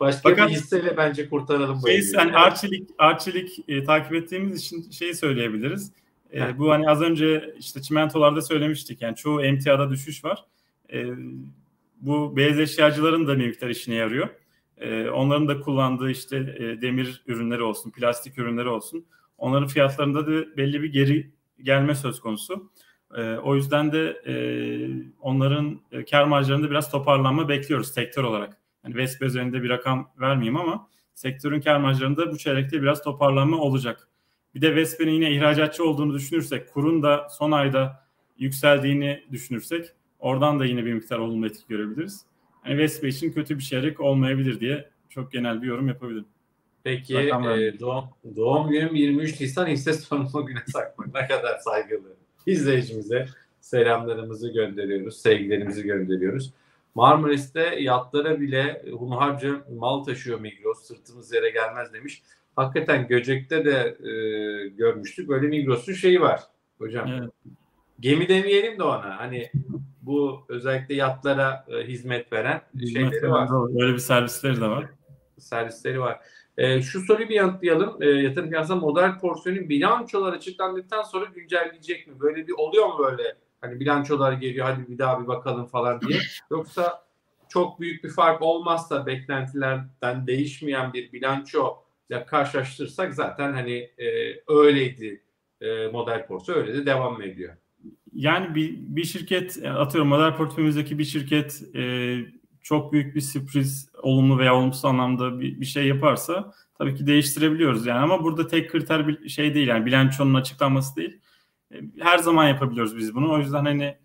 Başka 0.00 0.20
Fakat, 0.30 0.48
bir 0.48 0.54
hisseyle 0.54 0.96
bence 0.96 1.28
kurtaralım 1.28 1.80
bu 1.82 1.86
şey, 1.86 2.02
yani 2.14 2.36
Arçelik, 2.36 2.90
Arçelik 2.98 3.64
e, 3.68 3.84
takip 3.84 4.14
ettiğimiz 4.14 4.60
için 4.60 4.90
şeyi 4.90 5.14
söyleyebiliriz. 5.14 5.92
E, 6.34 6.58
bu 6.58 6.70
hani 6.70 6.90
az 6.90 7.02
önce 7.02 7.54
işte 7.58 7.82
çimentolarda 7.82 8.42
söylemiştik. 8.42 9.02
Yani 9.02 9.16
çoğu 9.16 9.42
emtiada 9.42 9.90
düşüş 9.90 10.24
var. 10.24 10.44
E, 10.92 11.06
bu 12.00 12.36
beyaz 12.36 12.58
eşyacıların 12.58 13.26
da 13.26 13.38
bir 13.38 13.46
miktar 13.46 13.68
işine 13.68 13.94
yarıyor. 13.94 14.28
E, 14.76 15.08
onların 15.08 15.48
da 15.48 15.60
kullandığı 15.60 16.10
işte 16.10 16.36
e, 16.36 16.82
demir 16.82 17.22
ürünleri 17.26 17.62
olsun, 17.62 17.90
plastik 17.90 18.38
ürünleri 18.38 18.68
olsun. 18.68 19.06
Onların 19.38 19.68
fiyatlarında 19.68 20.26
da 20.26 20.56
belli 20.56 20.82
bir 20.82 20.92
geri 20.92 21.30
gelme 21.62 21.94
söz 21.94 22.20
konusu. 22.20 22.70
E, 23.16 23.36
o 23.36 23.54
yüzden 23.54 23.92
de 23.92 24.22
e, 24.26 24.34
onların 25.20 25.80
e, 25.92 26.04
kar 26.04 26.24
marjlarında 26.24 26.70
biraz 26.70 26.90
toparlanma 26.90 27.48
bekliyoruz 27.48 27.88
sektör 27.88 28.24
olarak. 28.24 28.56
Yani 28.84 28.96
Vespa 28.96 29.24
üzerinde 29.24 29.62
bir 29.62 29.68
rakam 29.68 30.10
vermeyeyim 30.20 30.56
ama 30.56 30.88
sektörün 31.14 31.60
kar 31.60 31.80
marjlarında 31.80 32.32
bu 32.32 32.38
çeyrekte 32.38 32.82
biraz 32.82 33.02
toparlanma 33.02 33.56
olacak. 33.56 34.08
Bir 34.54 34.62
de 34.62 34.76
Vespe'nin 34.76 35.12
yine 35.12 35.32
ihracatçı 35.32 35.84
olduğunu 35.84 36.14
düşünürsek, 36.14 36.72
kurun 36.72 37.02
da 37.02 37.28
son 37.30 37.52
ayda 37.52 38.04
yükseldiğini 38.38 39.24
düşünürsek 39.32 39.86
oradan 40.18 40.60
da 40.60 40.64
yine 40.64 40.84
bir 40.84 40.94
miktar 40.94 41.18
olumlu 41.18 41.46
etki 41.46 41.68
görebiliriz. 41.68 42.26
Yani 42.66 42.78
Vespe 42.78 43.08
için 43.08 43.32
kötü 43.32 43.58
bir 43.58 43.62
çeyrek 43.62 44.00
olmayabilir 44.00 44.60
diye 44.60 44.90
çok 45.08 45.32
genel 45.32 45.62
bir 45.62 45.66
yorum 45.66 45.88
yapabilirim. 45.88 46.26
Peki 46.84 47.18
e, 47.18 47.80
doğum, 47.80 48.04
doğum 48.36 48.70
günüm 48.70 48.94
23 48.94 49.40
Nisan 49.40 49.66
hisse 49.66 49.92
sonuma 49.92 50.40
güne 50.40 50.62
sakmak 50.66 51.14
ne 51.14 51.26
kadar 51.26 51.58
saygılı. 51.58 52.16
İzleyicimize 52.52 53.26
selamlarımızı 53.60 54.52
gönderiyoruz, 54.52 55.20
sevgilerimizi 55.20 55.82
gönderiyoruz. 55.82 56.52
Marmaris'te 56.94 57.76
yatlara 57.80 58.40
bile 58.40 58.82
hunharca 58.98 59.64
mal 59.78 60.04
taşıyor 60.04 60.40
Migros, 60.40 60.82
sırtımız 60.82 61.32
yere 61.32 61.50
gelmez 61.50 61.92
demiş 61.92 62.22
hakikaten 62.58 63.08
Göcek'te 63.08 63.64
de 63.64 63.96
e, 64.10 64.12
görmüştük. 64.68 65.28
Böyle 65.28 65.46
Migros'un 65.46 65.92
şeyi 65.92 66.20
var 66.20 66.40
hocam. 66.78 67.08
Evet. 67.08 67.30
Gemi 68.00 68.28
demeyelim 68.28 68.78
de 68.78 68.82
ona. 68.82 69.18
Hani 69.18 69.50
bu 70.02 70.40
özellikle 70.48 70.94
yatlara 70.94 71.66
e, 71.68 71.86
hizmet 71.86 72.32
veren 72.32 72.62
hizmet 72.74 73.12
şeyleri 73.12 73.30
var. 73.30 73.48
Böyle 73.74 73.92
bir 73.92 73.98
servisleri 73.98 74.60
de 74.60 74.68
var. 74.68 74.86
Servisleri 75.38 76.00
var. 76.00 76.20
E, 76.58 76.82
şu 76.82 77.00
soruyu 77.00 77.28
bir 77.28 77.34
yanıtlayalım. 77.34 78.02
E, 78.02 78.06
yatırım 78.06 78.48
piyasasında 78.48 78.80
model 78.80 79.18
porsiyonun 79.18 79.68
bilançolar 79.68 80.32
açıklandıktan 80.32 81.02
sonra 81.02 81.24
güncelleyecek 81.24 82.06
mi? 82.06 82.20
Böyle 82.20 82.46
bir 82.46 82.52
oluyor 82.52 82.86
mu 82.86 82.98
böyle? 82.98 83.36
Hani 83.60 83.80
bilançolar 83.80 84.32
geliyor 84.32 84.66
hadi 84.66 84.88
bir 84.88 84.98
daha 84.98 85.22
bir 85.22 85.28
bakalım 85.28 85.66
falan 85.66 86.00
diye. 86.00 86.18
Yoksa 86.50 87.04
çok 87.48 87.80
büyük 87.80 88.04
bir 88.04 88.10
fark 88.10 88.42
olmazsa 88.42 89.06
beklentilerden 89.06 90.26
değişmeyen 90.26 90.92
bir 90.92 91.12
bilanço 91.12 91.76
ya 92.10 92.26
karşılaştırırsak 92.26 93.14
zaten 93.14 93.52
hani 93.52 93.90
e, 93.98 94.06
öyleydi 94.48 95.22
e, 95.60 95.86
model 95.86 96.26
portföy 96.26 96.54
öyle 96.54 96.74
de 96.74 96.86
devam 96.86 97.22
ediyor. 97.22 97.54
Yani 98.14 98.54
bir, 98.54 98.74
bir 98.78 99.04
şirket 99.04 99.64
atıyorum 99.64 100.08
model 100.08 100.36
portföyümüzdeki 100.36 100.98
bir 100.98 101.04
şirket 101.04 101.62
e, 101.74 102.16
çok 102.68 102.92
büyük 102.92 103.14
bir 103.14 103.20
sürpriz 103.20 103.88
olumlu 104.02 104.38
veya 104.38 104.54
olumsuz 104.54 104.84
anlamda 104.84 105.40
bir, 105.40 105.60
bir 105.60 105.66
şey 105.66 105.86
yaparsa 105.86 106.52
tabii 106.78 106.94
ki 106.94 107.06
değiştirebiliyoruz 107.06 107.86
yani 107.86 107.98
ama 107.98 108.24
burada 108.24 108.46
tek 108.46 108.70
kriter 108.70 109.08
bir 109.08 109.28
şey 109.28 109.54
değil 109.54 109.68
yani 109.68 109.86
bilançonun 109.86 110.34
açıklanması 110.34 110.96
değil. 110.96 111.20
E, 111.74 111.76
her 111.98 112.18
zaman 112.18 112.48
yapabiliyoruz 112.48 112.96
biz 112.96 113.14
bunu. 113.14 113.32
O 113.32 113.38
yüzden 113.38 113.64
hani 113.64 113.98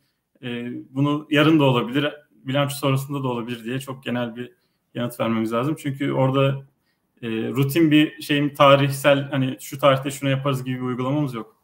e, 0.43 0.71
bunu 0.89 1.27
yarın 1.29 1.59
da 1.59 1.63
olabilir, 1.63 2.13
bilanço 2.31 2.75
sonrasında 2.75 3.23
da 3.23 3.27
olabilir 3.27 3.63
diye 3.63 3.79
çok 3.79 4.03
genel 4.03 4.35
bir 4.35 4.51
yanıt 4.93 5.19
vermemiz 5.19 5.53
lazım. 5.53 5.75
Çünkü 5.79 6.11
orada 6.11 6.65
e, 7.21 7.27
rutin 7.29 7.91
bir 7.91 8.21
şeyim 8.21 8.53
tarihsel 8.53 9.29
hani 9.29 9.57
şu 9.59 9.79
tarihte 9.79 10.11
şunu 10.11 10.29
yaparız 10.29 10.63
gibi 10.63 10.75
bir 10.75 10.85
uygulamamız 10.85 11.33
yok. 11.33 11.55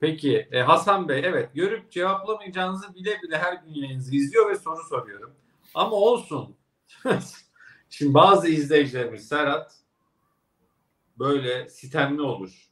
Peki 0.00 0.48
e, 0.52 0.60
Hasan 0.60 1.08
Bey 1.08 1.22
evet 1.24 1.54
görüp 1.54 1.90
cevaplamayacağınızı 1.90 2.94
bile 2.94 3.22
bile 3.22 3.38
her 3.38 3.52
gün 3.52 3.74
yayınınızı 3.74 4.16
izliyor 4.16 4.50
ve 4.50 4.54
soru 4.54 4.84
soruyorum. 4.88 5.30
Ama 5.74 5.96
olsun. 5.96 6.56
Şimdi 7.90 8.14
bazı 8.14 8.48
izleyicilerimiz 8.48 9.28
Serhat 9.28 9.74
böyle 11.18 11.68
sitemli 11.68 12.22
olur. 12.22 12.70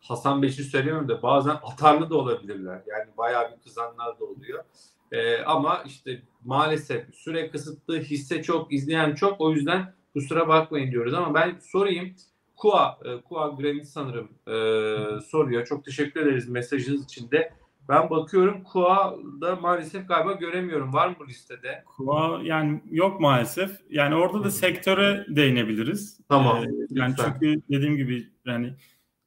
Hasan 0.00 0.42
için 0.42 0.62
söylemiyorum 0.62 1.08
da 1.08 1.22
bazen 1.22 1.58
atarlı 1.62 2.10
da 2.10 2.16
olabilirler. 2.16 2.82
Yani 2.86 3.16
bayağı 3.16 3.52
bir 3.52 3.62
kızanlar 3.62 4.20
da 4.20 4.24
oluyor. 4.24 4.64
Ee, 5.12 5.42
ama 5.42 5.82
işte 5.86 6.22
maalesef 6.44 7.14
süre 7.14 7.50
kısıtlı, 7.50 8.00
hisse 8.00 8.42
çok, 8.42 8.72
izleyen 8.72 9.14
çok. 9.14 9.40
O 9.40 9.52
yüzden 9.52 9.94
kusura 10.12 10.48
bakmayın 10.48 10.90
diyoruz 10.90 11.14
ama 11.14 11.34
ben 11.34 11.58
sorayım. 11.62 12.14
Kua, 12.56 12.98
e, 13.04 13.20
Kua 13.20 13.48
Granit 13.48 13.86
sanırım 13.86 14.28
e, 14.46 15.20
soruyor. 15.20 15.66
Çok 15.66 15.84
teşekkür 15.84 16.20
ederiz 16.20 16.48
mesajınız 16.48 17.04
için 17.04 17.30
de. 17.30 17.52
Ben 17.90 18.10
bakıyorum 18.10 18.62
KUA'da 18.62 19.56
maalesef 19.56 20.08
galiba 20.08 20.32
göremiyorum. 20.32 20.92
Var 20.92 21.08
mı 21.08 21.14
bu 21.20 21.28
listede? 21.28 21.84
KUA 21.86 22.40
yani 22.42 22.82
yok 22.90 23.20
maalesef. 23.20 23.70
Yani 23.90 24.14
orada 24.14 24.44
da 24.44 24.50
sektöre 24.50 25.26
değinebiliriz. 25.28 26.20
Tamam. 26.28 26.56
Ee, 26.56 26.70
yani 26.90 27.12
lütfen. 27.12 27.32
çünkü 27.32 27.62
dediğim 27.70 27.96
gibi 27.96 28.28
yani 28.46 28.74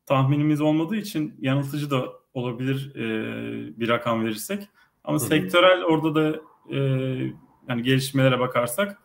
tahminimiz 0.06 0.62
olmadığı 0.62 0.96
için 0.96 1.34
yanıltıcı 1.40 1.92
da 1.92 2.06
olabilir 2.34 2.92
e, 2.96 3.80
bir 3.80 3.90
rakam 3.90 4.26
verirsek. 4.26 4.68
Ama 5.04 5.20
Hı 5.20 5.24
hı. 5.24 5.28
sektörel 5.28 5.84
orada 5.84 6.16
da 6.16 6.42
e, 6.70 6.78
yani 7.70 7.84
gelişmelere 7.84 8.40
bakarsak 8.40 8.98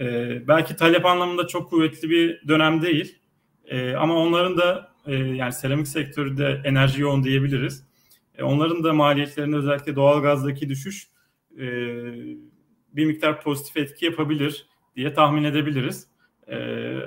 e, 0.00 0.48
belki 0.48 0.76
talep 0.76 1.06
anlamında 1.06 1.46
çok 1.46 1.70
kuvvetli 1.70 2.10
bir 2.10 2.48
dönem 2.48 2.82
değil. 2.82 3.18
E, 3.64 3.94
ama 3.94 4.14
onların 4.14 4.58
da 4.58 4.92
e, 5.06 5.14
yani 5.14 5.52
seramik 5.52 5.88
sektörü 5.88 6.36
de 6.36 6.62
enerji 6.64 7.02
yoğun 7.02 7.24
diyebiliriz. 7.24 7.87
E, 8.38 8.42
onların 8.42 8.84
da 8.84 8.92
maliyetlerinde 8.92 9.56
özellikle 9.56 9.96
doğalgazdaki 9.96 10.68
düşüş 10.68 11.08
e, 11.58 11.66
bir 12.92 13.06
miktar 13.06 13.42
pozitif 13.42 13.76
etki 13.76 14.04
yapabilir 14.04 14.66
diye 14.96 15.12
tahmin 15.14 15.44
edebiliriz. 15.44 16.06
E, 16.48 16.56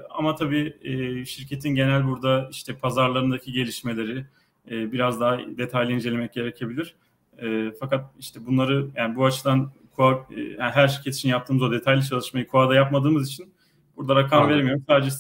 ama 0.09 0.35
tabii 0.35 0.77
e, 0.81 1.25
şirketin 1.25 1.75
genel 1.75 2.07
burada 2.07 2.47
işte 2.51 2.75
pazarlarındaki 2.75 3.51
gelişmeleri 3.51 4.25
e, 4.71 4.91
biraz 4.91 5.19
daha 5.19 5.39
detaylı 5.39 5.91
incelemek 5.91 6.33
gerekebilir. 6.33 6.95
E, 7.41 7.71
fakat 7.79 8.05
işte 8.19 8.45
bunları 8.45 8.87
yani 8.95 9.15
bu 9.15 9.25
açıdan 9.25 9.71
yani 9.99 10.55
her 10.57 10.87
şirket 10.87 11.15
için 11.15 11.29
yaptığımız 11.29 11.63
o 11.63 11.71
detaylı 11.71 12.01
çalışmayı 12.01 12.47
KUA'da 12.47 12.75
yapmadığımız 12.75 13.27
için 13.27 13.53
burada 13.97 14.15
rakam 14.15 14.39
Anladım. 14.39 14.55
veremiyorum. 14.55 14.83
Sadece 14.87 15.15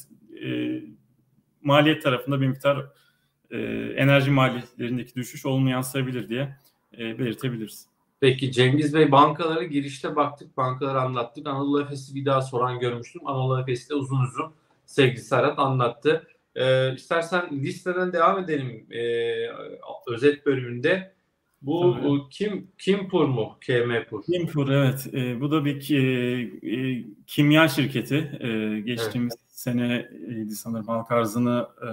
e, 0.45 0.81
maliyet 1.61 2.03
tarafında 2.03 2.41
bir 2.41 2.47
miktar 2.47 2.85
e, 3.51 3.57
enerji 3.97 4.31
maliyetlerindeki 4.31 5.15
düşüş 5.15 5.45
olumlu 5.45 5.69
yansıyabilir 5.69 6.29
diye 6.29 6.57
e, 6.97 7.19
belirtebiliriz. 7.19 7.87
Peki 8.19 8.51
Cengiz 8.51 8.93
Bey 8.93 9.11
bankalara 9.11 9.63
girişte 9.63 10.15
baktık, 10.15 10.57
bankaları 10.57 11.01
anlattık. 11.01 11.47
Anadolu 11.47 11.81
Efes'i 11.81 12.15
bir 12.15 12.25
daha 12.25 12.41
soran 12.41 12.79
görmüştüm. 12.79 13.27
Anadolu 13.27 13.61
Efes'i 13.61 13.89
de 13.89 13.95
uzun 13.95 14.19
uzun 14.23 14.53
sevgili 14.85 15.21
Serhat 15.21 15.59
anlattı. 15.59 16.27
Ee, 16.55 16.93
istersen 16.95 17.49
listeden 17.51 18.13
devam 18.13 18.43
edelim 18.43 18.85
ee, 18.91 19.47
özet 20.07 20.45
bölümünde. 20.45 21.13
Bu 21.61 21.97
Tabii. 22.01 22.29
kim 22.29 22.67
Kimpur 22.77 23.25
mu? 23.25 23.57
KMPur. 23.67 24.23
Kimpur 24.23 24.69
evet. 24.69 25.07
E, 25.13 25.41
bu 25.41 25.51
da 25.51 25.65
bir 25.65 25.79
ki, 25.79 25.97
e, 26.63 26.73
kimya 27.27 27.67
şirketi. 27.67 28.39
E, 28.39 28.79
geçtiğimiz 28.79 29.33
seneydi 29.47 30.55
sanırım 30.55 30.87
halk 30.87 31.11
arzını 31.11 31.67
e, 31.81 31.89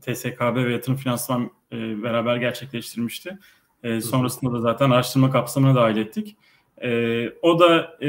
TSKB 0.00 0.56
ve 0.56 0.72
yatırım 0.72 0.96
finansman 0.96 1.50
e, 1.72 2.02
beraber 2.02 2.36
gerçekleştirmişti. 2.36 3.38
E, 3.82 4.00
sonrasında 4.00 4.52
da 4.52 4.60
zaten 4.60 4.90
araştırma 4.90 5.30
kapsamına 5.30 5.74
dahil 5.74 5.96
ettik. 5.96 6.36
E, 6.82 7.28
o 7.42 7.58
da 7.60 7.96
e, 8.00 8.06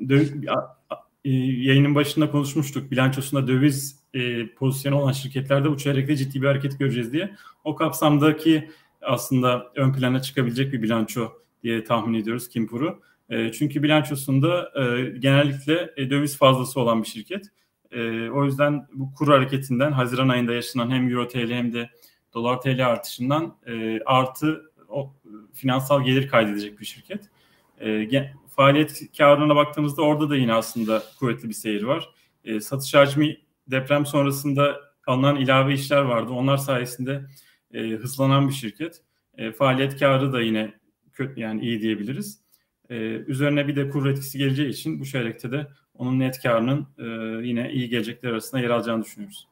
dö- 0.00 0.50
a- 0.50 0.76
a- 0.90 1.04
e, 1.24 1.30
yayının 1.30 1.94
başında 1.94 2.30
konuşmuştuk. 2.30 2.90
Bilançosunda 2.90 3.48
döviz 3.48 3.98
e, 4.14 4.46
pozisyonu 4.48 5.00
olan 5.00 5.12
şirketlerde 5.12 5.70
bu 5.70 5.76
çeyrekte 5.76 6.16
ciddi 6.16 6.42
bir 6.42 6.46
hareket 6.46 6.78
göreceğiz 6.78 7.12
diye. 7.12 7.34
O 7.64 7.74
kapsamdaki 7.74 8.70
aslında 9.02 9.72
ön 9.74 9.92
plana 9.92 10.22
çıkabilecek 10.22 10.72
bir 10.72 10.82
bilanço 10.82 11.32
diye 11.62 11.84
tahmin 11.84 12.20
ediyoruz 12.20 12.48
Kimpur'u. 12.48 13.00
E, 13.30 13.52
çünkü 13.52 13.82
bilançosunda 13.82 14.72
e, 14.76 15.02
genellikle 15.18 15.90
e, 15.96 16.10
döviz 16.10 16.38
fazlası 16.38 16.80
olan 16.80 17.02
bir 17.02 17.08
şirket. 17.08 17.46
E, 17.94 18.30
o 18.30 18.44
yüzden 18.44 18.86
bu 18.92 19.14
kur 19.14 19.28
hareketinden 19.28 19.92
Haziran 19.92 20.28
ayında 20.28 20.52
yaşanan 20.52 20.90
hem 20.90 21.08
Euro 21.08 21.28
TL 21.28 21.50
hem 21.50 21.72
de 21.72 21.90
Dolar 22.34 22.60
TL 22.60 22.86
artışından 22.86 23.56
e, 23.66 24.00
artı 24.06 24.72
o 24.88 25.14
finansal 25.52 26.04
gelir 26.04 26.28
kaydedecek 26.28 26.80
bir 26.80 26.84
şirket. 26.84 27.30
E, 27.80 28.30
faaliyet 28.56 29.18
karına 29.18 29.56
baktığımızda 29.56 30.02
orada 30.02 30.30
da 30.30 30.36
yine 30.36 30.52
aslında 30.52 31.02
kuvvetli 31.18 31.48
bir 31.48 31.54
seyir 31.54 31.82
var. 31.82 32.10
E, 32.44 32.60
satış 32.60 32.94
hacmi 32.94 33.36
deprem 33.70 34.06
sonrasında 34.06 34.80
alınan 35.06 35.36
ilave 35.36 35.74
işler 35.74 36.02
vardı. 36.02 36.32
Onlar 36.32 36.56
sayesinde 36.56 37.24
e, 37.74 37.80
hızlanan 37.80 38.48
bir 38.48 38.52
şirket. 38.52 39.02
E, 39.38 39.52
faaliyet 39.52 39.98
karı 39.98 40.32
da 40.32 40.40
yine 40.40 40.74
kötü 41.12 41.40
yani 41.40 41.60
iyi 41.60 41.80
diyebiliriz. 41.80 42.40
E, 42.90 42.94
üzerine 43.04 43.68
bir 43.68 43.76
de 43.76 43.90
kur 43.90 44.06
etkisi 44.06 44.38
geleceği 44.38 44.68
için 44.68 45.00
bu 45.00 45.04
çeyrekte 45.04 45.52
de 45.52 45.66
onun 45.98 46.18
net 46.18 46.42
karının 46.42 46.86
e, 46.98 47.04
yine 47.46 47.72
iyi 47.72 47.88
gelecekler 47.88 48.30
arasında 48.30 48.60
yer 48.60 48.70
alacağını 48.70 49.04
düşünüyoruz. 49.04 49.48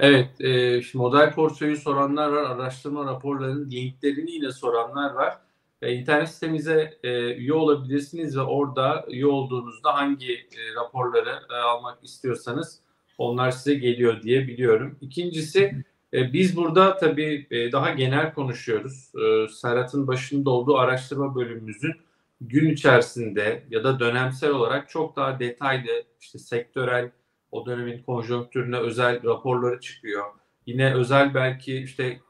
Evet, 0.00 0.40
e, 0.40 0.82
şimdi 0.82 1.02
model 1.02 1.34
portföyü 1.34 1.76
soranlar 1.76 2.28
var, 2.28 2.42
araştırma 2.50 3.04
raporlarının 3.04 3.70
linklerini 3.70 4.30
yine 4.30 4.52
soranlar 4.52 5.14
var. 5.14 5.38
E, 5.82 5.92
internet 5.92 6.28
sitemize 6.28 6.98
e, 7.02 7.34
üye 7.34 7.52
olabilirsiniz 7.52 8.36
ve 8.36 8.40
orada 8.40 9.04
üye 9.08 9.26
olduğunuzda 9.26 9.94
hangi 9.94 10.32
e, 10.32 10.74
raporları 10.76 11.42
e, 11.50 11.54
almak 11.54 11.98
istiyorsanız 12.04 12.80
onlar 13.18 13.50
size 13.50 13.74
geliyor 13.74 14.22
diye 14.22 14.48
biliyorum. 14.48 14.98
İkincisi 15.00 15.84
e, 16.14 16.32
biz 16.32 16.56
burada 16.56 16.96
tabii 16.96 17.46
e, 17.50 17.72
daha 17.72 17.90
genel 17.90 18.34
konuşuyoruz. 18.34 19.12
E, 19.14 19.48
Serhat'ın 19.48 20.06
başında 20.06 20.50
olduğu 20.50 20.78
araştırma 20.78 21.34
bölümümüzün 21.34 21.92
gün 22.48 22.70
içerisinde 22.70 23.64
ya 23.70 23.84
da 23.84 24.00
dönemsel 24.00 24.50
olarak 24.50 24.88
çok 24.90 25.16
daha 25.16 25.40
detaylı 25.40 26.04
işte 26.20 26.38
sektörel 26.38 27.10
o 27.50 27.66
dönemin 27.66 28.02
konjonktürüne 28.02 28.76
özel 28.76 29.24
raporları 29.24 29.80
çıkıyor. 29.80 30.24
Yine 30.66 30.94
özel 30.94 31.34
belki 31.34 31.76
işte 31.76 32.20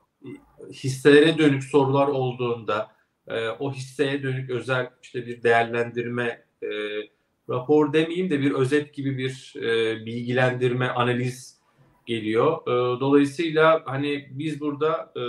hisselere 0.72 1.38
dönük 1.38 1.64
sorular 1.64 2.06
olduğunda 2.06 2.90
e, 3.26 3.48
o 3.48 3.72
hisseye 3.72 4.22
dönük 4.22 4.50
özel 4.50 4.90
işte 5.02 5.26
bir 5.26 5.42
değerlendirme 5.42 6.44
e, 6.62 6.68
rapor 7.48 7.92
demeyeyim 7.92 8.30
de 8.30 8.40
bir 8.40 8.52
özet 8.52 8.94
gibi 8.94 9.18
bir 9.18 9.54
e, 9.56 9.96
bilgilendirme 10.06 10.88
analiz 10.88 11.60
geliyor. 12.06 12.62
E, 12.62 13.00
dolayısıyla 13.00 13.82
hani 13.84 14.28
biz 14.30 14.60
burada 14.60 15.12
e, 15.16 15.22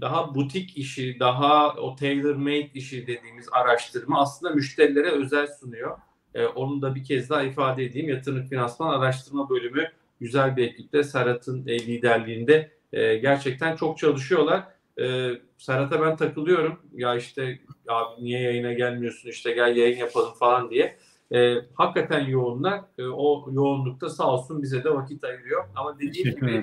daha 0.00 0.34
butik 0.34 0.76
işi, 0.76 1.16
daha 1.20 1.74
o 1.74 1.96
tailor 1.96 2.34
made 2.36 2.70
işi 2.74 3.06
dediğimiz 3.06 3.48
araştırma 3.52 4.20
aslında 4.20 4.54
müşterilere 4.54 5.10
özel 5.10 5.46
sunuyor. 5.46 5.98
E, 6.34 6.46
onu 6.46 6.82
da 6.82 6.94
bir 6.94 7.04
kez 7.04 7.30
daha 7.30 7.42
ifade 7.42 7.84
edeyim. 7.84 8.08
Yatırım 8.08 8.46
Finansman 8.46 9.00
Araştırma 9.00 9.50
Bölümü 9.50 9.88
güzel 10.20 10.56
bir 10.56 10.64
ekiple 10.68 11.04
Serhat'ın 11.04 11.66
e, 11.66 11.78
liderliğinde 11.78 12.70
e, 12.92 13.16
gerçekten 13.16 13.76
çok 13.76 13.98
çalışıyorlar. 13.98 14.64
E, 15.00 15.30
Serhat'a 15.58 16.00
ben 16.02 16.16
takılıyorum. 16.16 16.78
Ya 16.94 17.16
işte 17.16 17.58
abi 17.88 18.24
niye 18.24 18.40
yayına 18.40 18.72
gelmiyorsun 18.72 19.28
işte 19.28 19.52
gel 19.52 19.76
yayın 19.76 19.98
yapalım 19.98 20.34
falan 20.34 20.70
diye. 20.70 20.98
E, 21.32 21.54
hakikaten 21.74 22.26
yoğunlar. 22.26 22.80
E, 22.98 23.04
o 23.04 23.48
yoğunlukta 23.52 24.08
sağ 24.08 24.32
olsun 24.32 24.62
bize 24.62 24.84
de 24.84 24.90
vakit 24.90 25.24
ayırıyor. 25.24 25.64
Ama 25.76 25.98
dediğim 25.98 26.34
gibi. 26.34 26.62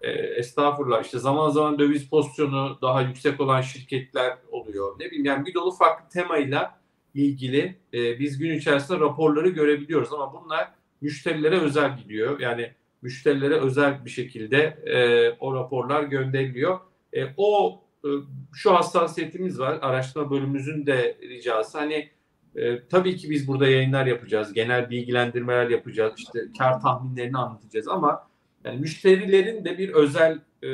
E, 0.00 0.10
estağfurullah 0.10 1.04
işte 1.04 1.18
zaman 1.18 1.50
zaman 1.50 1.78
döviz 1.78 2.10
pozisyonu 2.10 2.78
daha 2.82 3.02
yüksek 3.02 3.40
olan 3.40 3.60
şirketler 3.60 4.38
oluyor. 4.50 4.96
Ne 5.00 5.06
bileyim 5.06 5.24
yani 5.24 5.46
bir 5.46 5.54
dolu 5.54 5.70
farklı 5.70 6.08
temayla 6.08 6.80
ilgili 7.14 7.76
e, 7.94 8.18
biz 8.18 8.38
gün 8.38 8.58
içerisinde 8.58 9.00
raporları 9.00 9.48
görebiliyoruz 9.48 10.12
ama 10.12 10.32
bunlar 10.32 10.68
müşterilere 11.00 11.60
özel 11.60 11.98
gidiyor. 11.98 12.40
Yani 12.40 12.72
müşterilere 13.02 13.54
özel 13.54 14.04
bir 14.04 14.10
şekilde 14.10 14.58
e, 14.86 15.30
o 15.40 15.54
raporlar 15.54 16.02
gönderiliyor. 16.02 16.78
E, 17.12 17.24
o 17.36 17.80
e, 18.04 18.08
şu 18.54 18.74
hassasiyetimiz 18.74 19.58
var. 19.58 19.78
Araştırma 19.82 20.30
bölümümüzün 20.30 20.86
de 20.86 21.18
ricası. 21.22 21.78
Hani 21.78 22.10
e, 22.56 22.86
tabii 22.88 23.16
ki 23.16 23.30
biz 23.30 23.48
burada 23.48 23.68
yayınlar 23.68 24.06
yapacağız. 24.06 24.52
Genel 24.52 24.90
bilgilendirmeler 24.90 25.68
yapacağız. 25.68 26.14
İşte 26.16 26.40
kar 26.58 26.80
tahminlerini 26.80 27.38
anlatacağız 27.38 27.88
ama 27.88 28.28
yani 28.66 28.80
müşterilerin 28.80 29.64
de 29.64 29.78
bir 29.78 29.88
özel 29.88 30.38
e, 30.62 30.70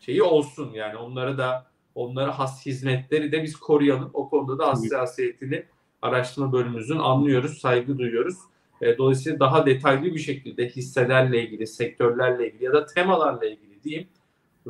şeyi 0.00 0.22
olsun. 0.22 0.70
Yani 0.74 0.96
onları 0.96 1.38
da 1.38 1.66
onlara 1.94 2.38
has 2.38 2.66
hizmetleri 2.66 3.32
de 3.32 3.42
biz 3.42 3.56
koruyalım. 3.56 4.10
O 4.14 4.30
konuda 4.30 4.58
da 4.58 4.68
hassasiyetini 4.68 5.64
araştırma 6.02 6.52
bölümümüzün 6.52 6.98
anlıyoruz, 6.98 7.58
saygı 7.58 7.98
duyuyoruz. 7.98 8.36
E, 8.80 8.98
dolayısıyla 8.98 9.40
daha 9.40 9.66
detaylı 9.66 10.04
bir 10.04 10.18
şekilde 10.18 10.68
hisselerle 10.68 11.42
ilgili, 11.42 11.66
sektörlerle 11.66 12.48
ilgili 12.48 12.64
ya 12.64 12.72
da 12.72 12.86
temalarla 12.86 13.46
ilgili 13.46 13.82
diyeyim 13.84 14.08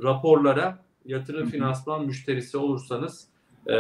raporlara 0.02 0.78
yatırım 1.04 1.48
finansman 1.48 2.06
müşterisi 2.06 2.58
olursanız 2.58 3.28
e, 3.66 3.74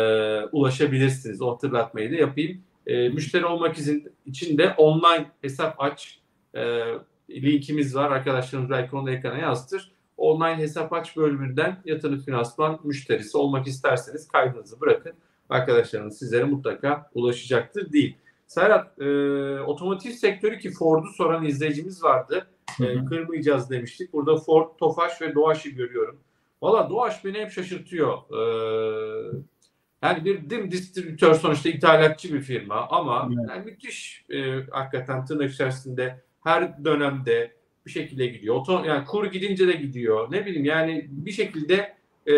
ulaşabilirsiniz. 0.52 1.42
O 1.42 1.50
hatırlatmayı 1.50 2.10
da 2.10 2.14
yapayım. 2.14 2.62
E, 2.86 3.08
müşteri 3.08 3.46
olmak 3.46 3.78
için, 3.78 4.12
için 4.26 4.58
de 4.58 4.74
online 4.76 5.30
hesap 5.42 5.80
aç. 5.80 6.20
E, 6.54 6.84
linkimiz 7.30 7.96
var. 7.96 8.10
Arkadaşlarımız 8.10 8.70
belki 8.70 8.96
onu 8.96 9.06
da 9.06 9.10
ekrana 9.10 9.38
yazdır. 9.38 9.92
Online 10.16 10.56
hesap 10.56 10.92
aç 10.92 11.16
bölümünden 11.16 11.82
yatırım 11.84 12.18
finansman 12.18 12.80
müşterisi 12.84 13.36
olmak 13.36 13.66
isterseniz 13.66 14.28
kaydınızı 14.28 14.80
bırakın. 14.80 15.12
Arkadaşlarınız 15.48 16.18
sizlere 16.18 16.44
mutlaka 16.44 17.10
ulaşacaktır 17.14 17.92
değil. 17.92 18.16
Serhat, 18.46 19.00
e, 19.00 19.06
otomotiv 19.60 20.10
sektörü 20.10 20.58
ki 20.58 20.70
Ford'u 20.70 21.08
soran 21.08 21.44
izleyicimiz 21.44 22.02
vardı. 22.02 22.46
E, 22.80 23.04
kırmayacağız 23.04 23.70
demiştik. 23.70 24.12
Burada 24.12 24.36
Ford, 24.36 24.68
Tofaş 24.78 25.22
ve 25.22 25.34
Doğaş'ı 25.34 25.68
görüyorum. 25.68 26.18
Valla 26.62 26.90
Doğaç 26.90 27.24
beni 27.24 27.38
hep 27.38 27.50
şaşırtıyor. 27.50 28.18
Ee, 28.30 29.42
yani 30.02 30.24
bir 30.24 30.50
dim 30.50 30.70
distribütör 30.70 31.34
sonuçta 31.34 31.68
ithalatçı 31.68 32.34
bir 32.34 32.40
firma 32.40 32.88
ama 32.88 33.30
yani 33.48 33.64
müthiş 33.64 34.24
e, 34.30 34.62
hakikaten 34.70 35.24
tırnak 35.24 35.50
içerisinde 35.50 36.20
her 36.44 36.84
dönemde 36.84 37.52
bir 37.86 37.90
şekilde 37.90 38.26
gidiyor. 38.26 38.54
Oto, 38.54 38.84
yani 38.84 39.04
kur 39.04 39.26
gidince 39.26 39.68
de 39.68 39.72
gidiyor. 39.72 40.32
Ne 40.32 40.46
bileyim 40.46 40.64
yani 40.64 41.06
bir 41.10 41.32
şekilde 41.32 41.96
e, 42.26 42.34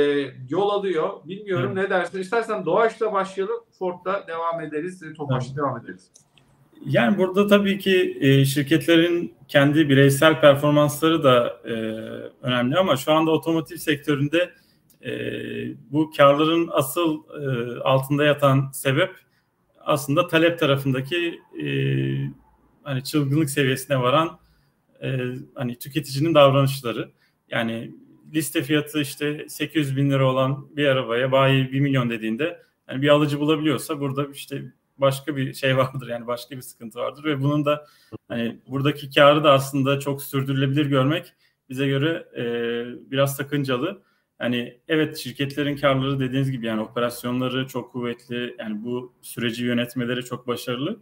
yol 0.50 0.70
alıyor. 0.70 1.10
Bilmiyorum 1.24 1.72
evet. 1.78 1.84
ne 1.84 1.90
dersin. 1.90 2.20
İstersen 2.20 2.66
Doğaç'la 2.66 3.12
başlayalım. 3.12 3.60
Ford'da 3.78 4.26
devam 4.28 4.60
ederiz. 4.60 5.02
Evet. 5.02 5.56
devam 5.56 5.84
ederiz. 5.84 6.10
Yani 6.86 7.18
burada 7.18 7.46
tabii 7.46 7.78
ki 7.78 8.18
e, 8.20 8.44
şirketlerin 8.44 9.34
kendi 9.48 9.88
bireysel 9.88 10.40
performansları 10.40 11.24
da 11.24 11.60
e, 11.64 11.72
önemli 12.42 12.76
ama 12.76 12.96
şu 12.96 13.12
anda 13.12 13.30
otomotiv 13.30 13.76
sektöründe 13.76 14.50
e, 15.04 15.12
bu 15.92 16.10
karların 16.16 16.68
asıl 16.72 17.18
e, 17.18 17.78
altında 17.80 18.24
yatan 18.24 18.70
sebep 18.72 19.10
aslında 19.80 20.26
talep 20.26 20.58
tarafındaki 20.58 21.40
e, 21.62 21.66
hani 22.82 23.04
çılgınlık 23.04 23.50
seviyesine 23.50 24.00
varan 24.00 24.38
e, 25.02 25.18
hani 25.54 25.78
tüketicinin 25.78 26.34
davranışları. 26.34 27.10
Yani 27.50 27.94
liste 28.34 28.62
fiyatı 28.62 29.00
işte 29.00 29.46
800 29.48 29.96
bin 29.96 30.10
lira 30.10 30.26
olan 30.30 30.76
bir 30.76 30.86
arabaya 30.86 31.32
bayi 31.32 31.72
1 31.72 31.80
milyon 31.80 32.10
dediğinde 32.10 32.62
yani 32.88 33.02
bir 33.02 33.08
alıcı 33.08 33.40
bulabiliyorsa 33.40 34.00
burada 34.00 34.26
işte 34.32 34.72
başka 34.98 35.36
bir 35.36 35.54
şey 35.54 35.76
vardır 35.76 36.08
yani 36.08 36.26
başka 36.26 36.56
bir 36.56 36.62
sıkıntı 36.62 36.98
vardır 36.98 37.24
ve 37.24 37.40
bunun 37.40 37.64
da 37.64 37.86
hani 38.28 38.60
buradaki 38.66 39.10
karı 39.10 39.44
da 39.44 39.52
aslında 39.52 40.00
çok 40.00 40.22
sürdürülebilir 40.22 40.86
görmek 40.86 41.32
bize 41.68 41.86
göre 41.86 42.26
e, 42.36 42.44
biraz 43.10 43.36
sakıncalı. 43.36 44.02
Yani 44.40 44.80
evet 44.88 45.16
şirketlerin 45.16 45.76
karları 45.76 46.20
dediğiniz 46.20 46.50
gibi 46.50 46.66
yani 46.66 46.80
operasyonları 46.80 47.66
çok 47.66 47.92
kuvvetli 47.92 48.56
yani 48.58 48.84
bu 48.84 49.14
süreci 49.22 49.64
yönetmeleri 49.64 50.24
çok 50.24 50.46
başarılı. 50.46 51.00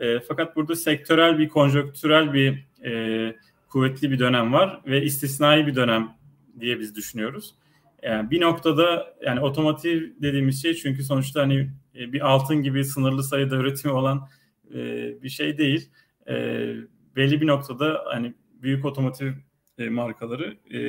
E, 0.00 0.20
fakat 0.20 0.56
burada 0.56 0.76
sektörel 0.76 1.38
bir 1.38 1.48
konjonktürel 1.48 2.32
bir 2.32 2.66
e, 2.84 3.36
kuvvetli 3.68 4.10
bir 4.10 4.18
dönem 4.18 4.52
var 4.52 4.80
ve 4.86 5.02
istisnai 5.02 5.66
bir 5.66 5.74
dönem 5.74 6.08
diye 6.60 6.80
biz 6.80 6.96
düşünüyoruz. 6.96 7.54
Yani 8.02 8.30
bir 8.30 8.40
noktada 8.40 9.14
yani 9.22 9.40
otomotiv 9.40 10.02
dediğimiz 10.22 10.62
şey 10.62 10.74
çünkü 10.74 11.04
sonuçta 11.04 11.42
hani 11.42 11.70
e, 11.98 12.12
bir 12.12 12.20
altın 12.30 12.62
gibi 12.62 12.84
sınırlı 12.84 13.22
sayıda 13.22 13.56
üretimi 13.56 13.94
olan 13.94 14.28
e, 14.74 14.78
bir 15.22 15.28
şey 15.28 15.58
değil. 15.58 15.90
E, 16.28 16.34
belli 17.16 17.40
bir 17.40 17.46
noktada 17.46 18.02
hani 18.06 18.34
büyük 18.62 18.84
otomotiv 18.84 19.32
e, 19.78 19.88
markaları 19.88 20.56
e, 20.74 20.80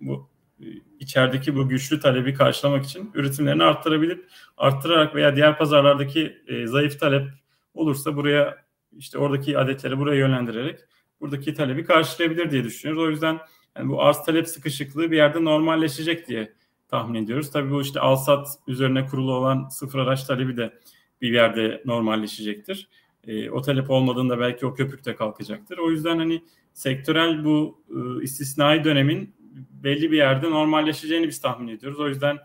bu 0.00 0.30
e, 0.60 0.64
içerideki 0.98 1.56
bu 1.56 1.68
güçlü 1.68 2.00
talebi 2.00 2.34
karşılamak 2.34 2.84
için 2.84 3.10
üretimlerini 3.14 3.62
arttırabilip 3.62 4.26
arttırarak 4.56 5.14
veya 5.14 5.36
diğer 5.36 5.58
pazarlardaki 5.58 6.36
e, 6.48 6.66
zayıf 6.66 7.00
talep 7.00 7.28
olursa 7.76 8.16
buraya 8.16 8.56
işte 8.92 9.18
oradaki 9.18 9.58
adetleri 9.58 9.98
buraya 9.98 10.16
yönlendirerek 10.16 10.80
buradaki 11.20 11.54
talebi 11.54 11.84
karşılayabilir 11.84 12.50
diye 12.50 12.64
düşünüyoruz. 12.64 13.02
O 13.02 13.10
yüzden 13.10 13.38
yani 13.76 13.88
bu 13.88 14.02
arz 14.02 14.24
talep 14.24 14.48
sıkışıklığı 14.48 15.10
bir 15.10 15.16
yerde 15.16 15.44
normalleşecek 15.44 16.28
diye 16.28 16.52
tahmin 16.88 17.24
ediyoruz. 17.24 17.50
Tabii 17.50 17.70
bu 17.70 17.82
işte 17.82 18.00
alsat 18.00 18.48
üzerine 18.66 19.06
kurulu 19.06 19.34
olan 19.34 19.68
sıfır 19.68 19.98
araç 19.98 20.24
talebi 20.24 20.56
de 20.56 20.72
bir 21.20 21.32
yerde 21.32 21.82
normalleşecektir. 21.84 22.88
E, 23.26 23.50
o 23.50 23.62
talep 23.62 23.90
olmadığında 23.90 24.38
belki 24.40 24.66
o 24.66 24.74
köpük 24.74 25.04
de 25.04 25.16
kalkacaktır. 25.16 25.78
O 25.78 25.90
yüzden 25.90 26.18
hani 26.18 26.44
sektörel 26.72 27.44
bu 27.44 27.84
e, 27.90 28.22
istisnai 28.22 28.84
dönemin 28.84 29.34
belli 29.70 30.10
bir 30.12 30.16
yerde 30.16 30.50
normalleşeceğini 30.50 31.28
biz 31.28 31.40
tahmin 31.40 31.68
ediyoruz. 31.68 32.00
O 32.00 32.08
yüzden 32.08 32.38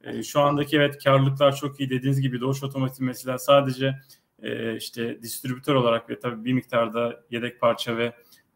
e, 0.00 0.22
şu 0.22 0.40
andaki 0.40 0.76
evet 0.76 1.04
karlılıklar 1.04 1.56
çok 1.56 1.80
iyi 1.80 1.90
dediğiniz 1.90 2.20
gibi 2.20 2.40
Doğuş 2.40 2.62
Otomotiv 2.62 3.04
mesela 3.04 3.38
sadece 3.38 3.94
e, 4.42 4.76
işte 4.76 5.22
distribütör 5.22 5.74
olarak 5.74 6.10
ve 6.10 6.20
tabii 6.20 6.44
bir 6.44 6.52
miktarda 6.52 7.24
yedek 7.30 7.60
parça 7.60 7.96
ve 7.96 8.12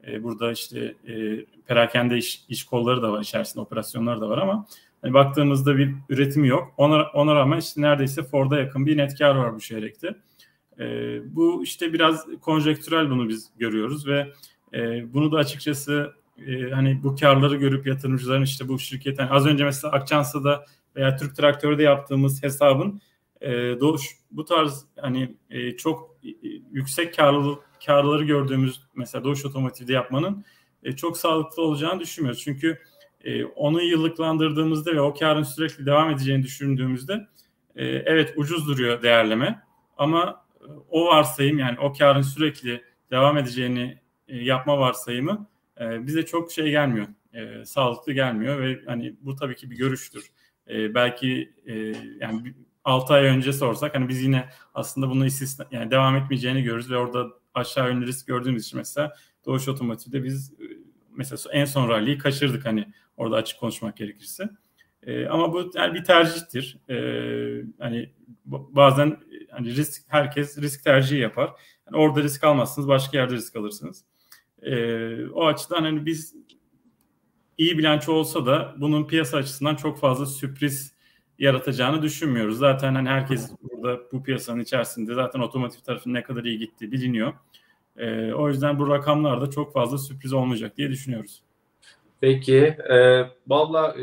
e, 0.07 0.23
burada 0.23 0.53
işte 0.53 0.95
e, 1.09 1.45
perakende 1.67 2.19
iş, 2.19 2.45
iş 2.49 2.65
kolları 2.65 3.03
da 3.03 3.13
var 3.13 3.21
içerisinde 3.21 3.61
operasyonlar 3.61 4.21
da 4.21 4.29
var 4.29 4.39
ama 4.39 4.67
hani 5.03 5.15
baktığımızda 5.15 5.77
bir 5.77 5.95
üretimi 6.09 6.49
yok. 6.49 6.75
Ona, 6.77 7.03
ona 7.15 7.35
rağmen 7.35 7.59
işte 7.59 7.81
neredeyse 7.81 8.23
Ford'a 8.23 8.59
yakın 8.59 8.87
bir 8.87 8.97
net 8.97 9.19
kar 9.19 9.35
var 9.35 9.55
bu 9.55 9.61
çeyrekte. 9.61 10.15
E, 10.79 10.85
bu 11.37 11.63
işte 11.63 11.93
biraz 11.93 12.27
konjektürel 12.41 13.11
bunu 13.11 13.29
biz 13.29 13.51
görüyoruz 13.59 14.07
ve 14.07 14.33
e, 14.75 15.13
bunu 15.15 15.33
da 15.33 15.37
açıkçası 15.37 16.13
e, 16.47 16.71
hani 16.71 17.03
bu 17.03 17.17
karları 17.17 17.57
görüp 17.57 17.87
yatırımcıların 17.87 18.43
işte 18.43 18.69
bu 18.69 18.79
şirketten 18.79 19.29
az 19.29 19.47
önce 19.47 19.65
mesela 19.65 19.93
Akçansa'da 19.93 20.65
veya 20.97 21.17
Türk 21.17 21.37
Traktör'de 21.37 21.83
yaptığımız 21.83 22.43
hesabın 22.43 23.01
e, 23.43 23.81
doğuş, 23.81 24.03
bu 24.31 24.45
tarz 24.45 24.85
hani 25.01 25.37
e, 25.51 25.77
çok 25.77 26.17
e, 26.25 26.29
yüksek 26.73 27.17
karlı 27.17 27.59
karları 27.87 28.25
gördüğümüz 28.25 28.81
mesela 28.95 29.25
Doğuş 29.25 29.45
Otomotiv'de 29.45 29.93
yapmanın 29.93 30.45
e, 30.83 30.93
çok 30.93 31.19
sağlıklı 31.19 31.63
olacağını 31.63 32.01
düşünmüyoruz. 32.01 32.43
Çünkü 32.43 32.79
e, 33.25 33.45
onu 33.45 33.83
yıllıklandırdığımızda 33.83 34.93
ve 34.93 35.01
o 35.01 35.15
karın 35.15 35.43
sürekli 35.43 35.87
devam 35.87 36.11
edeceğini 36.11 36.43
düşündüğümüzde 36.43 37.27
e, 37.77 37.87
evet 37.87 38.35
ucuz 38.37 38.69
duruyor 38.69 39.03
değerleme 39.03 39.63
ama 39.97 40.45
e, 40.61 40.67
o 40.91 41.07
varsayım 41.07 41.59
yani 41.59 41.81
o 41.81 41.93
karın 41.93 42.23
sürekli 42.23 42.83
devam 43.11 43.39
edeceğini 43.39 43.99
e, 44.29 44.37
yapma 44.37 44.79
varsayımı 44.79 45.47
e, 45.81 46.07
bize 46.07 46.27
çok 46.27 46.53
şey 46.53 46.71
gelmiyor. 46.71 47.07
E, 47.35 47.65
sağlıklı 47.65 48.13
gelmiyor 48.13 48.61
ve 48.61 48.81
hani 48.87 49.17
bu 49.21 49.37
tabii 49.37 49.57
ki 49.57 49.71
bir 49.71 49.77
görüştür. 49.77 50.27
E, 50.69 50.95
belki 50.95 51.53
e, 51.67 51.75
yani 52.21 52.55
6 52.85 53.15
ay 53.15 53.25
önce 53.25 53.53
sorsak 53.53 53.95
hani 53.95 54.09
biz 54.09 54.23
yine 54.23 54.49
aslında 54.75 55.11
bunu 55.11 55.27
istisna 55.27 55.67
yani 55.71 55.91
devam 55.91 56.17
etmeyeceğini 56.17 56.63
görürüz 56.63 56.91
ve 56.91 56.97
orada 56.97 57.27
aşağı 57.55 57.89
yönlü 57.89 58.07
risk 58.07 58.27
gördüğümüz 58.27 58.67
için 58.67 58.79
mesela 58.79 59.13
Doğuş 59.47 59.69
Otomotiv'de 59.69 60.25
biz 60.25 60.53
e, 60.53 60.65
mesela 61.11 61.53
en 61.53 61.65
son 61.65 61.89
rally'yi 61.89 62.19
kaçırdık 62.19 62.67
hani 62.67 62.93
orada 63.17 63.37
açık 63.37 63.61
konuşmak 63.61 63.97
gerekirse. 63.97 64.51
E, 65.03 65.27
ama 65.27 65.53
bu 65.53 65.71
yani 65.75 65.95
bir 65.95 66.05
tercihtir. 66.05 66.79
E, 66.89 66.97
hani 67.79 68.13
bazen 68.45 69.19
hani 69.51 69.77
risk 69.77 70.03
herkes 70.09 70.59
risk 70.59 70.85
tercihi 70.85 71.21
yapar. 71.21 71.51
Yani 71.87 71.97
orada 71.97 72.23
risk 72.23 72.45
almazsınız, 72.45 72.89
başka 72.89 73.19
yerde 73.19 73.35
risk 73.35 73.57
alırsınız. 73.57 74.05
E, 74.63 75.27
o 75.27 75.47
açıdan 75.47 75.83
hani 75.83 76.07
biz 76.07 76.35
iyi 77.59 77.79
bilanço 77.79 78.13
olsa 78.13 78.47
da 78.47 78.75
bunun 78.79 79.07
piyasa 79.07 79.37
açısından 79.37 79.77
çok 79.77 79.99
fazla 79.99 80.27
sürpriz 80.27 80.95
yaratacağını 81.43 82.03
düşünmüyoruz. 82.03 82.59
Zaten 82.59 82.95
hani 82.95 83.09
herkes 83.09 83.51
burada 83.63 84.01
bu 84.13 84.23
piyasanın 84.23 84.61
içerisinde 84.61 85.15
zaten 85.15 85.41
otomotiv 85.41 85.81
tarafının 85.81 86.15
ne 86.15 86.23
kadar 86.23 86.45
iyi 86.45 86.59
gittiği 86.59 86.93
biliniyor. 86.93 87.33
E, 87.97 88.33
o 88.33 88.49
yüzden 88.49 88.79
bu 88.79 88.91
rakamlarda 88.91 89.51
çok 89.51 89.73
fazla 89.73 89.99
sürpriz 89.99 90.33
olmayacak 90.33 90.77
diye 90.77 90.91
düşünüyoruz. 90.91 91.43
Peki. 92.21 92.59
E, 92.91 93.27
Valla 93.47 93.97
e, 93.99 94.03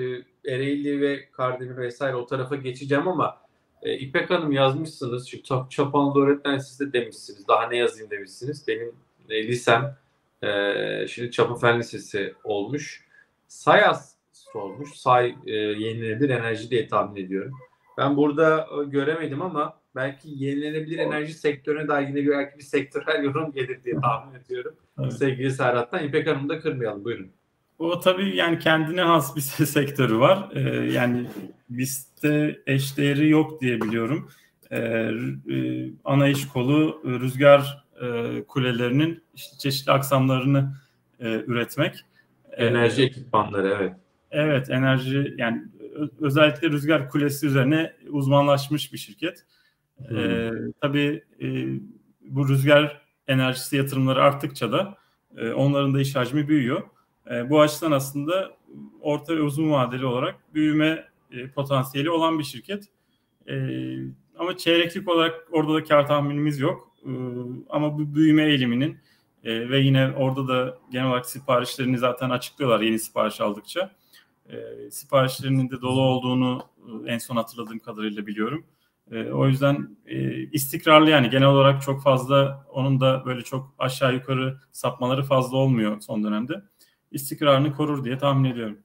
Ereğli 0.53 1.01
ve 1.01 1.31
Kardemir 1.31 1.77
vesaire 1.77 2.15
o 2.15 2.25
tarafa 2.25 2.55
geçeceğim 2.55 3.07
ama 3.07 3.37
e, 3.81 3.97
İpek 3.97 4.29
Hanım 4.29 4.51
yazmışsınız. 4.51 5.27
Şu 5.27 5.43
Çap 5.43 5.71
Çapanlı 5.71 6.25
öğretmen 6.25 6.57
siz 6.57 6.79
de 6.79 6.93
demişsiniz. 6.93 7.47
Daha 7.47 7.67
ne 7.67 7.77
yazayım 7.77 8.09
demişsiniz. 8.09 8.67
Benim 8.67 8.95
e, 9.29 9.47
lisem 9.47 9.97
e, 10.43 11.07
şimdi 11.07 11.31
Çapa 11.31 11.55
Fen 11.55 11.79
Lisesi 11.79 12.33
olmuş. 12.43 13.05
Sayas 13.47 14.18
sormuş. 14.53 14.89
Say 14.89 15.35
e, 15.45 15.51
yenilenebilir 15.55 16.29
enerji 16.29 16.69
diye 16.69 16.87
tahmin 16.87 17.25
ediyorum. 17.25 17.53
Ben 17.97 18.17
burada 18.17 18.67
e, 18.81 18.85
göremedim 18.85 19.41
ama 19.41 19.79
belki 19.95 20.29
yenilenebilir 20.29 20.97
enerji 20.97 21.33
sektörüne 21.33 21.87
dair 21.87 22.07
yine 22.07 22.29
belki 22.29 22.57
bir 22.57 22.63
sektörel 22.63 23.23
yorum 23.23 23.51
gelir 23.51 23.83
diye 23.83 23.95
tahmin 24.01 24.39
ediyorum. 24.39 24.75
Evet. 24.99 25.13
Sevgili 25.13 25.51
Serhat'tan. 25.51 26.03
İpek 26.03 26.27
Hanım'ı 26.27 26.49
da 26.49 26.59
kırmayalım. 26.59 27.03
Buyurun. 27.03 27.31
O 27.79 27.99
tabii 27.99 28.35
yani 28.35 28.59
kendine 28.59 29.01
has 29.01 29.35
bir 29.35 29.41
sektörü 29.65 30.19
var. 30.19 30.49
Ee, 30.53 30.91
yani 30.91 31.27
bizde 31.69 32.61
eşdeğeri 32.67 33.29
yok 33.29 33.61
diye 33.61 33.81
biliyorum. 33.81 34.29
Ee, 34.71 34.77
e, 35.51 35.89
ana 36.05 36.27
iş 36.27 36.47
kolu 36.47 37.01
rüzgar 37.05 37.85
e, 38.01 38.41
kulelerinin 38.47 39.23
işte 39.35 39.57
çeşitli 39.57 39.91
aksamlarını 39.91 40.73
e, 41.19 41.27
üretmek. 41.27 42.05
Enerji 42.51 43.01
ee, 43.01 43.05
ekipmanları 43.05 43.77
evet. 43.79 43.93
Evet 44.32 44.69
enerji 44.69 45.36
yani 45.38 45.63
özellikle 46.21 46.69
rüzgar 46.69 47.09
kulesi 47.09 47.47
üzerine 47.47 47.93
uzmanlaşmış 48.09 48.93
bir 48.93 48.97
şirket. 48.97 49.45
Hmm. 50.07 50.17
Ee, 50.17 50.51
tabii 50.82 51.23
e, 51.41 51.47
bu 52.21 52.49
rüzgar 52.49 53.01
enerjisi 53.27 53.77
yatırımları 53.77 54.23
arttıkça 54.23 54.71
da 54.71 54.97
e, 55.38 55.51
onların 55.51 55.93
da 55.93 56.01
iş 56.01 56.15
hacmi 56.15 56.47
büyüyor. 56.47 56.82
E, 57.32 57.49
bu 57.49 57.61
açıdan 57.61 57.91
aslında 57.91 58.51
orta 59.01 59.36
ve 59.36 59.41
uzun 59.41 59.71
vadeli 59.71 60.05
olarak 60.05 60.36
büyüme 60.53 61.07
e, 61.32 61.47
potansiyeli 61.47 62.09
olan 62.09 62.39
bir 62.39 62.43
şirket. 62.43 62.86
E, 63.49 63.55
ama 64.38 64.57
çeyreklik 64.57 65.09
olarak 65.09 65.47
orada 65.51 65.73
da 65.73 65.84
kar 65.84 66.07
tahminimiz 66.07 66.59
yok. 66.59 66.91
E, 67.05 67.11
ama 67.69 67.97
bu 67.97 68.15
büyüme 68.15 68.43
eğiliminin 68.43 68.97
e, 69.43 69.69
ve 69.69 69.80
yine 69.80 70.11
orada 70.17 70.47
da 70.47 70.77
genel 70.91 71.07
olarak 71.07 71.25
siparişlerini 71.25 71.97
zaten 71.97 72.30
açıklıyorlar 72.30 72.80
yeni 72.80 72.99
sipariş 72.99 73.41
aldıkça 73.41 73.91
E, 74.49 74.91
siparişlerinin 74.91 75.69
de 75.69 75.81
dolu 75.81 76.01
olduğunu 76.01 76.61
e, 77.05 77.11
en 77.13 77.17
son 77.17 77.35
hatırladığım 77.35 77.79
kadarıyla 77.79 78.27
biliyorum. 78.27 78.65
E, 79.11 79.31
o 79.31 79.47
yüzden 79.47 79.97
e, 80.05 80.33
istikrarlı 80.43 81.09
yani 81.09 81.29
genel 81.29 81.47
olarak 81.47 81.81
çok 81.81 82.03
fazla 82.03 82.65
onun 82.69 82.99
da 82.99 83.23
böyle 83.25 83.41
çok 83.41 83.73
aşağı 83.79 84.13
yukarı 84.13 84.57
sapmaları 84.71 85.23
fazla 85.23 85.57
olmuyor 85.57 86.01
son 86.01 86.23
dönemde. 86.23 86.63
İstikrarını 87.11 87.75
korur 87.75 88.03
diye 88.03 88.17
tahmin 88.17 88.51
ediyorum. 88.51 88.77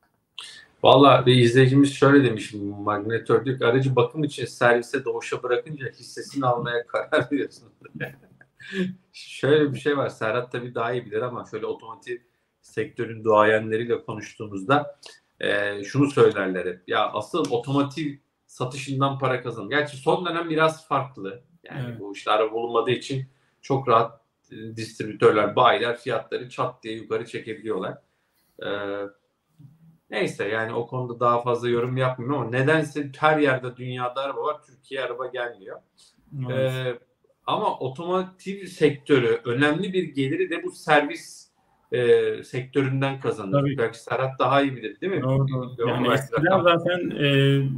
Valla 0.82 1.26
bir 1.26 1.36
izleyicimiz 1.36 1.94
şöyle 1.94 2.24
demiş 2.24 2.54
Magnetör 2.78 3.44
diyor 3.44 3.58
ki 3.58 3.66
aracı 3.66 3.96
bakım 3.96 4.24
için 4.24 4.46
servise 4.46 5.04
doğuşa 5.04 5.42
bırakınca 5.42 5.86
hissesini 5.86 6.46
almaya 6.46 6.86
karar 6.86 7.28
veriyorsun. 7.32 7.68
şöyle 9.12 9.72
bir 9.72 9.78
şey 9.78 9.96
var 9.96 10.08
Serhat 10.08 10.52
tabii 10.52 10.74
daha 10.74 10.92
iyi 10.92 11.06
bilir 11.06 11.22
ama 11.22 11.44
şöyle 11.50 11.66
otomotiv 11.66 12.16
sektörün 12.62 13.24
duayenleriyle 13.24 14.04
konuştuğumuzda 14.04 14.98
e, 15.40 15.84
şunu 15.84 16.10
söylerler 16.10 16.66
hep. 16.66 16.88
Ya 16.88 17.12
asıl 17.12 17.50
otomotiv 17.50 18.16
satışından 18.46 19.18
para 19.18 19.42
kazan. 19.42 19.68
Gerçi 19.68 19.96
son 19.96 20.26
dönem 20.26 20.50
biraz 20.50 20.88
farklı. 20.88 21.42
Yani 21.64 21.84
evet. 21.88 22.00
bu 22.00 22.12
işte 22.12 22.30
araba 22.30 22.52
bulunmadığı 22.52 22.90
için 22.90 23.26
çok 23.62 23.88
rahat 23.88 24.20
e, 24.52 24.76
distribütörler, 24.76 25.56
bayiler 25.56 25.96
fiyatları 25.96 26.48
çat 26.48 26.82
diye 26.82 26.94
yukarı 26.94 27.26
çekebiliyorlar. 27.26 27.98
Ee, 28.62 28.68
neyse 30.10 30.48
yani 30.48 30.74
o 30.74 30.86
konuda 30.86 31.20
daha 31.20 31.42
fazla 31.42 31.68
yorum 31.68 31.96
yapmıyorum 31.96 32.40
ama 32.40 32.50
nedense 32.50 33.10
her 33.18 33.38
yerde 33.38 33.76
dünyada 33.76 34.20
araba 34.22 34.42
var. 34.42 34.62
Türkiye 34.66 35.02
araba 35.02 35.26
gelmiyor. 35.26 35.80
Evet. 36.50 36.72
Ee, 36.72 36.98
ama 37.46 37.78
otomotiv 37.78 38.66
sektörü 38.66 39.40
önemli 39.44 39.92
bir 39.92 40.02
geliri 40.02 40.50
de 40.50 40.62
bu 40.62 40.70
servis 40.70 41.50
e, 41.94 42.44
sektöründen 42.44 43.20
kazanır. 43.20 43.60
Tabii. 43.60 43.78
Belki 43.78 44.02
Serhat 44.02 44.38
daha 44.38 44.62
iyi 44.62 44.76
bilir 44.76 45.00
değil 45.00 45.12
mi? 45.12 45.22
Doğru. 45.22 45.48
doğru. 45.48 45.88
Yani 45.88 46.12
eskiden 46.12 46.62
zaten 46.62 47.10
e, 47.10 47.26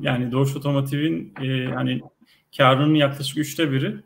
yani 0.03 0.33
Doğuş 0.33 0.57
Otomotiv'in 0.57 1.35
e, 1.43 1.67
hani 1.67 2.01
karının 2.57 2.95
yaklaşık 2.95 3.39
üçte 3.39 3.73
biri 3.73 3.97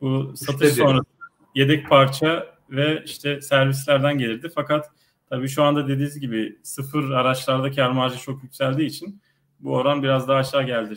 bu 0.00 0.30
üçte 0.32 0.46
satış 0.46 0.62
biri. 0.62 0.70
sonrası 0.70 1.06
yedek 1.54 1.88
parça 1.88 2.46
ve 2.70 3.02
işte 3.06 3.40
servislerden 3.40 4.18
gelirdi. 4.18 4.50
Fakat 4.54 4.90
tabii 5.28 5.48
şu 5.48 5.62
anda 5.62 5.88
dediğiniz 5.88 6.20
gibi 6.20 6.58
sıfır 6.62 7.10
araçlarda 7.10 7.70
kar 7.70 7.90
marjı 7.90 8.18
çok 8.18 8.42
yükseldiği 8.42 8.88
için 8.88 9.20
bu 9.60 9.76
oran 9.76 10.02
biraz 10.02 10.28
daha 10.28 10.38
aşağı 10.38 10.62
geldi. 10.62 10.94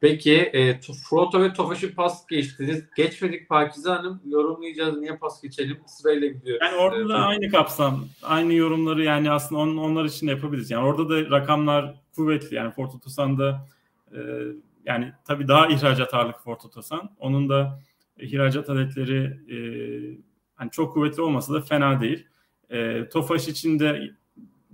Peki 0.00 0.34
e, 0.34 0.80
Froto 0.80 1.42
ve 1.42 1.52
Tofaş'ı 1.52 1.94
pas 1.94 2.26
geçtiniz. 2.26 2.84
Geçmedik 2.96 3.48
Pakize 3.48 3.90
Hanım. 3.90 4.20
Yorumlayacağız. 4.26 4.98
Niye 4.98 5.16
pas 5.16 5.42
geçelim? 5.42 5.78
Sırayla 5.86 6.28
gidiyoruz. 6.28 6.66
Yani 6.66 6.76
orada 6.76 7.08
da 7.08 7.18
aynı 7.18 7.50
kapsam. 7.50 8.04
Aynı 8.22 8.54
yorumları 8.54 9.04
yani 9.04 9.30
aslında 9.30 9.60
on, 9.60 9.76
onlar 9.76 10.04
için 10.04 10.26
de 10.26 10.30
yapabiliriz. 10.30 10.70
Yani 10.70 10.86
orada 10.86 11.08
da 11.08 11.30
rakamlar 11.30 11.94
kuvvetli. 12.16 12.56
Yani 12.56 12.72
Ford 12.72 12.92
Otosan'da 12.92 13.68
e, 14.12 14.18
yani 14.84 15.12
tabii 15.24 15.48
daha 15.48 15.66
ihracat 15.66 16.14
ağırlıklı 16.14 16.42
Ford 16.42 16.60
Otosan. 16.64 17.10
Onun 17.18 17.48
da 17.48 17.80
ihracat 18.18 18.70
adetleri 18.70 19.38
e, 19.48 19.56
yani 20.60 20.70
çok 20.70 20.94
kuvvetli 20.94 21.22
olmasa 21.22 21.54
da 21.54 21.60
fena 21.60 22.00
değil. 22.00 22.26
E, 22.70 23.08
Tofaş 23.08 23.48
için 23.48 23.78
de 23.78 24.10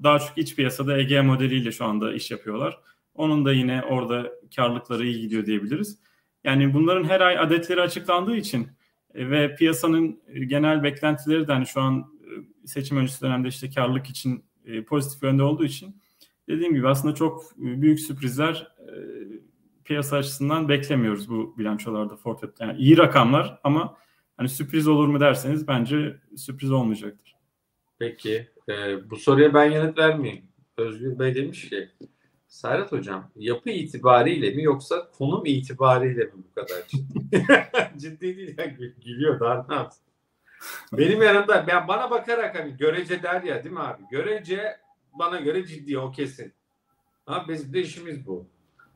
daha 0.03 0.19
çok 0.19 0.39
iç 0.39 0.57
piyasada 0.57 0.99
Ege 0.99 1.21
modeliyle 1.21 1.73
şu 1.73 1.85
anda 1.85 2.15
iş 2.15 2.31
yapıyorlar. 2.31 2.79
Onun 3.15 3.45
da 3.45 3.53
yine 3.53 3.83
orada 3.83 4.33
karlılıkları 4.57 5.07
iyi 5.07 5.21
gidiyor 5.21 5.47
diyebiliriz. 5.47 5.99
Yani 6.45 6.75
bunların 6.75 7.05
her 7.05 7.21
ay 7.21 7.39
adetleri 7.39 7.81
açıklandığı 7.81 8.37
için 8.37 8.69
e, 9.15 9.31
ve 9.31 9.55
piyasanın 9.55 10.21
e, 10.29 10.45
genel 10.45 10.83
beklentileri 10.83 11.49
de 11.49 11.53
hani 11.53 11.67
şu 11.67 11.81
an 11.81 11.99
e, 11.99 12.67
seçim 12.67 12.97
öncesi 12.97 13.23
dönemde 13.23 13.49
işte 13.49 13.71
karlılık 13.71 14.07
için 14.07 14.45
pozitif 14.87 15.23
yönde 15.23 15.43
olduğu 15.43 15.65
için 15.65 16.01
dediğim 16.49 16.75
gibi 16.75 16.89
aslında 16.89 17.15
çok 17.15 17.53
büyük 17.57 18.01
sürprizler 18.01 18.75
piyasa 19.85 20.17
açısından 20.17 20.69
beklemiyoruz 20.69 21.31
bu 21.31 21.59
bilançolarda 21.59 22.17
Forfeit. 22.17 22.61
Yani 22.61 22.79
iyi 22.79 22.99
rakamlar 22.99 23.61
ama 23.65 23.97
hani 24.37 24.49
sürpriz 24.49 24.89
olur 24.89 25.09
mu 25.09 25.21
derseniz 25.21 25.69
bence 25.69 26.21
sürpriz 26.37 26.73
olmayacaktır. 26.73 27.37
Peki. 27.99 28.49
E, 28.69 29.11
bu 29.11 29.17
soruya 29.17 29.55
ben 29.55 29.71
yanıt 29.71 29.99
vermeyeyim. 29.99 30.45
Özgür 30.77 31.19
Bey 31.19 31.35
demiş 31.35 31.69
ki 31.69 31.91
Serhat 32.55 32.93
Hocam 32.93 33.31
yapı 33.37 33.71
itibariyle 33.71 34.51
mi 34.51 34.63
yoksa 34.63 35.11
konum 35.19 35.47
itibariyle 35.47 36.25
mi 36.25 36.33
bu 36.35 36.55
kadar 36.55 36.87
ciddi? 36.89 37.47
ciddi 37.99 38.37
değil 38.37 38.59
ya 38.59 38.65
gülüyor 39.05 39.41
daha 39.41 39.67
ne 39.69 39.75
yapsın? 39.75 40.03
Benim 40.93 41.23
yanımda 41.23 41.67
ben 41.67 41.89
bana 41.89 42.11
bakarak 42.11 42.59
hani 42.59 42.77
görece 42.77 43.23
der 43.23 43.43
ya 43.43 43.65
değil 43.65 43.75
mi 43.75 43.81
abi? 43.81 44.03
Görece 44.11 44.77
bana 45.13 45.41
göre 45.41 45.67
ciddi 45.67 45.99
o 45.99 46.13
kesin. 46.13 46.53
Ha 47.27 47.45
bizim 47.49 47.73
de 47.73 47.81
işimiz 47.81 48.27
bu. 48.27 48.47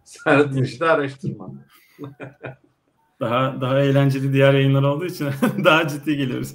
Serhat'ın 0.04 0.62
işi 0.62 0.80
de 0.80 0.84
araştırma. 0.84 1.50
daha 3.20 3.60
daha 3.60 3.80
eğlenceli 3.80 4.32
diğer 4.32 4.54
yayınlar 4.54 4.82
olduğu 4.82 5.06
için 5.06 5.28
daha 5.64 5.88
ciddi 5.88 6.16
geliyoruz. 6.16 6.54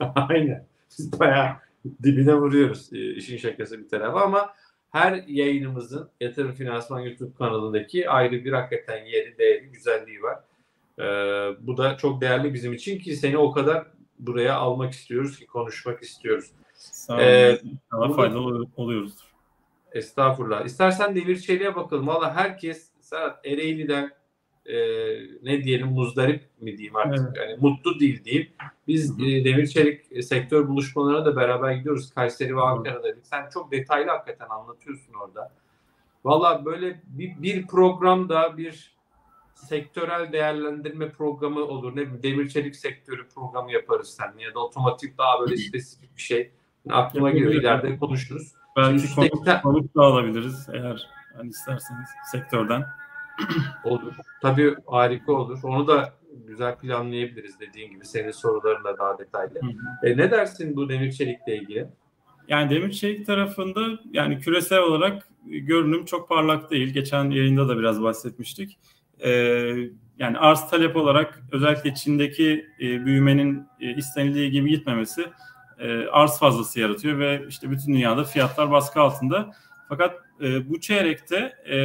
Aynen. 0.00 0.66
Biz 0.98 1.20
bayağı 1.20 1.56
dibine 2.02 2.34
vuruyoruz 2.34 2.92
işin 2.92 3.36
şakası 3.36 3.78
bir 3.78 3.88
tarafa 3.88 4.20
ama 4.20 4.50
her 4.96 5.24
yayınımızın 5.26 6.10
Yatırım 6.20 6.52
Finansman 6.52 7.00
YouTube 7.00 7.34
kanalındaki 7.38 8.10
ayrı 8.10 8.44
bir 8.44 8.52
hakikaten 8.52 9.04
yeri, 9.04 9.38
değeri, 9.38 9.66
güzelliği 9.66 10.22
var. 10.22 10.38
Ee, 10.98 11.02
bu 11.60 11.76
da 11.76 11.96
çok 11.96 12.20
değerli 12.20 12.54
bizim 12.54 12.72
için 12.72 12.98
ki 12.98 13.16
seni 13.16 13.38
o 13.38 13.52
kadar 13.52 13.86
buraya 14.18 14.56
almak 14.56 14.92
istiyoruz 14.92 15.38
ki 15.38 15.46
konuşmak 15.46 16.02
istiyoruz. 16.02 16.50
Sağ 16.74 17.14
olun. 17.14 17.22
Ee, 17.22 17.58
faydalı 18.16 18.66
oluyoruzdur. 18.76 19.24
Estağfurullah. 19.92 20.64
İstersen 20.64 21.16
Demir 21.16 21.38
Çelik'e 21.38 21.76
bakalım. 21.76 22.06
Valla 22.06 22.34
herkes 22.34 22.90
Serhat 23.00 23.46
Ereğli'den 23.46 24.12
e, 24.68 24.76
ne 25.42 25.64
diyelim 25.64 25.88
muzdarip 25.88 26.42
mi 26.60 26.78
diyeyim 26.78 26.96
artık 26.96 27.36
evet. 27.36 27.48
yani 27.48 27.56
mutlu 27.60 28.00
değil 28.00 28.24
diyeyim. 28.24 28.48
Biz 28.88 29.20
e, 29.20 29.44
Demir 29.44 29.66
Çelik 29.66 30.02
e, 30.10 30.22
sektör 30.22 30.68
buluşmalarına 30.68 31.24
da 31.24 31.36
beraber 31.36 31.72
gidiyoruz 31.72 32.14
Kayseri 32.14 32.56
ve 32.56 32.60
Ankara'da. 32.60 33.08
Sen 33.22 33.48
çok 33.54 33.72
detaylı 33.72 34.10
hakikaten 34.10 34.46
anlatıyorsun 34.48 35.14
orada. 35.14 35.52
Valla 36.24 36.64
böyle 36.64 37.00
bir, 37.06 37.42
bir 37.42 37.66
programda 37.66 38.56
bir 38.56 38.96
sektörel 39.54 40.32
değerlendirme 40.32 41.10
programı 41.10 41.60
olur. 41.60 41.92
Ne 41.92 41.96
bileyim 41.96 42.22
demir 42.22 42.48
çelik 42.48 42.76
sektörü 42.76 43.28
programı 43.28 43.72
yaparız 43.72 44.08
sen 44.08 44.38
ya 44.38 44.54
da 44.54 44.58
otomotiv 44.58 45.08
daha 45.18 45.40
böyle 45.40 45.56
spesifik 45.56 46.16
bir 46.16 46.22
şey. 46.22 46.50
Yani 46.84 46.96
aklıma 46.96 47.30
geliyor 47.30 47.52
ileride 47.52 47.98
konuşuruz. 47.98 48.52
Belki 48.76 49.14
konuk, 49.14 49.62
konuk 49.62 49.94
da 49.96 50.02
alabiliriz 50.02 50.68
eğer 50.72 51.08
hani 51.36 51.48
isterseniz 51.48 52.08
sektörden. 52.32 52.84
olur. 53.84 54.14
Tabii 54.42 54.74
harika 54.86 55.32
olur. 55.32 55.58
Onu 55.62 55.86
da 55.86 56.14
güzel 56.46 56.76
planlayabiliriz 56.76 57.60
dediğin 57.60 57.90
gibi 57.90 58.04
senin 58.04 58.30
sorularınla 58.30 58.98
daha 58.98 59.18
detaylı. 59.18 59.60
E, 60.02 60.16
ne 60.16 60.30
dersin 60.30 60.76
bu 60.76 60.88
demir 60.88 61.12
çelikle 61.12 61.56
ilgili? 61.56 61.88
Yani 62.48 62.70
demir 62.70 62.92
çelik 62.92 63.26
tarafında 63.26 63.80
yani 64.12 64.38
küresel 64.38 64.78
olarak 64.78 65.28
görünüm 65.46 66.04
çok 66.04 66.28
parlak 66.28 66.70
değil. 66.70 66.92
Geçen 66.94 67.30
yayında 67.30 67.68
da 67.68 67.78
biraz 67.78 68.02
bahsetmiştik. 68.02 68.78
Ee, 69.20 69.30
yani 70.18 70.38
arz 70.38 70.70
talep 70.70 70.96
olarak 70.96 71.42
özellikle 71.52 71.94
Çin'deki 71.94 72.66
e, 72.80 73.06
büyümenin 73.06 73.66
e, 73.80 73.94
istenildiği 73.94 74.50
gibi 74.50 74.70
gitmemesi 74.70 75.26
e, 75.78 76.06
arz 76.06 76.38
fazlası 76.38 76.80
yaratıyor 76.80 77.18
ve 77.18 77.42
işte 77.48 77.70
bütün 77.70 77.94
dünyada 77.94 78.24
fiyatlar 78.24 78.70
baskı 78.70 79.00
altında. 79.00 79.50
Fakat 79.88 80.14
e, 80.40 80.70
bu 80.70 80.80
çeyrekte 80.80 81.52
e, 81.70 81.78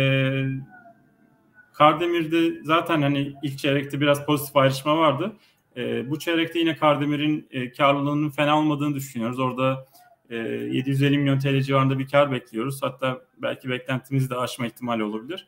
Kardemir'de 1.82 2.64
zaten 2.64 3.02
hani 3.02 3.34
ilk 3.44 3.58
çeyrekte 3.58 4.02
biraz 4.02 4.26
pozitif 4.26 4.58
ayrışma 4.58 4.98
vardı. 4.98 5.32
E, 5.78 6.10
bu 6.10 6.20
çeyrekte 6.20 6.60
yine 6.60 6.76
Kardemir'in 6.76 7.48
e, 7.52 7.72
karlılığının 7.72 8.30
fena 8.30 8.60
olmadığını 8.60 8.96
düşünüyoruz. 8.96 9.40
Orada 9.40 9.86
e, 10.30 10.36
750 10.36 11.18
milyon 11.18 11.40
TL 11.40 11.62
civarında 11.62 12.00
bir 12.00 12.08
kar 12.08 12.32
bekliyoruz. 12.32 12.82
Hatta 12.82 13.22
belki 13.38 13.70
beklentimizi 13.70 14.30
de 14.30 14.36
aşma 14.36 14.68
ihtimali 14.68 15.04
olabilir. 15.04 15.48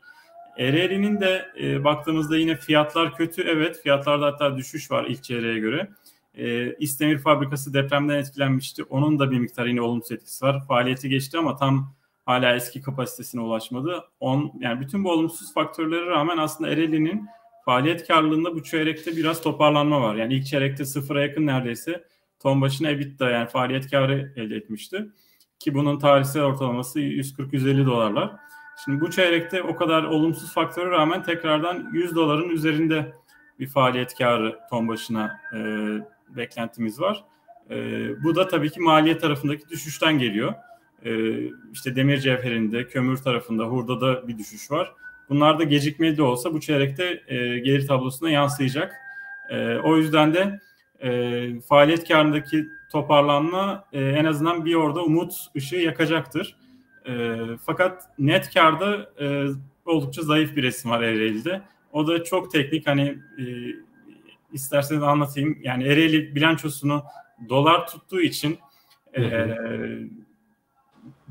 Ereğli'nin 0.58 1.20
de 1.20 1.46
e, 1.60 1.84
baktığımızda 1.84 2.36
yine 2.36 2.56
fiyatlar 2.56 3.16
kötü. 3.16 3.42
Evet 3.42 3.80
fiyatlarda 3.82 4.26
hatta 4.26 4.56
düşüş 4.56 4.90
var 4.90 5.04
ilk 5.04 5.24
çeyreğe 5.24 5.58
göre. 5.58 5.88
E, 6.34 6.74
İstemir 6.74 7.18
fabrikası 7.18 7.74
depremden 7.74 8.18
etkilenmişti. 8.18 8.82
Onun 8.82 9.18
da 9.18 9.30
bir 9.30 9.38
miktar 9.38 9.66
yine 9.66 9.80
olumsuz 9.80 10.12
etkisi 10.12 10.44
var. 10.44 10.66
Faaliyeti 10.68 11.08
geçti 11.08 11.38
ama 11.38 11.56
tam 11.56 11.94
hala 12.26 12.54
eski 12.54 12.82
kapasitesine 12.82 13.40
ulaşmadı. 13.40 14.04
On, 14.20 14.52
yani 14.60 14.80
bütün 14.80 15.04
bu 15.04 15.12
olumsuz 15.12 15.54
faktörlere 15.54 16.06
rağmen 16.06 16.38
aslında 16.38 16.70
Ereğli'nin 16.70 17.26
faaliyet 17.64 18.06
karlılığında 18.06 18.54
bu 18.54 18.62
çeyrekte 18.62 19.16
biraz 19.16 19.42
toparlanma 19.42 20.00
var. 20.00 20.14
Yani 20.14 20.34
ilk 20.34 20.46
çeyrekte 20.46 20.84
sıfıra 20.84 21.22
yakın 21.22 21.46
neredeyse 21.46 22.04
ton 22.40 22.60
başına 22.60 22.90
EBITDA 22.90 23.30
yani 23.30 23.48
faaliyet 23.48 23.90
karı 23.90 24.32
elde 24.36 24.56
etmişti. 24.56 25.06
Ki 25.58 25.74
bunun 25.74 25.98
tarihsel 25.98 26.42
ortalaması 26.42 27.00
140-150 27.00 27.86
dolarlar. 27.86 28.32
Şimdi 28.84 29.00
bu 29.00 29.10
çeyrekte 29.10 29.62
o 29.62 29.76
kadar 29.76 30.02
olumsuz 30.02 30.54
faktöre 30.54 30.90
rağmen 30.90 31.22
tekrardan 31.22 31.90
100 31.92 32.14
doların 32.14 32.48
üzerinde 32.48 33.14
bir 33.58 33.66
faaliyet 33.66 34.14
karı 34.14 34.58
ton 34.70 34.88
başına 34.88 35.40
e, 35.56 35.58
beklentimiz 36.36 37.00
var. 37.00 37.24
E, 37.70 37.76
bu 38.24 38.36
da 38.36 38.48
tabii 38.48 38.70
ki 38.70 38.80
maliyet 38.80 39.20
tarafındaki 39.20 39.68
düşüşten 39.68 40.18
geliyor. 40.18 40.54
E, 41.04 41.40
işte 41.72 41.96
demir 41.96 42.18
cevherinde, 42.18 42.86
kömür 42.86 43.16
tarafında, 43.16 43.64
hurdada 43.64 44.28
bir 44.28 44.38
düşüş 44.38 44.70
var. 44.70 44.92
Bunlar 45.28 45.58
da 45.58 45.64
gecikmeli 45.64 46.16
de 46.16 46.22
olsa 46.22 46.52
bu 46.52 46.60
çeyrekte 46.60 47.22
e, 47.26 47.36
gelir 47.58 47.86
tablosuna 47.86 48.30
yansıyacak. 48.30 48.94
E, 49.50 49.76
o 49.76 49.96
yüzden 49.96 50.34
de 50.34 50.60
e, 51.00 51.60
faaliyet 51.60 52.08
karındaki 52.08 52.66
toparlanma 52.92 53.84
en 53.92 54.24
azından 54.24 54.64
bir 54.64 54.74
orada 54.74 55.04
umut 55.04 55.32
ışığı 55.56 55.76
yakacaktır. 55.76 56.56
Fakat 57.66 58.02
net 58.18 58.54
karda 58.54 59.10
oldukça 59.86 60.22
zayıf 60.22 60.56
bir 60.56 60.62
resim 60.62 60.90
var 60.90 61.02
Ereğli'de. 61.02 61.62
O 61.92 62.06
da 62.06 62.24
çok 62.24 62.52
teknik 62.52 62.86
hani 62.86 63.18
isterseniz 64.52 65.02
anlatayım. 65.02 65.58
Yani 65.62 65.84
Ereğli 65.84 66.34
bilançosunu 66.34 67.04
dolar 67.48 67.86
tuttuğu 67.86 68.20
için 68.20 68.58
e, 69.16 69.22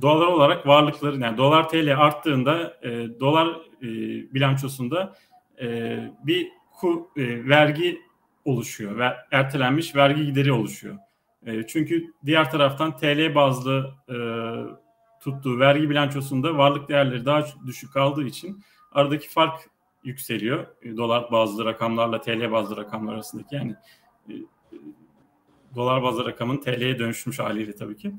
dolar 0.04 0.28
olarak 0.28 0.68
varlıkları 0.68 1.20
yani 1.20 1.38
dolar 1.38 1.70
TL 1.70 1.98
arttığında 1.98 2.78
e, 2.84 3.20
dolar 3.20 3.48
e, 3.82 3.88
bilançosunda 4.34 5.16
e, 5.62 6.00
bir 6.24 6.48
ku, 6.80 7.12
e, 7.18 7.50
vergi 7.50 8.02
oluşuyor 8.46 8.98
ve 8.98 9.14
ertelenmiş 9.32 9.96
vergi 9.96 10.26
gideri 10.26 10.52
oluşuyor. 10.52 10.98
E, 11.46 11.68
çünkü 11.68 12.14
diğer 12.26 12.52
taraftan 12.52 12.98
TL 12.98 13.36
bazlı 13.36 13.94
e, 14.10 14.16
tuttuğu 15.24 15.60
vergi 15.60 15.90
bilançosunda 15.90 16.58
varlık 16.58 16.90
değerleri 16.90 17.26
daha 17.26 17.46
düşük 17.68 17.94
kaldığı 17.94 18.24
için 18.24 18.64
aradaki 18.92 19.30
fark 19.30 19.70
yükseliyor. 20.04 20.68
E, 20.82 20.98
dolar 20.98 21.32
bazlı 21.32 21.66
rakamlarla 21.66 22.22
TL 22.22 22.52
bazlı 22.52 22.78
rakamlar 22.78 23.14
arasındaki 23.14 23.56
yani 23.56 23.76
e, 24.30 24.34
dolar 25.76 26.04
bazlı 26.04 26.26
rakamın 26.26 26.58
TL'ye 26.58 27.00
dönüşmüş 27.00 27.40
haliyle 27.40 27.76
tabii 27.76 27.98
ki. 27.98 28.14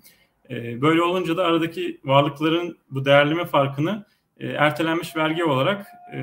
Böyle 0.50 1.02
olunca 1.02 1.36
da 1.36 1.44
aradaki 1.44 2.00
varlıkların 2.04 2.78
bu 2.90 3.04
değerleme 3.04 3.44
farkını 3.44 4.04
e, 4.40 4.46
ertelenmiş 4.46 5.16
vergi 5.16 5.44
olarak 5.44 5.86
e, 6.14 6.18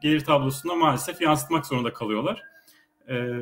gelir 0.00 0.20
tablosunda 0.20 0.74
maalesef 0.74 1.20
yansıtmak 1.20 1.66
zorunda 1.66 1.92
kalıyorlar. 1.92 2.42
E, 3.08 3.38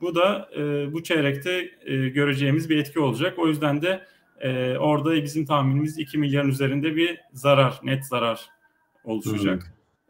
bu 0.00 0.14
da 0.14 0.48
e, 0.56 0.92
bu 0.92 1.02
çeyrekte 1.02 1.70
e, 1.84 2.08
göreceğimiz 2.08 2.70
bir 2.70 2.76
etki 2.76 3.00
olacak. 3.00 3.38
O 3.38 3.48
yüzden 3.48 3.82
de 3.82 4.06
e, 4.40 4.76
orada 4.78 5.14
bizim 5.14 5.46
tahminimiz 5.46 5.98
2 5.98 6.18
milyarın 6.18 6.48
üzerinde 6.48 6.96
bir 6.96 7.20
zarar, 7.32 7.80
net 7.82 8.06
zarar 8.06 8.50
oluşacak. 9.04 9.62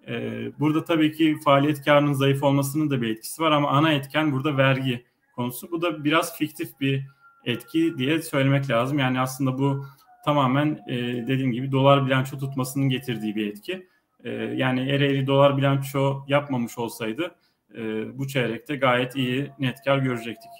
Hmm. 0.04 0.14
E, 0.14 0.50
burada 0.58 0.84
tabii 0.84 1.12
ki 1.12 1.36
faaliyet 1.44 1.84
karının 1.84 2.12
zayıf 2.12 2.42
olmasının 2.42 2.90
da 2.90 3.02
bir 3.02 3.08
etkisi 3.08 3.42
var 3.42 3.50
ama 3.50 3.68
ana 3.68 3.92
etken 3.92 4.32
burada 4.32 4.56
vergi 4.56 5.04
konusu. 5.34 5.70
Bu 5.70 5.82
da 5.82 6.04
biraz 6.04 6.38
fiktif 6.38 6.80
bir 6.80 7.04
etki 7.44 7.98
diye 7.98 8.22
söylemek 8.22 8.70
lazım. 8.70 8.98
Yani 8.98 9.20
aslında 9.20 9.58
bu 9.58 9.84
tamamen 10.24 10.80
e, 10.88 10.96
dediğim 11.26 11.52
gibi 11.52 11.72
dolar 11.72 12.06
bilanço 12.06 12.38
tutmasının 12.38 12.88
getirdiği 12.88 13.36
bir 13.36 13.46
etki. 13.46 13.88
E, 14.24 14.30
yani 14.30 14.80
Ereğli 14.90 15.26
dolar 15.26 15.56
bilanço 15.56 16.24
yapmamış 16.28 16.78
olsaydı 16.78 17.34
e, 17.74 17.78
bu 18.18 18.28
çeyrekte 18.28 18.76
gayet 18.76 19.16
iyi 19.16 19.50
net 19.58 19.76
kar 19.84 19.98
görecektik. 19.98 20.50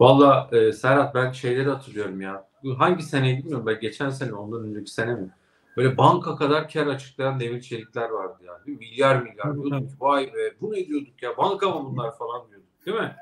Valla 0.00 0.48
e, 0.52 0.72
Serhat 0.72 1.14
ben 1.14 1.32
şeyleri 1.32 1.68
hatırlıyorum 1.68 2.20
ya. 2.20 2.48
Hangi 2.78 3.02
seneyi 3.02 3.38
bilmiyorum 3.38 3.66
ben 3.66 3.80
geçen 3.80 4.10
sene 4.10 4.32
ondan 4.32 4.64
önceki 4.64 4.90
sene 4.90 5.14
mi? 5.14 5.28
Böyle 5.76 5.96
banka 5.96 6.36
kadar 6.36 6.68
kar 6.68 6.86
açıklayan 6.86 7.40
demir 7.40 7.60
çelikler 7.60 8.10
vardı 8.10 8.42
yani. 8.46 8.78
Milyar 8.78 9.22
milyar 9.22 9.54
diyorduk. 9.54 9.90
Vay 10.00 10.26
be 10.26 10.54
bu 10.60 10.72
ne 10.72 10.86
diyorduk 10.86 11.22
ya 11.22 11.36
banka 11.36 11.70
mı 11.70 11.90
bunlar 11.90 12.18
falan 12.18 12.48
diyorduk 12.48 12.86
değil 12.86 12.96
mi? 12.96 13.16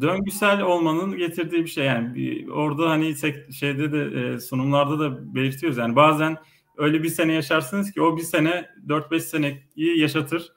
Döngüsel 0.00 0.62
olmanın 0.62 1.16
getirdiği 1.16 1.64
bir 1.64 1.70
şey 1.70 1.84
yani 1.84 2.14
bir, 2.14 2.48
orada 2.48 2.90
hani 2.90 3.14
şeyde 3.52 3.92
de 3.92 4.20
e, 4.20 4.40
sunumlarda 4.40 4.98
da 4.98 5.34
belirtiyoruz 5.34 5.78
yani 5.78 5.96
bazen 5.96 6.36
öyle 6.76 7.02
bir 7.02 7.08
sene 7.08 7.32
yaşarsınız 7.32 7.92
ki 7.92 8.02
o 8.02 8.16
bir 8.16 8.22
sene 8.22 8.68
4-5 8.86 9.20
seneyi 9.20 9.98
yaşatır. 9.98 10.52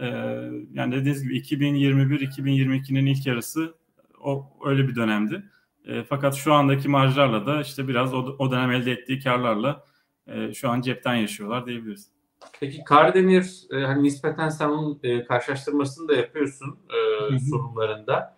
Ee, 0.00 0.06
yani 0.72 0.94
dediğiniz 0.94 1.22
gibi 1.22 1.38
2021-2022'nin 1.38 3.06
ilk 3.06 3.26
yarısı 3.26 3.74
o 4.20 4.52
öyle 4.64 4.88
bir 4.88 4.96
dönemdi. 4.96 5.42
E, 5.84 6.04
fakat 6.04 6.34
şu 6.34 6.52
andaki 6.52 6.88
marjlarla 6.88 7.46
da 7.46 7.60
işte 7.60 7.88
biraz 7.88 8.14
o, 8.14 8.36
o 8.38 8.50
dönem 8.50 8.70
elde 8.70 8.92
ettiği 8.92 9.20
karlarla 9.20 9.84
e, 10.26 10.54
şu 10.54 10.70
an 10.70 10.80
cepten 10.80 11.14
yaşıyorlar 11.14 11.66
diyebiliriz. 11.66 12.10
Peki 12.60 12.84
Kardemir 12.84 13.62
e, 13.70 13.84
hani 13.84 14.02
nispeten 14.02 14.48
sen 14.48 14.68
onun 14.68 15.00
e, 15.02 15.24
karşılaştırmasını 15.24 16.08
da 16.08 16.14
yapıyorsun 16.14 16.78
e, 17.32 17.38
sunumlarında. 17.38 18.35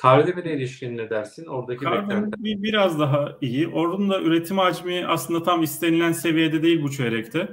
Kardemir'e 0.00 0.56
ilişkin 0.56 0.96
ne 0.96 1.10
dersin? 1.10 1.46
Oradaki 1.46 1.84
Kardemir 1.84 2.32
bir, 2.38 2.62
biraz 2.62 2.98
daha 2.98 3.36
iyi. 3.40 3.68
Orada 3.68 4.08
da 4.08 4.20
üretim 4.20 4.58
hacmi 4.58 5.06
aslında 5.06 5.42
tam 5.42 5.62
istenilen 5.62 6.12
seviyede 6.12 6.62
değil 6.62 6.82
bu 6.82 6.90
çeyrekte. 6.90 7.48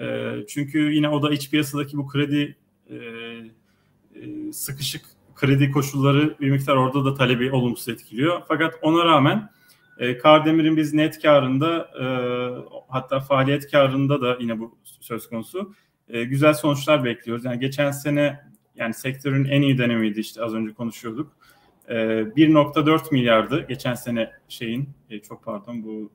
E, 0.00 0.34
çünkü 0.48 0.92
yine 0.92 1.08
o 1.08 1.22
da 1.22 1.30
iç 1.30 1.50
piyasadaki 1.50 1.96
bu 1.96 2.06
kredi 2.06 2.56
e, 2.90 2.94
e, 2.94 4.52
sıkışık 4.52 5.02
kredi 5.34 5.70
koşulları 5.70 6.36
bir 6.40 6.50
miktar 6.50 6.76
orada 6.76 7.04
da 7.04 7.14
talebi 7.14 7.52
olumsuz 7.52 7.88
etkiliyor. 7.88 8.42
Fakat 8.48 8.74
ona 8.82 9.04
rağmen 9.04 9.50
e, 9.98 10.18
Kardemir'in 10.18 10.76
biz 10.76 10.94
net 10.94 11.22
karında 11.22 11.90
e, 12.00 12.04
hatta 12.88 13.20
faaliyet 13.20 13.70
karında 13.70 14.22
da 14.22 14.36
yine 14.40 14.58
bu 14.58 14.78
söz 15.00 15.28
konusu 15.28 15.74
e, 16.08 16.24
güzel 16.24 16.54
sonuçlar 16.54 17.04
bekliyoruz. 17.04 17.44
Yani 17.44 17.60
geçen 17.60 17.90
sene 17.90 18.40
yani 18.76 18.94
sektörün 18.94 19.44
en 19.44 19.62
iyi 19.62 19.78
dönemiydi 19.78 20.20
işte 20.20 20.42
az 20.42 20.54
önce 20.54 20.74
konuşuyorduk. 20.74 21.37
E, 21.88 21.94
1.4 22.36 23.12
milyardı 23.12 23.66
geçen 23.68 23.94
sene 23.94 24.32
şeyin 24.48 24.88
e, 25.10 25.18
çok 25.18 25.44
pardon 25.44 25.84
bu 25.84 26.12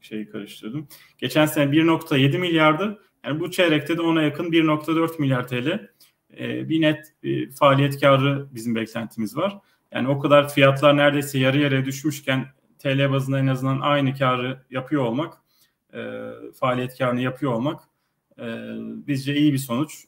şeyi 0.00 0.30
karıştırdım. 0.30 0.88
Geçen 1.18 1.46
sene 1.46 1.72
1.7 1.72 2.38
milyardı. 2.38 3.02
Yani 3.24 3.40
bu 3.40 3.50
çeyrekte 3.50 3.98
de 3.98 4.02
ona 4.02 4.22
yakın 4.22 4.52
1.4 4.52 5.18
milyar 5.18 5.48
TL 5.48 5.88
e, 6.38 6.68
bir 6.68 6.80
net 6.80 7.14
e, 7.22 7.50
faaliyet 7.50 8.00
karı 8.00 8.46
bizim 8.54 8.74
beklentimiz 8.74 9.36
var. 9.36 9.58
Yani 9.92 10.08
o 10.08 10.18
kadar 10.18 10.48
fiyatlar 10.48 10.96
neredeyse 10.96 11.38
yarı 11.38 11.58
yarıya 11.58 11.84
düşmüşken 11.84 12.46
TL 12.78 13.12
bazında 13.12 13.38
en 13.38 13.46
azından 13.46 13.80
aynı 13.80 14.14
karı 14.14 14.62
yapıyor 14.70 15.02
olmak, 15.02 15.34
faaliyet 16.54 16.98
karını 16.98 17.20
yapıyor 17.20 17.52
olmak 17.52 17.80
bizce 19.06 19.34
iyi 19.34 19.52
bir 19.52 19.58
sonuç 19.58 20.04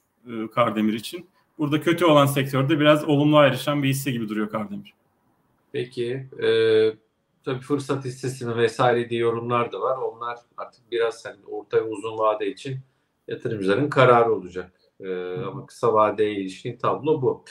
Kardemir 0.55 0.93
için. 0.93 1.29
Burada 1.59 1.81
kötü 1.81 2.05
olan 2.05 2.27
sektörde 2.27 2.81
biraz 2.81 3.05
olumlu 3.05 3.37
ayrışan 3.37 3.83
bir 3.83 3.89
hisse 3.89 4.11
gibi 4.11 4.29
duruyor 4.29 4.51
Kardemir. 4.51 4.95
Peki, 5.73 6.27
e, 6.43 6.49
tabii 7.45 7.61
fırsat 7.61 8.05
hissesi 8.05 8.47
mi 8.47 8.57
vesaire 8.57 9.11
diye 9.11 9.21
yorumlar 9.21 9.73
da 9.73 9.81
var. 9.81 9.97
Onlar 9.97 10.39
artık 10.57 10.91
biraz 10.91 11.25
hani 11.25 11.37
orta 11.47 11.77
ve 11.77 11.83
uzun 11.83 12.19
vade 12.19 12.47
için 12.51 12.79
yatırımcıların 13.29 13.91
kararı 13.91 14.33
olacak. 14.33 14.73
E, 15.01 15.35
ama 15.35 15.67
kısa 15.67 15.93
vadeye 15.93 16.35
ilişkin 16.35 16.77
tablo 16.77 17.23
bu. 17.23 17.45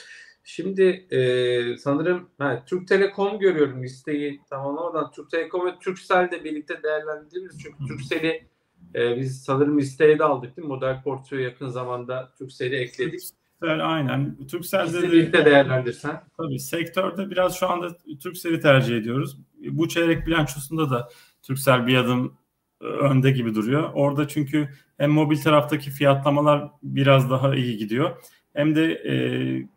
Şimdi 0.44 0.82
e, 1.10 1.76
sanırım 1.76 2.28
ha, 2.38 2.62
Türk 2.66 2.88
Telekom 2.88 3.38
görüyorum 3.38 3.82
listeyi 3.82 4.40
tamamlamadan. 4.50 5.10
Türk 5.10 5.30
Telekom 5.30 5.66
ve 5.66 5.78
Turkcell 5.78 6.30
de 6.30 6.44
birlikte 6.44 6.82
değerlendirdiğimiz 6.82 7.58
çünkü 7.62 7.86
Turkcell'i 7.88 8.46
e, 8.94 9.16
biz 9.16 9.42
sanırım 9.42 9.78
listeye 9.78 10.18
de 10.18 10.24
aldık 10.24 10.56
değil 10.56 10.68
mi? 10.68 10.74
Model 10.74 11.02
portföy 11.02 11.42
yakın 11.42 11.68
zamanda 11.68 12.32
Turkcell'i 12.38 12.76
ekledik. 12.76 13.20
Aynen. 13.68 14.46
Turkcell'de 14.50 15.02
de 15.02 15.12
birlikte 15.12 15.44
değerlendirsen. 15.44 16.22
Tabii 16.36 16.58
sektörde 16.58 17.30
biraz 17.30 17.56
şu 17.56 17.70
anda 17.70 17.96
Turkcell'i 18.22 18.60
tercih 18.60 18.96
ediyoruz. 18.96 19.38
Bu 19.70 19.88
çeyrek 19.88 20.26
bilançosunda 20.26 20.90
da 20.90 21.08
Turkcell 21.42 21.86
bir 21.86 21.96
adım 21.96 22.36
önde 22.80 23.30
gibi 23.30 23.54
duruyor. 23.54 23.90
Orada 23.94 24.28
çünkü 24.28 24.68
hem 24.98 25.10
mobil 25.10 25.36
taraftaki 25.36 25.90
fiyatlamalar 25.90 26.70
biraz 26.82 27.30
daha 27.30 27.54
iyi 27.54 27.76
gidiyor. 27.76 28.16
Hem 28.54 28.74
de 28.74 28.92
e, 28.92 29.14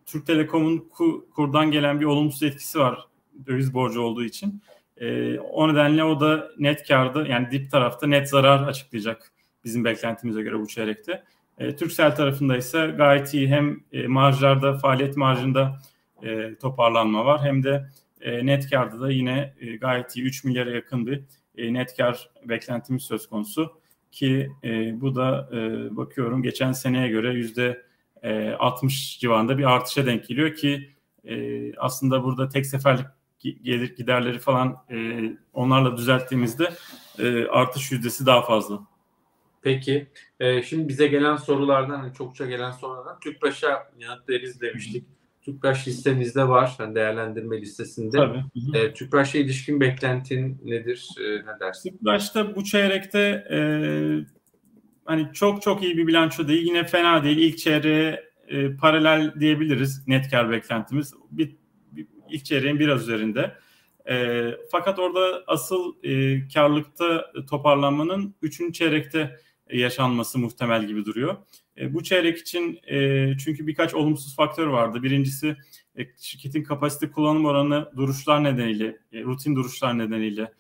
Türk 0.06 0.28
Telekom'un 0.28 0.78
ku, 0.78 1.30
kurdan 1.36 1.72
gelen 1.72 2.00
bir 2.00 2.06
olumsuz 2.06 2.44
etkisi 2.44 2.80
var 2.80 3.08
döviz 3.48 3.74
borcu 3.74 4.02
olduğu 4.02 4.24
için. 4.24 4.62
E, 4.98 5.40
o 5.40 5.74
nedenle 5.74 6.04
o 6.04 6.20
da 6.20 6.52
net 6.58 6.88
karda 6.88 7.28
yani 7.28 7.52
dip 7.52 7.72
tarafta 7.72 8.08
net 8.08 8.30
zarar 8.30 8.68
açıklayacak 8.68 9.32
bizim 9.64 9.86
beklentimize 9.86 10.42
göre 10.42 10.60
bu 10.60 10.68
çeyrekte. 10.68 11.24
E, 11.58 11.76
Türksel 11.76 12.16
tarafında 12.16 12.58
ise 12.58 12.94
gayet 12.98 13.34
iyi. 13.34 13.48
Hem 13.48 13.84
e, 13.92 14.08
marjlarda 14.08 14.78
faaliyet 14.78 15.18
marjında 15.18 15.82
e, 16.24 16.56
toparlanma 16.56 17.26
var. 17.26 17.42
Hem 17.44 17.64
de 17.64 17.90
e, 18.22 18.46
net 18.46 18.70
karda 18.70 19.00
da 19.00 19.12
yine 19.12 19.54
e, 19.60 19.76
gayet 19.76 20.16
iyi. 20.16 20.26
3 20.26 20.44
milyara 20.44 20.70
yakın 20.70 21.08
bir 21.08 21.24
e, 21.58 21.74
net 21.74 21.98
kar 21.98 22.30
beklentimiz 22.46 23.04
söz 23.04 23.30
konusu. 23.30 23.80
Ki 24.12 24.52
e, 24.64 25.02
bu 25.02 25.16
da 25.16 25.50
e, 25.54 25.58
bakıyorum 25.98 26.44
geçen 26.44 26.72
seneye 26.72 27.08
göre 27.08 27.34
yüzde 27.34 27.86
60 28.60 29.20
civarında 29.20 29.58
bir 29.58 29.64
artışa 29.64 30.06
denk 30.06 30.28
geliyor 30.28 30.56
ki 30.56 30.96
e, 31.24 31.74
aslında 31.78 32.24
burada 32.24 32.50
tek 32.50 32.66
seferlik 32.66 33.06
gelir 33.40 33.96
giderleri 33.96 34.40
falan 34.40 34.78
e, 34.92 34.98
onlarla 35.54 35.98
düzelttiğimizde 35.98 36.74
e, 37.20 37.46
artış 37.48 37.92
yüzdesi 37.92 38.26
daha 38.26 38.42
fazla. 38.42 38.80
Peki. 39.66 40.08
E, 40.40 40.64
şimdi 40.64 40.88
bize 40.88 41.08
gelen 41.08 41.36
sorulardan, 41.36 42.00
hani 42.00 42.14
çokça 42.14 42.46
gelen 42.46 42.72
sorulardan 42.72 43.20
Tüpraş'a 43.20 43.92
yanıt 44.00 44.30
veririz 44.30 44.62
demiştik. 44.62 45.06
Tüpraş 45.42 45.88
listemizde 45.88 46.48
var. 46.48 46.76
Yani 46.80 46.96
değerlendirme 46.96 47.62
listesinde. 47.62 48.18
Tabii. 48.18 48.44
E, 48.74 48.94
Tüpraş'a 48.94 49.38
ilişkin 49.38 49.80
beklentin 49.80 50.62
nedir? 50.66 51.10
E, 51.20 51.24
ne 51.24 51.60
dersin? 51.60 51.90
Tüpraş'ta 51.90 52.56
bu 52.56 52.64
çeyrekte 52.64 53.20
e, 53.52 53.60
hani 55.06 55.28
çok 55.34 55.62
çok 55.62 55.84
iyi 55.84 55.98
bir 55.98 56.08
bilanço 56.08 56.48
değil. 56.48 56.68
Yine 56.68 56.84
fena 56.84 57.24
değil. 57.24 57.38
İlk 57.38 57.58
çeyreğe 57.58 58.24
e, 58.48 58.76
paralel 58.76 59.34
diyebiliriz 59.40 60.08
net 60.08 60.32
kar 60.32 60.52
beklentimiz. 60.52 61.14
Bir, 61.32 61.56
bir, 61.92 62.08
ilk 62.30 62.46
çeyreğin 62.46 62.80
biraz 62.80 63.02
üzerinde. 63.02 63.56
E, 64.10 64.48
fakat 64.72 65.00
orada 65.00 65.44
asıl 65.48 65.94
e, 66.04 66.42
karlılıkta 66.48 67.32
toparlanmanın 67.50 68.36
üçüncü 68.42 68.74
çeyrekte 68.74 69.40
yaşanması 69.74 70.40
muhtemel 70.40 70.88
gibi 70.88 71.06
duruyor. 71.06 71.36
E, 71.78 71.94
bu 71.94 72.04
çeyrek 72.04 72.38
için 72.38 72.80
e, 72.88 73.32
çünkü 73.38 73.68
birkaç 73.68 73.94
olumsuz 73.94 74.36
faktör 74.36 74.68
vardı. 74.68 75.04
Birincisi 75.04 75.58
e, 75.98 76.04
şirketin 76.18 76.64
kapasite 76.64 77.12
kullanım 77.12 77.46
oranı 77.46 77.92
duruşlar 77.96 78.44
nedeniyle, 78.44 78.98
rutin 79.14 79.56
duruşlar 79.56 79.98
nedeniyle 79.98 80.54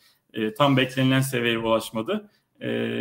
tam 0.57 0.77
beklenilen 0.77 1.21
seviyeye 1.21 1.57
ulaşmadı. 1.57 2.29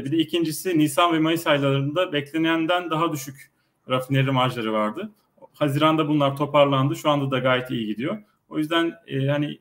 Bir 0.05 0.13
de 0.13 0.17
ikincisi 0.17 0.79
Nisan 0.79 1.13
ve 1.13 1.19
Mayıs 1.19 1.47
aylarında 1.47 2.13
beklenenden 2.13 2.91
daha 2.91 3.13
düşük 3.13 3.51
rafineri 3.89 4.31
marjları 4.31 4.73
vardı. 4.73 5.13
Haziranda 5.55 6.09
bunlar 6.09 6.37
toparlandı. 6.37 6.97
Şu 6.97 7.11
anda 7.11 7.31
da 7.31 7.39
gayet 7.39 7.71
iyi 7.71 7.87
gidiyor. 7.87 8.19
O 8.49 8.59
yüzden 8.59 8.95
e, 9.07 9.27
hani 9.27 9.59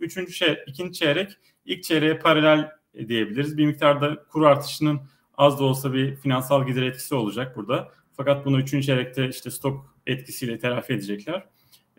üçüncü 0.00 0.32
şey, 0.32 0.58
ikinci 0.66 0.98
çeyrek 0.98 1.36
ilk 1.64 1.82
çeyreğe 1.82 2.18
paralel 2.18 2.70
diyebiliriz. 3.08 3.58
Bir 3.58 3.66
miktarda 3.66 4.24
kur 4.28 4.42
artışının 4.42 5.00
az 5.42 5.60
da 5.60 5.64
olsa 5.64 5.92
bir 5.92 6.16
finansal 6.16 6.66
gider 6.66 6.82
etkisi 6.82 7.14
olacak 7.14 7.56
burada. 7.56 7.88
Fakat 8.16 8.46
bunu 8.46 8.60
üçüncü 8.60 8.86
çeyrekte 8.86 9.28
işte 9.28 9.50
stok 9.50 9.96
etkisiyle 10.06 10.58
telafi 10.58 10.92
edecekler. 10.92 11.44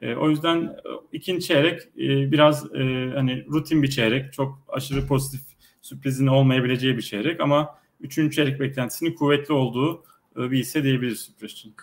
E, 0.02 0.16
o 0.16 0.30
yüzden 0.30 0.58
e, 0.64 0.90
ikinci 1.12 1.46
çeyrek 1.46 1.82
e, 1.82 2.32
biraz 2.32 2.76
e, 2.76 3.12
hani 3.16 3.46
rutin 3.46 3.84
bir 3.84 3.90
çeyrek. 3.90 4.34
Çok 4.34 4.60
aşırı 4.68 5.08
pozitif 5.08 5.42
sürprizin 5.82 6.28
olmayabileceği 6.28 6.98
bir 6.98 7.02
çeyrek 7.02 7.42
ama 7.42 7.80
üçüncü 8.02 8.36
çeyrek 8.36 8.60
beklentisinin 8.60 9.16
kuvvetli 9.16 9.54
olduğu 9.54 10.04
e, 10.38 10.52
bir 10.52 10.58
hisse 10.58 10.84
diyebiliriz 10.84 11.20
sürpriz 11.20 11.52
için. 11.52 11.76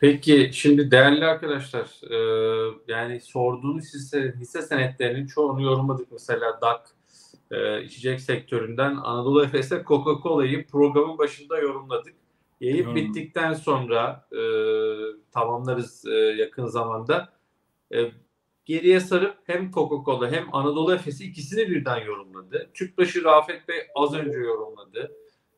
Peki 0.00 0.50
şimdi 0.52 0.90
değerli 0.90 1.24
arkadaşlar 1.24 1.86
e, 2.10 2.16
yani 2.88 3.20
sorduğunuz 3.20 3.84
hisse, 3.94 4.34
hisse 4.40 4.62
senetlerinin 4.62 5.26
çoğunu 5.26 5.62
yorumladık. 5.62 6.12
Mesela 6.12 6.60
DAK 6.62 6.97
e, 7.50 7.82
içecek 7.82 8.20
sektöründen 8.20 8.96
Anadolu 8.96 9.44
Efes'e 9.44 9.84
Coca-Cola'yı 9.86 10.66
programın 10.66 11.18
başında 11.18 11.58
yorumladık. 11.58 12.14
Yayın 12.60 12.86
hmm. 12.86 12.94
bittikten 12.94 13.54
sonra 13.54 14.28
e, 14.32 14.40
tamamlarız 15.32 16.06
e, 16.06 16.14
yakın 16.14 16.66
zamanda. 16.66 17.32
E, 17.94 18.10
geriye 18.64 19.00
sarıp 19.00 19.36
hem 19.44 19.70
Coca-Cola 19.70 20.30
hem 20.30 20.54
Anadolu 20.54 20.94
Efes'i 20.94 21.24
ikisini 21.24 21.70
birden 21.70 22.04
yorumladı. 22.04 22.70
Tüpraş'ı 22.74 23.24
Rafet 23.24 23.68
Bey 23.68 23.76
az 23.94 24.14
önce 24.14 24.38
yorumladı 24.38 25.12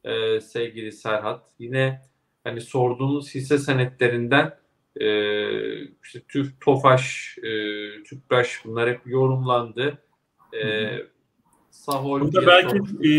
e, 0.04 0.40
sevgili 0.40 0.92
Serhat. 0.92 1.50
Yine 1.58 2.00
hani 2.44 2.60
sorduğunuz 2.60 3.34
hisse 3.34 3.58
senetlerinden 3.58 4.58
e, 4.96 5.06
işte 5.84 6.20
Türk 6.28 6.60
Tofaş, 6.60 7.36
e, 7.38 7.52
Tüpraş 8.02 8.62
bunlar 8.64 8.90
hep 8.90 9.00
yorumlandı. 9.06 9.98
E, 10.62 10.90
Sahol 11.70 12.20
Burada 12.20 12.46
belki 12.46 12.76
e, 12.76 13.10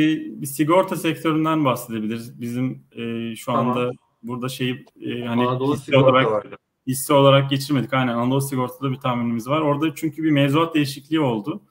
bir 0.41 0.45
sigorta 0.45 0.95
sektöründen 0.95 1.65
bahsedebiliriz. 1.65 2.41
Bizim 2.41 2.83
e, 2.91 3.35
şu 3.35 3.45
tamam. 3.45 3.69
anda 3.69 3.91
burada 4.23 4.49
şeyi 4.49 4.85
e, 5.01 5.21
hani 5.25 5.47
Anadolu 5.47 5.75
hisse 5.75 5.97
olarak 5.97 6.31
vardı. 6.31 6.57
hisse 6.87 7.13
olarak 7.13 7.49
geçirmedik. 7.49 7.93
Aynen 7.93 8.13
Anadolu 8.13 8.41
Sigorta'da 8.41 8.91
bir 8.91 8.97
tahminimiz 8.97 9.47
var. 9.47 9.61
Orada 9.61 9.95
çünkü 9.95 10.23
bir 10.23 10.31
mevzuat 10.31 10.75
değişikliği 10.75 11.19
oldu. 11.19 11.61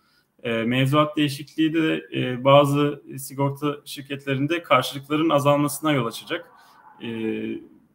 E, 0.42 0.52
mevzuat 0.52 1.16
değişikliği 1.16 1.74
de 1.74 2.06
e, 2.14 2.44
bazı 2.44 3.02
sigorta 3.18 3.76
şirketlerinde 3.84 4.62
karşılıkların 4.62 5.28
azalmasına 5.28 5.92
yol 5.92 6.06
açacak. 6.06 6.50
E, 7.02 7.08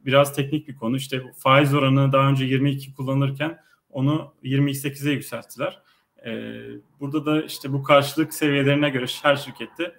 biraz 0.05 0.35
teknik 0.35 0.67
bir 0.67 0.75
konu. 0.75 0.97
İşte 0.97 1.23
faiz 1.37 1.73
oranı 1.73 2.11
daha 2.11 2.29
önce 2.29 2.45
22 2.45 2.93
kullanırken 2.93 3.57
onu 3.89 4.33
28'e 4.43 5.11
yükselttiler. 5.11 5.81
E, 6.25 6.61
burada 6.99 7.25
da 7.25 7.41
işte 7.41 7.73
bu 7.73 7.83
karşılık 7.83 8.33
seviyelerine 8.33 8.89
göre 8.89 9.05
her 9.23 9.35
şirkette 9.35 9.95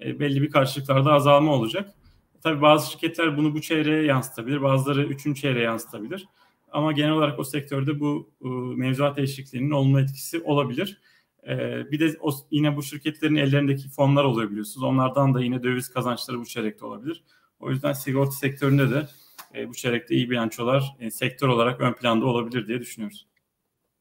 e, 0.00 0.20
belli 0.20 0.42
bir 0.42 0.50
karşılıklarda 0.50 1.12
azalma 1.12 1.52
olacak. 1.52 1.94
Tabii 2.42 2.62
bazı 2.62 2.90
şirketler 2.90 3.36
bunu 3.36 3.54
bu 3.54 3.60
çeyreğe 3.60 4.02
yansıtabilir, 4.02 4.62
bazıları 4.62 5.04
üçüncü 5.04 5.40
çeyreğe 5.40 5.64
yansıtabilir. 5.64 6.28
Ama 6.72 6.92
genel 6.92 7.12
olarak 7.12 7.38
o 7.38 7.44
sektörde 7.44 8.00
bu 8.00 8.30
e, 8.44 8.48
mevzuat 8.76 9.16
değişikliğinin 9.16 9.70
olma 9.70 10.00
etkisi 10.00 10.40
olabilir. 10.40 11.00
E, 11.48 11.56
bir 11.90 12.00
de 12.00 12.16
yine 12.50 12.76
bu 12.76 12.82
şirketlerin 12.82 13.36
ellerindeki 13.36 13.88
fonlar 13.88 14.24
oluyor. 14.24 14.66
Onlardan 14.82 15.34
da 15.34 15.40
yine 15.40 15.62
döviz 15.62 15.92
kazançları 15.92 16.38
bu 16.38 16.46
çeyrekte 16.46 16.86
olabilir. 16.86 17.24
O 17.60 17.70
yüzden 17.70 17.92
sigorta 17.92 18.32
sektöründe 18.32 18.90
de 18.90 19.08
e, 19.54 19.68
bu 19.68 19.74
çeyrekte 19.74 20.14
iyi 20.14 20.30
bilançolar 20.30 20.96
sektör 21.10 21.48
olarak 21.48 21.80
ön 21.80 21.92
planda 21.92 22.26
olabilir 22.26 22.66
diye 22.66 22.80
düşünüyoruz. 22.80 23.29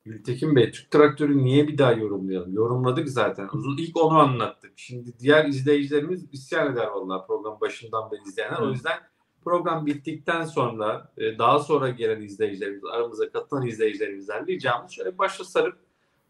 Gültekin 0.10 0.56
Bey, 0.56 0.72
Türk 0.72 0.92
traktörü 0.92 1.38
niye 1.38 1.68
bir 1.68 1.78
daha 1.78 1.92
yorumlayalım? 1.92 2.54
Yorumladık 2.54 3.10
zaten. 3.10 3.50
Uzun 3.54 3.78
ilk 3.78 3.98
onu 3.98 4.20
anlattık. 4.20 4.72
Şimdi 4.76 5.20
diğer 5.20 5.46
izleyicilerimiz 5.46 6.26
isyan 6.32 6.74
eder 6.74 6.88
vallahi 6.88 7.28
program 7.28 7.62
başından 7.62 8.12
beri 8.12 8.22
izleyenler. 8.28 8.60
O 8.60 8.70
yüzden 8.70 9.00
program 9.44 9.86
bittikten 9.86 10.44
sonra 10.44 11.12
e, 11.18 11.38
daha 11.38 11.60
sonra 11.60 11.90
gelen 11.90 12.22
izleyicilerimiz, 12.22 12.86
aramıza 12.86 13.30
katılan 13.30 13.68
izleyicilerimizden 13.68 14.48
ricamız 14.48 14.92
şöyle 14.92 15.18
başa 15.18 15.44
sarıp 15.44 15.78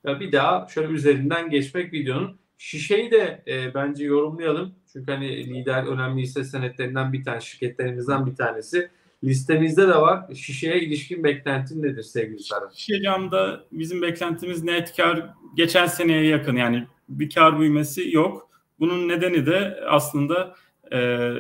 bir 0.06 0.32
daha 0.32 0.68
şöyle 0.68 0.88
üzerinden 0.88 1.50
geçmek 1.50 1.94
videonun. 1.94 2.38
Şişeyi 2.58 3.12
de 3.12 3.44
e, 3.48 3.74
bence 3.74 4.06
yorumlayalım. 4.06 4.76
Çünkü 4.94 5.12
hani 5.12 5.46
lider 5.46 5.84
önemli 5.84 6.22
hisse 6.22 6.44
senetlerinden 6.44 7.14
bir 7.14 7.24
tane, 7.24 7.42
şirketlerimizden 7.42 8.26
bir 8.26 8.36
tanesi. 8.36 8.92
Listemizde 9.24 9.88
de 9.88 9.96
var. 9.96 10.34
Şişeye 10.36 10.80
ilişkin 10.82 11.24
beklentin 11.24 11.84
nedir 11.84 12.04
sevgili 12.04 12.40
Sara? 12.40 12.70
Şişe 12.76 13.02
camda 13.02 13.64
bizim 13.72 14.02
beklentimiz 14.02 14.64
net 14.64 14.96
kar 14.96 15.30
geçen 15.56 15.86
seneye 15.86 16.26
yakın 16.26 16.56
yani 16.56 16.88
bir 17.10 17.30
kar 17.30 17.60
büyümesi 17.60 18.16
yok. 18.16 18.50
Bunun 18.80 19.08
nedeni 19.08 19.46
de 19.46 19.80
aslında 19.90 20.56
e, 20.92 20.98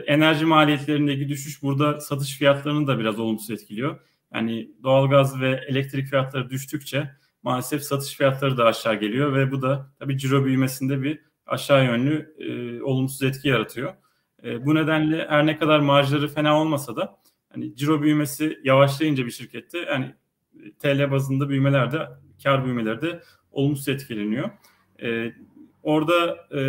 enerji 0.07 0.45
maliyetlerindeki 0.45 1.29
düşüş 1.29 1.63
burada 1.63 1.99
satış 1.99 2.37
fiyatlarını 2.37 2.87
da 2.87 2.99
biraz 2.99 3.19
olumsuz 3.19 3.51
etkiliyor. 3.51 3.99
Yani 4.33 4.71
doğalgaz 4.83 5.41
ve 5.41 5.63
elektrik 5.67 6.07
fiyatları 6.07 6.49
düştükçe 6.49 7.09
maalesef 7.43 7.83
satış 7.83 8.17
fiyatları 8.17 8.57
da 8.57 8.65
aşağı 8.65 8.95
geliyor 8.95 9.35
ve 9.35 9.51
bu 9.51 9.61
da 9.61 9.89
tabii 9.99 10.17
ciro 10.17 10.45
büyümesinde 10.45 11.01
bir 11.01 11.19
aşağı 11.45 11.85
yönlü 11.85 12.35
e, 12.39 12.81
olumsuz 12.83 13.23
etki 13.23 13.47
yaratıyor. 13.47 13.93
E, 14.43 14.65
bu 14.65 14.75
nedenle 14.75 15.27
her 15.29 15.45
ne 15.45 15.57
kadar 15.57 15.79
marjları 15.79 16.27
fena 16.27 16.61
olmasa 16.61 16.95
da 16.95 17.19
hani 17.49 17.75
ciro 17.75 18.01
büyümesi 18.01 18.59
yavaşlayınca 18.63 19.25
bir 19.25 19.31
şirkette 19.31 19.85
hani 19.85 20.15
TL 20.79 21.11
bazında 21.11 21.49
büyümeler 21.49 21.91
de 21.91 22.07
kar 22.43 22.65
büyümeleri 22.65 23.01
de 23.01 23.21
olumsuz 23.51 23.87
etkileniyor. 23.87 24.49
E, 25.01 25.33
orada 25.83 26.47
e, 26.55 26.61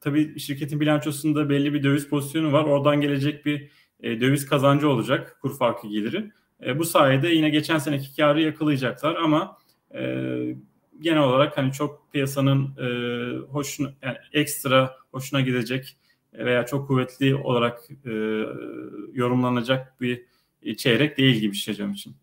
tabii 0.00 0.38
şirketin 0.38 0.80
bilançosunda 0.80 1.50
belli 1.50 1.74
bir 1.74 1.82
döviz 1.82 2.08
pozisyonu 2.08 2.52
var. 2.52 2.64
Oradan 2.64 3.00
gelecek 3.00 3.46
bir 3.46 3.70
e, 4.00 4.20
döviz 4.20 4.46
kazancı 4.46 4.88
olacak 4.88 5.38
kur 5.42 5.58
farkı 5.58 5.88
geliri. 5.88 6.30
E, 6.66 6.78
bu 6.78 6.84
sayede 6.84 7.28
yine 7.28 7.50
geçen 7.50 7.78
seneki 7.78 8.16
karı 8.16 8.42
yakalayacaklar 8.42 9.14
ama 9.14 9.58
e, 9.94 10.00
genel 11.00 11.22
olarak 11.22 11.58
hani 11.58 11.72
çok 11.72 12.12
piyasanın 12.12 12.76
e, 12.78 12.88
hoşuna 13.38 13.94
yani 14.02 14.16
ekstra 14.32 14.96
hoşuna 15.10 15.40
gidecek 15.40 15.96
veya 16.34 16.66
çok 16.66 16.88
kuvvetli 16.88 17.34
olarak 17.34 17.82
e, 18.06 18.10
yorumlanacak 19.12 20.00
bir 20.00 20.24
çeyrek 20.76 21.18
değil 21.18 21.36
gibi 21.36 21.54
şişecam 21.54 21.92
için. 21.92 22.16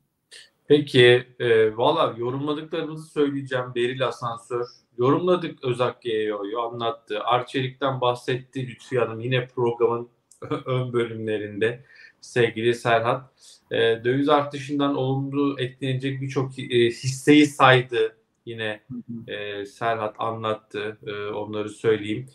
Peki 0.68 1.28
e, 1.40 1.78
valla 1.78 2.16
yorumladıklarımızı 2.18 3.10
söyleyeceğim. 3.12 3.66
Beril 3.76 4.08
Asansör 4.08 4.66
yorumladık 4.98 5.64
Özak 5.64 6.02
GEO'yu 6.02 6.60
anlattı. 6.60 7.24
Arçelik'ten 7.24 8.02
bahsetti 8.02 8.68
Lütfi 8.68 9.00
Hanım 9.00 9.20
yine 9.20 9.48
programın 9.48 10.10
ön 10.66 10.94
bölümlerinde 10.94 11.84
sevgili 12.22 12.76
Serhat. 12.76 13.32
E, 13.72 13.78
döviz 13.78 14.30
artışından 14.30 14.96
olumlu 14.96 15.60
etkilenecek 15.60 16.22
birçok 16.22 16.60
e, 16.60 16.90
hisseyi 16.90 17.46
saydı. 17.48 18.16
Yine 18.46 18.82
e, 19.28 19.66
Serhat 19.66 20.16
anlattı. 20.20 20.98
E, 21.08 21.12
onları 21.26 21.70
söyleyeyim. 21.70 22.30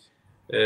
E, 0.53 0.57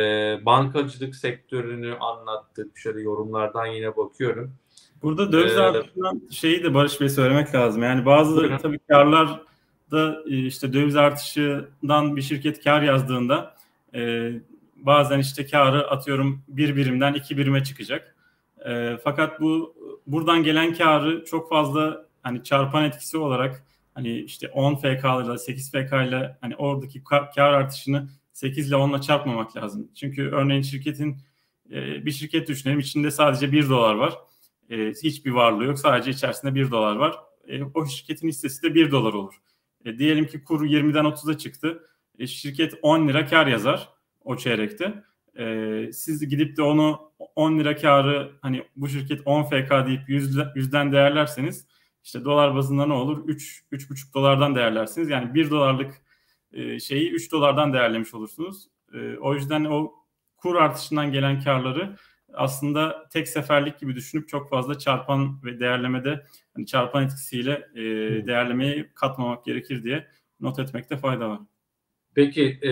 bankacılık 0.46 1.16
sektörünü 1.16 1.96
anlattık. 1.96 2.78
Şöyle 2.78 3.02
yorumlardan 3.02 3.66
yine 3.66 3.98
bakıyorum. 3.98 4.54
Burada 5.02 5.32
döviz 5.32 5.58
ee, 5.58 5.62
artışından 5.62 6.22
şeyi 6.32 6.64
de 6.64 6.74
Barış 6.74 7.02
Bey 7.02 7.10
söylemek 7.10 7.56
lazım. 7.56 7.84
Yani 7.84 8.06
bazı 8.06 8.36
buyurun. 8.36 8.58
tabii 8.58 8.80
karlar 8.80 9.42
da 9.92 10.18
e, 10.30 10.38
işte 10.46 10.74
döviz 10.74 10.96
artışından 10.96 12.16
bir 12.16 12.22
şirket 12.22 12.64
kar 12.64 12.82
yazdığında 12.82 13.56
e, 13.96 14.32
bazen 14.76 15.20
işte 15.20 15.46
karı 15.46 15.92
atıyorum 15.92 16.44
bir 16.48 16.76
birimden 16.76 17.14
iki 17.14 17.38
birime 17.38 17.64
çıkacak. 17.64 18.16
E, 18.66 18.98
fakat 19.04 19.42
bu 19.42 19.76
buradan 20.08 20.44
gelen 20.44 20.74
karı 20.74 21.26
çok 21.26 21.50
fazla 21.50 22.06
hani 22.24 22.44
çarpan 22.44 22.84
etkisi 22.84 23.18
olarak 23.18 23.64
hani 23.94 24.20
işte 24.20 24.48
10 24.48 24.76
FK 24.76 25.04
ile 25.26 25.38
8 25.38 25.72
FK 25.72 25.94
ile 26.08 26.38
hani 26.42 26.56
oradaki 26.56 27.04
kar 27.04 27.54
artışını 27.54 28.08
8 28.42 28.68
ile 28.68 28.76
10 28.76 28.90
ile 28.90 29.02
çarpmamak 29.02 29.58
lazım. 29.58 29.92
Çünkü 29.96 30.30
örneğin 30.30 30.62
şirketin 30.62 31.18
e, 31.72 32.06
bir 32.06 32.12
şirket 32.12 32.48
düşünelim 32.48 32.80
içinde 32.80 33.12
sadece 33.12 33.52
1 33.52 33.70
dolar 33.70 33.96
var. 33.96 34.14
E, 34.70 34.94
hiçbir 35.04 35.32
varlığı 35.32 35.64
yok. 35.64 35.80
Sadece 35.80 36.12
içerisinde 36.12 36.56
1 36.56 36.72
dolar 36.72 36.96
var. 36.96 37.16
E, 37.48 37.64
o 37.64 37.86
şirketin 37.86 38.28
hissesi 38.28 38.64
de 38.64 38.76
1 38.76 38.92
dolar 38.92 39.14
olur. 39.14 39.34
Diyelim 39.98 40.28
ki 40.28 40.44
kur 40.44 40.66
20'den 40.66 41.06
30'a 41.06 41.38
çıktı. 41.38 41.84
Şirket 42.28 42.74
10 42.82 43.08
lira 43.08 43.26
kar 43.26 43.48
yazar 43.48 43.90
o 44.24 44.38
çeyrekte. 44.38 45.04
Siz 45.94 46.30
gidip 46.30 46.58
de 46.58 46.62
onu 46.62 47.12
10 47.36 47.60
lira 47.60 47.76
karı 47.76 48.32
hani 48.42 48.64
bu 48.76 48.88
şirket 48.88 49.22
10 49.26 49.44
FK 49.44 49.72
deyip 49.88 50.10
100, 50.10 50.38
100'den 50.38 50.92
değerlerseniz 50.92 51.68
işte 52.04 52.26
dolar 52.26 52.56
bazında 52.56 52.86
ne 52.86 52.94
olur? 52.94 53.28
3 53.28 53.64
3,5 53.72 54.14
dolardan 54.14 54.56
değerlersiniz. 54.56 55.10
Yani 55.10 55.34
1 55.34 55.50
dolarlık 55.50 56.02
e, 56.54 56.80
şeyi 56.80 57.12
3 57.12 57.32
dolardan 57.32 57.74
değerlemiş 57.74 58.14
olursunuz. 58.14 58.68
E, 58.94 59.18
o 59.18 59.34
yüzden 59.34 59.66
o 59.66 59.94
kur 60.38 60.56
artışından 60.56 61.12
gelen 61.12 61.42
karları 61.42 61.96
aslında 62.34 63.08
tek 63.14 63.28
seferlik 63.28 63.80
gibi 63.80 63.96
düşünüp 63.96 64.30
çok 64.30 64.50
fazla 64.50 64.78
çarpan 64.78 65.44
ve 65.44 65.60
değerlemede 65.60 66.26
hani 66.56 66.66
çarpan 66.66 67.04
etkisiyle 67.04 67.70
e, 67.76 67.82
değerlemeyi 68.28 68.92
katmamak 68.96 69.46
gerekir 69.46 69.84
diye 69.84 70.08
not 70.40 70.60
etmekte 70.60 70.98
fayda 70.98 71.30
var. 71.30 71.40
Peki 72.16 72.60
e, 72.64 72.72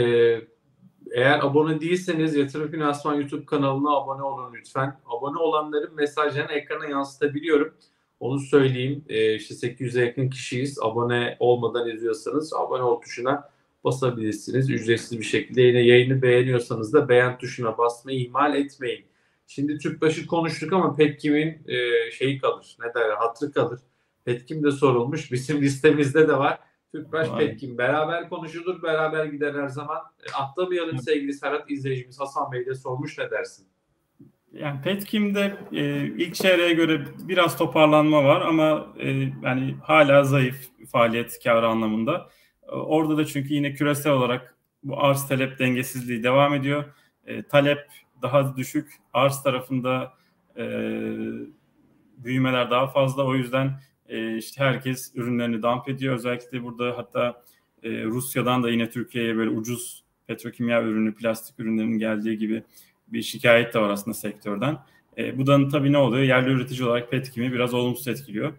eğer 1.11 1.39
abone 1.39 1.81
değilseniz 1.81 2.35
Yatırım 2.35 2.71
Finansman 2.71 3.15
YouTube 3.15 3.45
kanalına 3.45 3.89
abone 3.89 4.23
olun 4.23 4.53
lütfen. 4.53 4.99
Abone 5.05 5.37
olanların 5.37 5.95
mesajlarını 5.95 6.51
ekrana 6.51 6.85
yansıtabiliyorum. 6.85 7.73
Onu 8.19 8.39
söyleyeyim. 8.39 9.05
E, 9.09 9.35
işte 9.35 9.67
800'e 9.67 10.05
yakın 10.05 10.29
kişiyiz. 10.29 10.79
Abone 10.81 11.37
olmadan 11.39 11.89
izliyorsanız 11.89 12.53
abone 12.53 12.83
ol 12.83 13.01
tuşuna 13.01 13.49
basabilirsiniz. 13.83 14.69
Ücretsiz 14.69 15.19
bir 15.19 15.23
şekilde 15.23 15.61
yine 15.61 15.79
yayını 15.79 16.21
beğeniyorsanız 16.21 16.93
da 16.93 17.09
beğen 17.09 17.37
tuşuna 17.37 17.77
basmayı 17.77 18.19
ihmal 18.19 18.55
etmeyin. 18.55 19.05
Şimdi 19.47 19.77
Tüpbaşı 19.77 20.27
konuştuk 20.27 20.73
ama 20.73 20.95
Petkim'in 20.95 21.61
e, 21.67 22.11
şeyi 22.11 22.39
kalır. 22.39 22.77
Ne 22.79 22.93
derler? 22.93 23.15
Hatırı 23.15 23.51
kalır. 23.51 23.79
Petkim 24.25 24.63
de 24.63 24.71
sorulmuş. 24.71 25.31
Bizim 25.31 25.61
listemizde 25.61 26.27
de 26.27 26.37
var. 26.37 26.59
Tüpraş 26.91 27.27
Petkim 27.37 27.77
beraber 27.77 28.29
konuşulur, 28.29 28.83
beraber 28.83 29.25
gider 29.25 29.53
her 29.53 29.67
zaman. 29.67 29.97
E, 29.97 30.31
atlamayalım 30.31 30.97
Hı. 30.97 31.01
sevgili 31.01 31.33
Serhat 31.33 31.71
izleyicimiz 31.71 32.19
Hasan 32.19 32.51
Bey 32.51 32.65
de 32.65 32.75
sormuş 32.75 33.17
ne 33.17 33.31
dersin? 33.31 33.67
Yani 34.53 34.81
Petkim'de 34.81 35.57
e, 35.71 36.05
ilk 36.05 36.35
çeyreğe 36.35 36.73
göre 36.73 37.05
biraz 37.19 37.57
toparlanma 37.57 38.23
var 38.23 38.41
ama 38.41 38.87
e, 38.99 39.09
yani 39.43 39.75
hala 39.83 40.23
zayıf 40.23 40.69
faaliyet 40.91 41.43
karı 41.43 41.67
anlamında. 41.67 42.29
E, 42.71 42.75
orada 42.75 43.17
da 43.17 43.25
çünkü 43.25 43.53
yine 43.53 43.73
küresel 43.73 44.13
olarak 44.13 44.55
bu 44.83 45.03
arz 45.03 45.27
talep 45.27 45.59
dengesizliği 45.59 46.23
devam 46.23 46.53
ediyor. 46.53 46.83
E, 47.25 47.43
talep 47.43 47.87
daha 48.21 48.57
düşük, 48.57 48.93
arz 49.13 49.43
tarafında 49.43 50.13
e, 50.57 50.63
büyümeler 52.17 52.71
daha 52.71 52.87
fazla. 52.87 53.25
O 53.25 53.35
yüzden 53.35 53.79
e, 54.09 54.37
işte 54.37 54.63
herkes 54.63 55.11
ürünlerini 55.15 55.63
dump 55.63 55.89
ediyor. 55.89 56.15
Özellikle 56.15 56.63
burada 56.63 56.97
hatta 56.97 57.43
e, 57.83 58.03
Rusya'dan 58.03 58.63
da 58.63 58.69
yine 58.69 58.89
Türkiye'ye 58.89 59.37
böyle 59.37 59.49
ucuz 59.49 60.03
petrokimya 60.27 60.83
ürünü, 60.83 61.15
plastik 61.15 61.59
ürünlerinin 61.59 61.97
geldiği 61.97 62.37
gibi 62.37 62.63
bir 63.07 63.21
şikayet 63.21 63.73
de 63.73 63.79
var 63.79 63.89
aslında 63.89 64.13
sektörden. 64.17 64.77
E, 65.17 65.37
bu 65.37 65.47
da 65.47 65.67
tabii 65.67 65.91
ne 65.91 65.97
oluyor? 65.97 66.23
Yerli 66.23 66.49
üretici 66.49 66.83
olarak 66.83 67.11
Petkim'i 67.11 67.53
biraz 67.53 67.73
olumsuz 67.73 68.07
etkiliyor. 68.07 68.53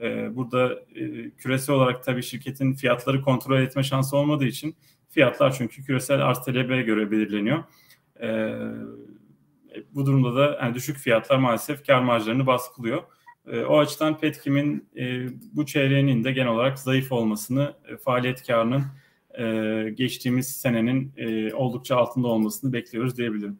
E, 0.00 0.36
burada 0.36 0.80
e, 0.94 1.30
küresel 1.30 1.76
olarak 1.76 2.04
tabii 2.04 2.22
şirketin 2.22 2.72
fiyatları 2.72 3.22
kontrol 3.22 3.60
etme 3.60 3.82
şansı 3.82 4.16
olmadığı 4.16 4.44
için 4.44 4.76
fiyatlar 5.08 5.52
çünkü 5.58 5.84
küresel 5.84 6.26
arz 6.26 6.44
talebe 6.44 6.82
göre 6.82 7.10
belirleniyor. 7.10 7.64
E, 8.22 8.58
bu 9.94 10.06
durumda 10.06 10.36
da 10.36 10.58
yani 10.62 10.74
düşük 10.74 10.96
fiyatlar 10.96 11.38
maalesef 11.38 11.86
kar 11.86 12.00
marjlarını 12.00 12.46
baskılıyor. 12.46 13.02
E, 13.46 13.60
o 13.60 13.78
açıdan 13.78 14.18
Petkim'in 14.18 14.88
e, 14.96 15.26
bu 15.52 15.66
çeyreğinin 15.66 16.24
de 16.24 16.32
genel 16.32 16.52
olarak 16.52 16.78
zayıf 16.78 17.12
olmasını, 17.12 17.74
faaliyet 18.04 18.46
karının 18.46 18.82
geçtiğimiz 19.94 20.56
senenin 20.56 21.12
oldukça 21.52 21.96
altında 21.96 22.28
olmasını 22.28 22.72
bekliyoruz 22.72 23.16
diyebilirim. 23.16 23.58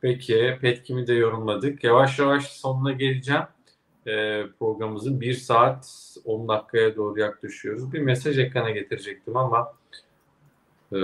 Peki, 0.00 0.58
Petkim'i 0.60 1.06
de 1.06 1.14
yorumladık. 1.14 1.84
Yavaş 1.84 2.18
yavaş 2.18 2.46
sonuna 2.46 2.92
geleceğim. 2.92 3.42
E, 4.06 4.44
programımızın 4.58 5.20
1 5.20 5.34
saat 5.34 6.16
10 6.24 6.48
dakikaya 6.48 6.96
doğru 6.96 7.20
yaklaşıyoruz. 7.20 7.92
Bir 7.92 8.00
mesaj 8.00 8.38
ekrana 8.38 8.70
getirecektim 8.70 9.36
ama 9.36 9.72
e, 10.92 10.98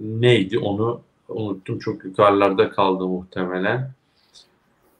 neydi 0.00 0.58
onu 0.58 1.02
unuttum. 1.28 1.78
Çok 1.78 2.04
yukarılarda 2.04 2.70
kaldı 2.70 3.06
muhtemelen. 3.06 3.92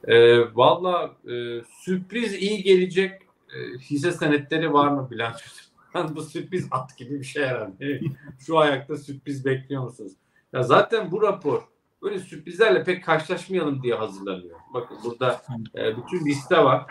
E, 0.05 0.39
Valla 0.57 1.15
e, 1.29 1.63
sürpriz 1.81 2.35
iyi 2.35 2.63
gelecek 2.63 3.23
e, 3.55 3.79
hisse 3.79 4.13
senetleri 4.13 4.73
var 4.73 4.89
mı 4.89 5.09
bilançoda? 5.11 5.61
bu 6.17 6.23
sürpriz 6.23 6.69
at 6.71 6.97
gibi 6.97 7.21
bir 7.21 7.25
şey 7.25 7.45
herhalde. 7.45 8.01
Şu 8.39 8.59
ayakta 8.59 8.97
sürpriz 8.97 9.45
bekliyor 9.45 9.83
musunuz? 9.83 10.13
Ya 10.53 10.63
zaten 10.63 11.11
bu 11.11 11.23
rapor 11.23 11.63
böyle 12.03 12.19
sürprizlerle 12.19 12.85
pek 12.85 13.05
karşılaşmayalım 13.05 13.83
diye 13.83 13.95
hazırlanıyor. 13.95 14.61
Bakın 14.75 14.97
burada 15.05 15.43
e, 15.75 15.97
bütün 15.97 16.27
liste 16.27 16.57
var. 16.59 16.87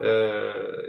E, 0.00 0.08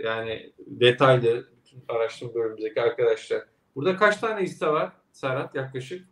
yani 0.03 0.53
detaylı 0.67 1.47
bütün 1.57 1.83
araştırma 1.87 2.33
bölümümüzdeki 2.33 2.81
arkadaşlar. 2.81 3.41
Burada 3.75 3.95
kaç 3.95 4.17
tane 4.17 4.41
liste 4.41 4.67
var 4.67 4.91
Serhat 5.11 5.55
yaklaşık? 5.55 6.07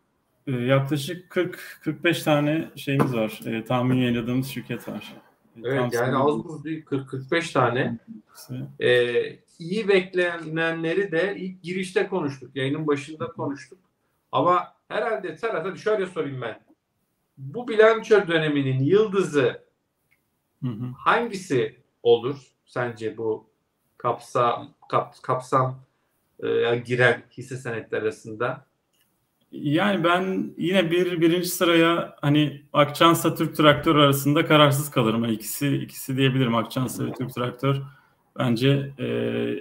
E, 0.48 0.52
yaklaşık 0.52 1.32
40-45 1.32 2.24
tane 2.24 2.70
şeyimiz 2.76 3.16
var. 3.16 3.40
E, 3.46 3.66
tahmin 3.66 3.98
yayınladığımız 3.98 4.48
şirket 4.48 4.88
var. 4.88 5.14
Evet 5.64 5.94
yani 5.94 6.18
az 6.18 6.44
buz 6.44 6.64
değil 6.64 6.86
40-45 6.86 7.54
tane. 7.54 7.98
Ee, 8.82 9.40
iyi 9.60 9.88
beklenenleri 9.88 11.12
de 11.12 11.36
ilk 11.38 11.64
girişte 11.64 12.08
konuştuk. 12.08 12.56
Yayının 12.56 12.88
başında 12.88 13.28
konuştuk. 13.28 13.80
Ama 14.32 14.74
herhalde 14.88 15.38
Serhat 15.38 15.66
hadi 15.66 15.80
şöyle 15.80 16.06
sorayım 16.06 16.42
ben. 16.42 16.60
Bu 17.38 17.68
bilanço 17.68 18.28
döneminin 18.28 18.80
yıldızı 18.84 19.64
hı 20.64 20.70
hı. 20.70 20.86
hangisi 20.98 21.80
olur 22.04 22.38
sence 22.66 23.18
bu 23.18 23.50
kapsam 23.98 24.74
kap, 24.90 25.16
kapsam 25.22 25.84
e, 26.44 26.78
giren 26.78 27.24
hisse 27.38 27.58
senetleri 27.58 28.02
arasında? 28.02 28.66
Yani 29.52 30.04
ben 30.04 30.54
yine 30.58 30.92
bir 30.92 31.22
birinci 31.22 31.48
sıraya 31.48 32.16
hani 32.22 32.62
Akçansa 32.74 33.36
Türk 33.36 33.56
Traktör 33.56 33.96
arasında 33.96 34.46
kararsız 34.46 34.92
kalırım. 34.92 35.26
İkisi 35.26 35.76
ikisi 35.76 36.18
diyebilirim 36.18 36.56
Akçansa 36.56 37.06
ve 37.06 37.14
Türk 37.14 37.34
Traktör 37.34 37.82
bence 38.40 38.94
e, 38.98 39.06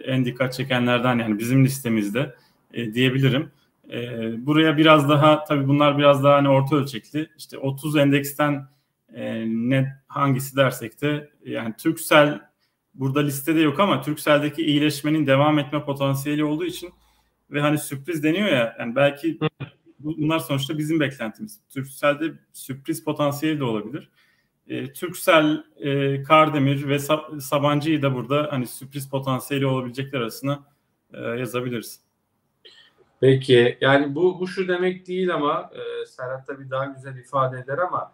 en 0.05 0.25
dikkat 0.25 0.53
çekenlerden 0.53 1.19
yani 1.19 1.39
bizim 1.39 1.65
listemizde 1.65 2.35
e, 2.73 2.95
diyebilirim. 2.95 3.51
E, 3.93 4.33
buraya 4.47 4.77
biraz 4.77 5.09
daha 5.09 5.45
tabii 5.45 5.69
bunlar 5.69 5.99
biraz 5.99 6.25
daha 6.25 6.37
hani 6.37 6.49
orta 6.49 6.77
ölçekli. 6.77 7.31
İşte 7.39 7.59
30 7.59 7.97
endeksten 7.97 8.69
e, 9.15 9.45
ne 9.47 10.03
hangisi 10.07 10.57
dersek 10.57 11.03
de 11.03 11.31
yani 11.45 11.75
Türksel 11.79 12.41
burada 12.95 13.21
listede 13.21 13.61
yok 13.61 13.81
ama 13.81 14.03
Türksel'deki 14.03 14.63
iyileşmenin 14.63 15.27
devam 15.27 15.59
etme 15.59 15.85
potansiyeli 15.85 16.45
olduğu 16.45 16.65
için 16.65 16.91
ve 17.51 17.61
hani 17.61 17.79
sürpriz 17.79 18.23
deniyor 18.23 18.49
ya 18.49 18.77
yani 18.79 18.97
belki 18.97 19.39
bunlar 19.99 20.39
sonuçta 20.39 20.79
bizim 20.79 21.01
beklentimiz. 21.01 21.61
Türksel'de 21.71 22.33
sürpriz 22.53 23.05
potansiyeli 23.05 23.61
de 23.61 23.65
olabilir. 23.65 24.11
E, 24.67 24.93
Türksel, 24.93 25.65
e, 25.77 26.23
Kardemir 26.23 26.89
ve 26.89 26.99
Sabancı'yı 27.41 28.03
da 28.03 28.15
burada 28.15 28.49
hani 28.51 28.67
sürpriz 28.67 29.11
potansiyeli 29.11 29.67
olabilecekler 29.67 30.21
arasına 30.21 30.65
e, 31.13 31.21
yazabiliriz. 31.21 32.01
Peki 33.21 33.79
yani 33.81 34.15
bu, 34.15 34.41
bu 34.41 34.49
şu 34.49 34.69
demek 34.69 35.07
değil 35.07 35.35
ama 35.35 35.71
e, 35.75 36.07
Serhat 36.07 36.47
tabii 36.47 36.71
daha 36.71 36.85
güzel 36.85 37.17
ifade 37.17 37.59
eder 37.59 37.79
ama 37.79 38.13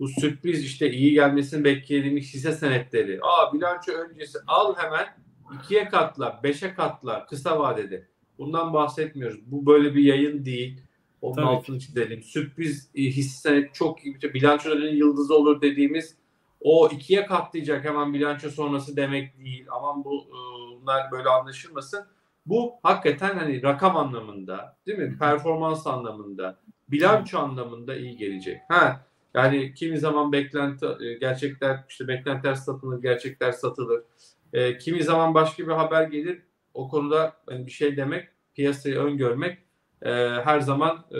bu 0.00 0.08
sürpriz 0.08 0.64
işte 0.64 0.90
iyi 0.90 1.12
gelmesini 1.12 1.64
beklediğimiz 1.64 2.34
hisse 2.34 2.52
senetleri. 2.52 3.18
Aa 3.22 3.52
bilanço 3.52 3.92
öncesi 3.92 4.38
al 4.46 4.74
hemen 4.76 5.06
ikiye 5.58 5.88
katla, 5.88 6.40
beşe 6.42 6.74
katla 6.74 7.26
kısa 7.26 7.58
vadede. 7.58 8.06
Bundan 8.38 8.72
bahsetmiyoruz. 8.72 9.40
Bu 9.46 9.66
böyle 9.66 9.94
bir 9.94 10.02
yayın 10.02 10.44
değil. 10.44 10.80
Onun 11.22 11.34
Tabii 11.34 11.46
altını 11.46 11.78
çizelim. 11.78 12.22
Sürpriz 12.22 12.90
e, 12.94 13.02
hisse 13.02 13.70
çok 13.72 14.04
iyi 14.04 14.22
bir 14.22 14.34
bilançoların 14.34 14.94
yıldızı 14.94 15.34
olur 15.34 15.60
dediğimiz 15.60 16.16
o 16.60 16.88
ikiye 16.88 17.26
katlayacak 17.26 17.84
hemen 17.84 18.14
bilanço 18.14 18.50
sonrası 18.50 18.96
demek 18.96 19.38
değil. 19.38 19.66
Aman 19.70 20.04
bu 20.04 20.24
e, 20.24 20.36
bunlar 20.80 21.10
böyle 21.12 21.28
anlaşılmasın. 21.28 22.06
Bu 22.48 22.74
hakikaten 22.82 23.38
hani 23.38 23.62
rakam 23.62 23.96
anlamında, 23.96 24.76
değil 24.86 24.98
mi? 24.98 25.18
Performans 25.18 25.86
anlamında, 25.86 26.58
bilanço 26.88 27.38
anlamında 27.38 27.96
iyi 27.96 28.16
gelecek. 28.16 28.60
Ha 28.68 29.06
yani 29.34 29.74
kimi 29.74 29.98
zaman 29.98 30.32
beklenti 30.32 30.86
e, 30.86 31.14
gerçekler 31.14 31.84
işte 31.88 32.08
beklentiler 32.08 32.54
satılır, 32.54 33.02
gerçekler 33.02 33.52
satılır. 33.52 34.02
E, 34.52 34.78
kimi 34.78 35.02
zaman 35.02 35.34
başka 35.34 35.66
bir 35.66 35.72
haber 35.72 36.02
gelir. 36.02 36.42
O 36.74 36.88
konuda 36.88 37.32
hani 37.46 37.66
bir 37.66 37.70
şey 37.70 37.96
demek, 37.96 38.28
piyasayı 38.54 38.96
öngörmek 38.96 39.58
e, 40.02 40.10
her 40.44 40.60
zaman 40.60 41.04
e, 41.10 41.18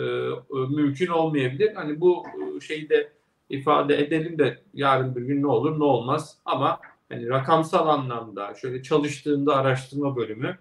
mümkün 0.75 1.07
olmayabilir. 1.07 1.75
Hani 1.75 2.01
bu 2.01 2.23
e, 2.57 2.59
şeyi 2.59 2.89
de 2.89 3.11
ifade 3.49 3.99
edelim 3.99 4.39
de 4.39 4.61
yarın 4.73 5.15
bir 5.15 5.21
gün 5.21 5.41
ne 5.41 5.47
olur 5.47 5.79
ne 5.79 5.83
olmaz 5.83 6.37
ama 6.45 6.79
hani 7.09 7.29
rakamsal 7.29 7.87
anlamda 7.87 8.53
şöyle 8.53 8.83
çalıştığında 8.83 9.55
araştırma 9.55 10.15
bölümü 10.15 10.57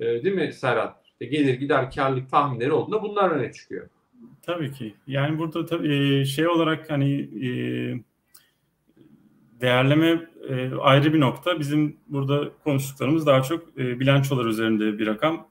e, 0.00 0.04
değil 0.04 0.34
mi 0.34 0.52
Serhat? 0.52 1.04
İşte 1.04 1.26
gelir 1.26 1.54
gider 1.54 1.90
karlılık 1.90 2.30
tahminleri 2.30 2.72
olduğunda 2.72 3.02
bunlar 3.02 3.30
öne 3.30 3.52
çıkıyor. 3.52 3.88
Tabii 4.42 4.72
ki. 4.72 4.94
Yani 5.06 5.38
burada 5.38 5.66
tabii 5.66 6.20
e, 6.20 6.24
şey 6.24 6.48
olarak 6.48 6.90
hani 6.90 7.20
e, 7.20 7.48
değerleme 9.60 10.28
e, 10.48 10.70
ayrı 10.80 11.14
bir 11.14 11.20
nokta. 11.20 11.60
Bizim 11.60 11.96
burada 12.08 12.50
konuştuklarımız 12.64 13.26
daha 13.26 13.42
çok 13.42 13.76
bilançolar 13.76 14.44
üzerinde 14.44 14.98
bir 14.98 15.06
rakam. 15.06 15.48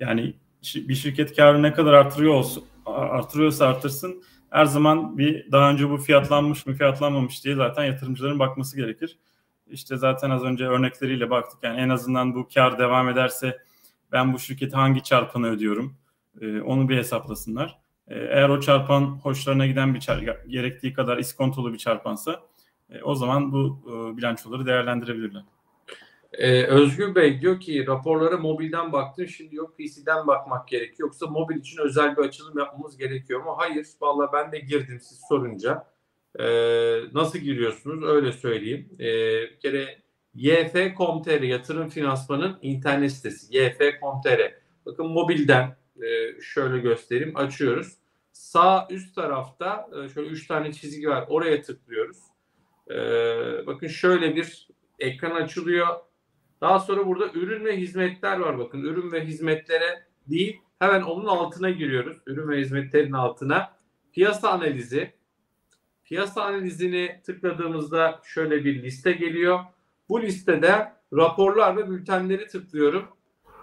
Yani 0.00 0.34
bir 0.74 0.94
şirket 0.94 1.36
karı 1.36 1.62
ne 1.62 1.72
kadar 1.72 1.92
artırıyor 1.92 2.34
olsun, 2.34 2.64
artırıyorsa 2.86 3.68
artırsın 3.68 4.22
her 4.50 4.64
zaman 4.64 5.18
bir 5.18 5.52
daha 5.52 5.70
önce 5.70 5.90
bu 5.90 5.96
fiyatlanmış 5.98 6.66
mı 6.66 6.74
fiyatlanmamış 6.74 7.44
diye 7.44 7.54
zaten 7.54 7.84
yatırımcıların 7.84 8.38
bakması 8.38 8.76
gerekir. 8.76 9.18
İşte 9.70 9.96
zaten 9.96 10.30
az 10.30 10.44
önce 10.44 10.66
örnekleriyle 10.66 11.30
baktık. 11.30 11.58
Yani 11.62 11.80
en 11.80 11.88
azından 11.88 12.34
bu 12.34 12.48
kar 12.54 12.78
devam 12.78 13.08
ederse 13.08 13.58
ben 14.14 14.34
bu 14.34 14.38
şirketi 14.38 14.76
hangi 14.76 15.02
çarpanı 15.02 15.50
ödüyorum? 15.50 15.96
onu 16.64 16.88
bir 16.88 16.96
hesaplasınlar. 16.96 17.78
E, 18.08 18.14
eğer 18.14 18.48
o 18.48 18.60
çarpan 18.60 19.02
hoşlarına 19.02 19.66
giden 19.66 19.94
bir 19.94 20.00
çarpan, 20.00 20.48
gerektiği 20.48 20.92
kadar 20.92 21.18
iskontolu 21.18 21.72
bir 21.72 21.78
çarpansa 21.78 22.40
e, 22.90 23.02
o 23.02 23.14
zaman 23.14 23.52
bu 23.52 23.80
e, 23.86 24.16
bilançoları 24.16 24.66
değerlendirebilirler. 24.66 25.42
Ee, 26.38 26.64
Özgür 26.66 27.14
Bey 27.14 27.40
diyor 27.40 27.60
ki 27.60 27.86
raporlara 27.86 28.36
mobilden 28.36 28.92
baktın 28.92 29.26
şimdi 29.26 29.56
yok 29.56 29.78
PC'den 29.78 30.26
bakmak 30.26 30.68
gerekiyor. 30.68 31.08
Yoksa 31.08 31.26
mobil 31.26 31.56
için 31.56 31.78
özel 31.78 32.16
bir 32.16 32.22
açılım 32.22 32.58
yapmamız 32.58 32.96
gerekiyor 32.96 33.40
mu? 33.40 33.54
Hayır. 33.56 33.86
Valla 34.00 34.32
ben 34.32 34.52
de 34.52 34.58
girdim 34.58 35.00
siz 35.00 35.20
sorunca. 35.28 35.86
Ee, 36.38 37.00
nasıl 37.12 37.38
giriyorsunuz? 37.38 38.04
Öyle 38.04 38.32
söyleyeyim. 38.32 38.88
Ee, 38.98 39.04
bir 39.42 39.60
kere 39.60 39.98
YF.com.tr 40.34 41.42
yatırım 41.42 41.88
finansmanın 41.88 42.58
internet 42.62 43.12
sitesi 43.12 43.56
YF.com.tr 43.56 44.54
Bakın 44.86 45.06
mobilden 45.06 45.76
e, 46.02 46.40
şöyle 46.40 46.78
göstereyim. 46.78 47.36
Açıyoruz. 47.36 47.92
Sağ 48.32 48.88
üst 48.90 49.14
tarafta 49.14 49.88
e, 50.04 50.08
şöyle 50.08 50.28
üç 50.28 50.46
tane 50.46 50.72
çizgi 50.72 51.08
var. 51.08 51.24
Oraya 51.28 51.62
tıklıyoruz. 51.62 52.18
E, 52.90 52.96
bakın 53.66 53.86
şöyle 53.86 54.36
bir 54.36 54.68
ekran 54.98 55.30
açılıyor. 55.30 55.88
Daha 56.60 56.78
sonra 56.78 57.06
burada 57.06 57.26
ürün 57.34 57.64
ve 57.64 57.76
hizmetler 57.76 58.38
var. 58.38 58.58
Bakın 58.58 58.82
ürün 58.82 59.12
ve 59.12 59.26
hizmetlere 59.26 60.06
değil 60.26 60.60
hemen 60.78 61.02
onun 61.02 61.26
altına 61.26 61.70
giriyoruz. 61.70 62.16
Ürün 62.26 62.48
ve 62.48 62.60
hizmetlerin 62.60 63.12
altına. 63.12 63.76
Piyasa 64.12 64.50
analizi. 64.50 65.12
Piyasa 66.04 66.42
analizini 66.42 67.20
tıkladığımızda 67.26 68.20
şöyle 68.24 68.64
bir 68.64 68.82
liste 68.82 69.12
geliyor. 69.12 69.60
Bu 70.08 70.22
listede 70.22 70.92
raporlar 71.12 71.76
ve 71.76 71.90
bültenleri 71.90 72.46
tıklıyorum 72.46 73.04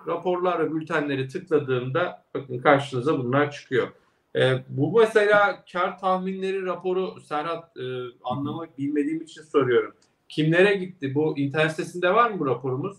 raporlar 0.08 0.60
ve 0.60 0.76
bültenleri 0.76 1.28
tıkladığımda 1.28 2.26
bakın 2.34 2.60
karşınıza 2.60 3.20
bunlar 3.20 3.52
çıkıyor. 3.52 3.88
E, 4.36 4.54
bu 4.70 5.00
mesela 5.00 5.64
kar 5.72 6.00
tahminleri 6.00 6.66
raporu 6.66 7.22
Serhat 7.22 7.78
e, 7.78 7.84
anlamak 8.24 8.78
bilmediğim 8.78 9.22
için 9.22 9.42
soruyorum. 9.42 9.94
Kimlere 10.30 10.74
gitti? 10.76 11.16
Bu 11.16 11.38
internet 11.38 11.72
sitesinde 11.72 12.14
var 12.14 12.32
mı 12.32 12.40
bu 12.40 12.46
raporumuz? 12.46 12.98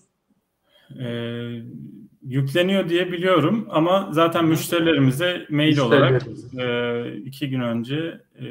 E, 1.01 1.07
yükleniyor 2.23 2.89
diye 2.89 3.13
biliyorum 3.13 3.67
ama 3.71 4.09
zaten 4.13 4.45
müşterilerimize 4.45 5.47
mail 5.51 5.79
olarak 5.79 6.23
e, 6.59 7.17
iki 7.17 7.51
gün 7.51 7.61
önce 7.61 8.21
e, 8.35 8.45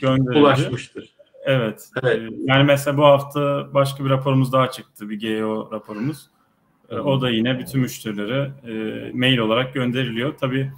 gönderildi. 0.00 0.38
Ulaşmıştır. 0.38 1.13
Evet. 1.44 1.90
evet. 2.02 2.18
E, 2.18 2.28
yani 2.44 2.64
mesela 2.64 2.96
bu 2.96 3.04
hafta 3.04 3.74
başka 3.74 4.04
bir 4.04 4.10
raporumuz 4.10 4.52
daha 4.52 4.70
çıktı. 4.70 5.10
Bir 5.10 5.20
GEO 5.20 5.72
raporumuz. 5.72 6.30
E, 6.90 6.96
o 6.96 7.20
da 7.20 7.30
yine 7.30 7.58
bütün 7.58 7.80
müşterilere 7.80 8.52
e, 8.66 8.72
mail 9.12 9.38
olarak 9.38 9.74
gönderiliyor. 9.74 10.34
Tabii 10.38 10.72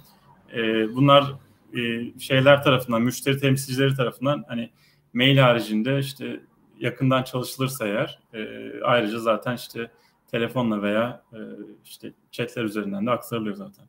e, 0.55 0.95
bunlar 0.95 1.33
e, 1.77 2.11
şeyler 2.19 2.63
tarafından, 2.63 3.01
müşteri 3.01 3.39
temsilcileri 3.39 3.95
tarafından 3.95 4.45
hani 4.47 4.69
mail 5.13 5.37
haricinde 5.37 5.99
işte 5.99 6.39
yakından 6.79 7.23
çalışılırsa 7.23 7.87
eğer 7.87 8.19
e, 8.33 8.71
ayrıca 8.83 9.19
zaten 9.19 9.55
işte 9.55 9.91
telefonla 10.31 10.81
veya 10.81 11.23
e, 11.33 11.39
işte 11.85 12.13
chatler 12.31 12.63
üzerinden 12.63 13.05
de 13.05 13.11
aktarılıyor 13.11 13.55
zaten. 13.55 13.85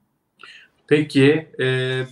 Peki 0.86 1.48
e, 1.60 2.04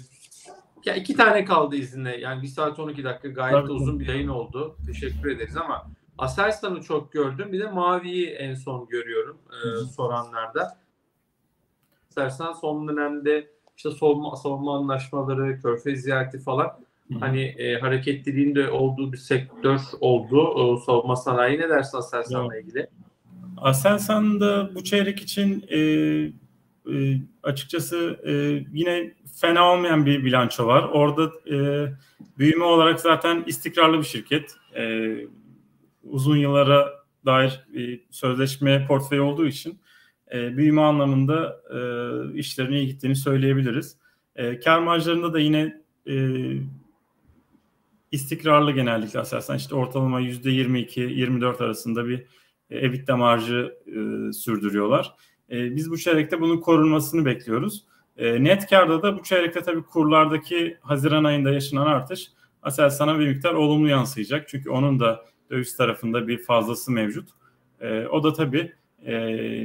ya 0.87 0.95
iki 0.95 1.17
tane 1.17 1.45
kaldı 1.45 1.77
izinle. 1.77 2.17
Yani 2.17 2.43
bir 2.43 2.49
saat 2.49 2.79
12 2.79 3.05
dakika 3.05 3.29
gayet 3.29 3.57
Tabii. 3.57 3.73
uzun 3.73 4.01
bir 4.01 4.07
yayın 4.09 4.29
oldu. 4.29 4.77
Teşekkür 4.87 5.31
ederiz 5.31 5.57
ama 5.57 5.87
Aselsan'ı 6.19 6.83
çok 6.83 7.13
gördüm. 7.13 7.53
Bir 7.53 7.61
de 7.61 7.71
Mavi'yi 7.71 8.27
en 8.27 8.55
son 8.55 8.89
görüyorum 8.89 9.39
e, 9.51 9.85
soranlarda. 9.85 10.79
Aselsan 12.11 12.53
son 12.53 12.89
dönemde 12.89 13.51
işte 13.77 13.91
savunma, 13.91 14.37
savunma 14.37 14.77
anlaşmaları, 14.77 15.61
körfez 15.63 16.01
ziyareti 16.01 16.39
falan 16.39 16.67
Hı. 17.13 17.19
hani 17.21 17.43
e, 17.43 17.79
hareketliliğin 17.79 18.57
olduğu 18.69 19.13
bir 19.13 19.19
sektör 19.19 19.81
oldu. 20.01 20.51
E, 20.51 20.85
savunma 20.85 21.17
sanayi 21.17 21.59
ne 21.59 21.69
dersin 21.69 21.99
Aselsan'la 21.99 22.59
ilgili? 22.59 22.87
Aselsan 23.57 24.41
da 24.41 24.75
bu 24.75 24.85
çeyrek 24.85 25.21
için 25.21 25.65
e, 25.71 25.79
e, 26.95 27.21
açıkçası 27.43 28.21
e, 28.27 28.33
yine 28.73 29.15
fena 29.41 29.73
olmayan 29.73 30.07
bir 30.07 30.25
bilanço 30.25 30.67
var. 30.67 30.83
Orada 30.83 31.33
e, 31.51 31.89
büyüme 32.39 32.65
olarak 32.65 33.01
zaten 33.01 33.45
istikrarlı 33.47 33.99
bir 33.99 34.05
şirket. 34.05 34.55
E, 34.77 35.17
uzun 36.03 36.37
yıllara 36.37 36.93
dair 37.27 37.61
bir 37.75 38.01
sözleşme 38.11 38.87
portföyü 38.87 39.21
olduğu 39.21 39.47
için 39.47 39.79
e, 40.33 40.57
büyüme 40.57 40.81
anlamında 40.81 41.61
e, 41.71 41.79
işlerin 42.39 42.73
iyi 42.73 42.87
gittiğini 42.87 43.17
söyleyebiliriz. 43.17 43.97
E, 44.37 44.61
kar 44.61 44.79
marjlarında 44.79 45.33
da 45.33 45.39
yine 45.39 45.83
e, 46.09 46.15
istikrarlı 48.13 48.73
genellikle 48.73 49.21
asasen 49.21 49.57
işte 49.57 49.75
ortalama 49.75 50.21
%22-24 50.21 51.65
arasında 51.65 52.09
bir 52.09 52.27
e, 52.71 52.79
EBITDA 52.79 53.17
marjı 53.17 53.77
e, 53.87 54.33
sürdürüyorlar. 54.33 55.15
E, 55.51 55.77
biz 55.77 55.91
bu 55.91 55.99
çeyrekte 55.99 56.41
bunun 56.41 56.61
korunmasını 56.61 57.25
bekliyoruz. 57.25 57.85
E, 58.17 58.45
net 58.45 58.67
karda 58.71 59.03
da 59.03 59.19
bu 59.19 59.23
çeyrekte 59.23 59.61
tabii 59.61 59.83
kurlardaki 59.83 60.77
Haziran 60.81 61.25
ayında 61.25 61.53
yaşanan 61.53 61.87
artış 61.87 62.29
Aselsan'a 62.63 63.19
bir 63.19 63.29
miktar 63.29 63.55
olumlu 63.55 63.89
yansıyacak. 63.89 64.49
Çünkü 64.49 64.71
onun 64.71 65.01
da 65.01 65.25
döviz 65.51 65.77
tarafında 65.77 66.29
bir 66.29 66.43
fazlası 66.43 66.93
mevcut. 66.93 67.29
E, 67.81 68.07
o 68.07 68.23
da 68.23 68.33
tabii 68.33 68.73
e, 69.05 69.15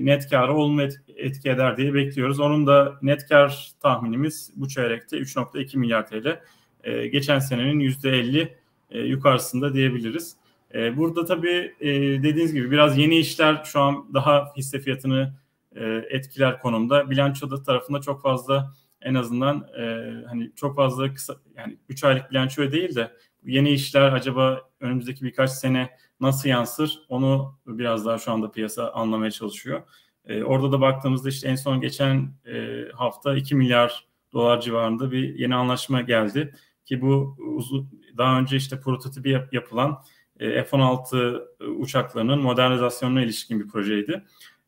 net 0.06 0.30
karı 0.30 0.54
olumlu 0.54 0.82
et, 0.82 1.02
etki 1.18 1.50
eder 1.50 1.78
diye 1.78 1.94
bekliyoruz. 1.94 2.40
Onun 2.40 2.68
da 2.68 3.00
net 3.02 3.28
kar 3.28 3.72
tahminimiz 3.80 4.52
bu 4.56 4.68
çeyrekte 4.68 5.18
3.2 5.18 5.78
milyar 5.78 6.08
TL. 6.08 6.40
E, 6.84 7.08
geçen 7.08 7.40
senenin 7.40 7.80
%50 7.80 8.48
e, 8.92 9.00
yukarısında 9.00 9.74
diyebiliriz. 9.74 10.36
E, 10.74 10.98
burada 10.98 11.26
tabii 11.26 11.76
e, 11.80 11.90
dediğiniz 12.24 12.54
gibi 12.54 12.72
biraz 12.72 12.98
yeni 12.98 13.18
işler 13.18 13.62
şu 13.66 13.80
an 13.80 14.14
daha 14.14 14.54
hisse 14.58 14.80
fiyatını 14.80 15.34
e, 15.76 16.06
etkiler 16.10 16.60
konumda. 16.60 17.10
Bilançoda 17.10 17.64
tarafında 17.64 18.02
çok 18.02 18.22
fazla 18.22 18.74
en 19.02 19.14
azından 19.14 19.68
e, 19.80 20.14
hani 20.28 20.52
çok 20.56 20.76
fazla 20.76 21.14
kısa 21.14 21.36
yani 21.56 21.78
3 21.90 22.04
aylık 22.04 22.32
bilanço 22.32 22.72
değil 22.72 22.96
de 22.96 23.12
yeni 23.44 23.72
işler 23.72 24.14
acaba 24.14 24.62
önümüzdeki 24.80 25.26
birkaç 25.26 25.52
sene 25.52 25.90
nasıl 26.20 26.50
yansır 26.50 27.00
onu 27.10 27.60
biraz 27.68 28.06
daha 28.06 28.18
şu 28.18 28.32
anda 28.32 28.52
piyasa 28.52 28.92
anlamaya 28.92 29.32
çalışıyor. 29.32 29.82
E, 30.26 30.44
orada 30.44 30.72
da 30.72 30.82
baktığımızda 30.82 31.30
işte 31.30 31.48
en 31.48 31.56
son 31.56 31.82
geçen 31.82 32.34
e, 32.46 32.86
hafta 32.94 33.36
2 33.36 33.56
milyar 33.56 34.08
dolar 34.34 34.62
civarında 34.62 35.12
bir 35.12 35.36
yeni 35.36 35.56
anlaşma 35.56 36.02
geldi 36.02 36.54
ki 36.86 37.02
bu 37.02 37.36
uzun, 37.56 38.02
daha 38.18 38.40
önce 38.40 38.58
işte 38.58 38.80
prototipi 38.80 39.30
yap, 39.30 39.54
yapılan 39.54 40.04
e, 40.40 40.64
F-16 40.64 41.44
uçaklarının 41.80 42.42
modernizasyonuna 42.42 43.22
ilişkin 43.22 43.60
bir 43.60 43.68
projeydi. 43.68 44.24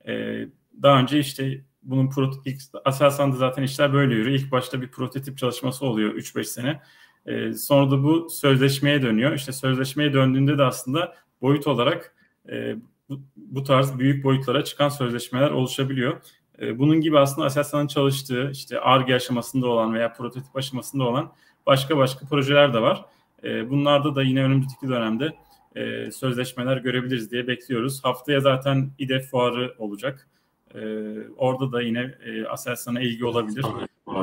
E, 0.07 0.45
daha 0.81 0.99
önce 0.99 1.19
işte 1.19 1.61
bunun 1.83 2.09
ilk 2.45 2.61
Aselsan'da 2.85 3.35
zaten 3.35 3.63
işler 3.63 3.93
böyle 3.93 4.15
yürüyor. 4.15 4.39
İlk 4.39 4.51
başta 4.51 4.81
bir 4.81 4.91
prototip 4.91 5.37
çalışması 5.37 5.85
oluyor 5.85 6.15
3-5 6.15 6.43
sene. 6.43 6.81
E, 7.25 7.53
sonra 7.53 7.91
da 7.91 8.03
bu 8.03 8.29
sözleşmeye 8.29 9.01
dönüyor. 9.01 9.33
İşte 9.33 9.51
sözleşmeye 9.51 10.13
döndüğünde 10.13 10.57
de 10.57 10.63
aslında 10.63 11.15
boyut 11.41 11.67
olarak 11.67 12.15
e, 12.49 12.75
bu, 13.09 13.21
bu 13.35 13.63
tarz 13.63 13.99
büyük 13.99 14.23
boyutlara 14.23 14.63
çıkan 14.63 14.89
sözleşmeler 14.89 15.51
oluşabiliyor. 15.51 16.21
E, 16.61 16.79
bunun 16.79 17.01
gibi 17.01 17.19
aslında 17.19 17.47
Aselsan'ın 17.47 17.87
çalıştığı 17.87 18.49
işte 18.51 18.79
ARGE 18.79 19.15
aşamasında 19.15 19.67
olan 19.67 19.93
veya 19.93 20.13
prototip 20.13 20.55
aşamasında 20.55 21.03
olan 21.03 21.33
başka 21.65 21.97
başka 21.97 22.25
projeler 22.25 22.73
de 22.73 22.81
var. 22.81 23.05
E, 23.43 23.69
bunlarda 23.69 24.15
da 24.15 24.23
yine 24.23 24.43
önümüzdeki 24.43 24.87
dönemde 24.87 25.33
e, 25.75 26.11
sözleşmeler 26.11 26.77
görebiliriz 26.77 27.31
diye 27.31 27.47
bekliyoruz. 27.47 28.03
Haftaya 28.03 28.39
zaten 28.39 28.91
İDEF 28.97 29.29
fuarı 29.29 29.75
olacak. 29.77 30.29
E, 30.75 30.81
orada 31.37 31.71
da 31.71 31.81
yine 31.81 32.15
e, 32.25 32.45
Aselsan'a 32.45 33.01
ilgi 33.01 33.25
olabilir. 33.25 33.65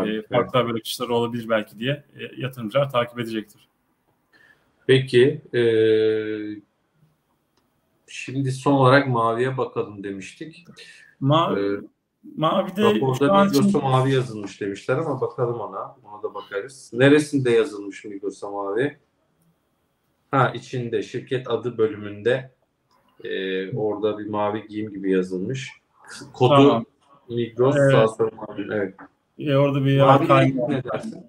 E, 0.07 0.23
farklı 0.23 0.59
haber 0.59 0.75
akışları 0.75 1.15
olabilir 1.15 1.49
belki 1.49 1.79
diye 1.79 2.05
e, 2.19 2.41
yatırımcılar 2.43 2.91
takip 2.91 3.19
edecektir. 3.19 3.69
Peki 4.87 5.41
e, 5.55 5.63
şimdi 8.07 8.53
son 8.53 8.73
olarak 8.73 9.09
maviye 9.09 9.59
bakalım 9.59 10.05
demiştik. 10.05 10.65
Mavi, 11.21 11.61
Ee, 11.61 11.81
Mavide 12.37 12.83
Raporda 12.83 13.33
an 13.33 13.47
Migros'a 13.47 13.69
için 13.69 13.83
mavi 13.83 14.13
yazılmış 14.13 14.61
demişler 14.61 14.97
ama 14.97 15.21
bakalım 15.21 15.61
ona. 15.61 15.97
Ona 16.05 16.23
da 16.23 16.35
bakarız. 16.35 16.91
Neresinde 16.93 17.51
yazılmış 17.51 18.05
Migros'a 18.05 18.51
mavi? 18.51 18.99
Ha 20.31 20.53
içinde 20.55 21.03
şirket 21.03 21.51
adı 21.51 21.79
bölümünde 21.79 22.51
e, 23.25 23.77
orada 23.77 24.19
bir 24.19 24.27
mavi 24.27 24.67
giyim 24.69 24.91
gibi 24.91 25.13
yazılmış. 25.13 25.80
Kodu 26.33 26.55
Tamam. 26.55 26.85
Migros 27.29 27.77
Evet. 27.79 27.93
sağ 27.93 28.09
sonra 28.09 28.31
mavi. 28.37 28.67
Evet. 28.73 28.95
e, 29.39 29.57
orada 29.57 29.85
bir 29.85 30.01
Mavi 30.01 30.27
kayma- 30.27 30.69
ne 30.69 30.85
dersin? 30.85 31.27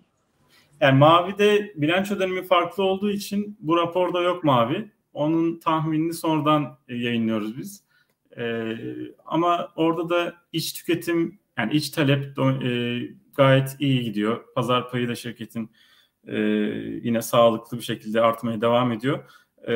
Yani 0.82 1.00
Mavi'de 1.00 1.74
bilanço 1.76 2.20
dönemi 2.20 2.44
farklı 2.44 2.84
olduğu 2.84 3.12
için 3.12 3.58
bu 3.60 3.78
raporda 3.78 4.22
yok 4.22 4.44
Mavi. 4.44 4.92
Onun 5.14 5.60
tahminini 5.60 6.14
sonradan 6.14 6.78
e, 6.88 6.96
yayınlıyoruz 6.96 7.58
biz. 7.58 7.84
E, 8.38 8.74
ama 9.26 9.72
orada 9.76 10.10
da 10.10 10.34
iç 10.54 10.74
tüketim 10.74 11.40
yani 11.58 11.74
iç 11.74 11.90
talep 11.90 12.40
e, 12.40 13.02
gayet 13.36 13.76
iyi 13.80 14.04
gidiyor. 14.04 14.46
Pazar 14.56 14.90
payı 14.92 15.08
da 15.08 15.16
şirketin 15.16 15.72
e, 16.28 16.38
yine 17.04 17.22
sağlıklı 17.22 17.78
bir 17.78 17.84
şekilde 17.84 18.22
artmaya 18.22 18.62
devam 18.62 18.92
ediyor. 18.92 19.20
E, 19.68 19.74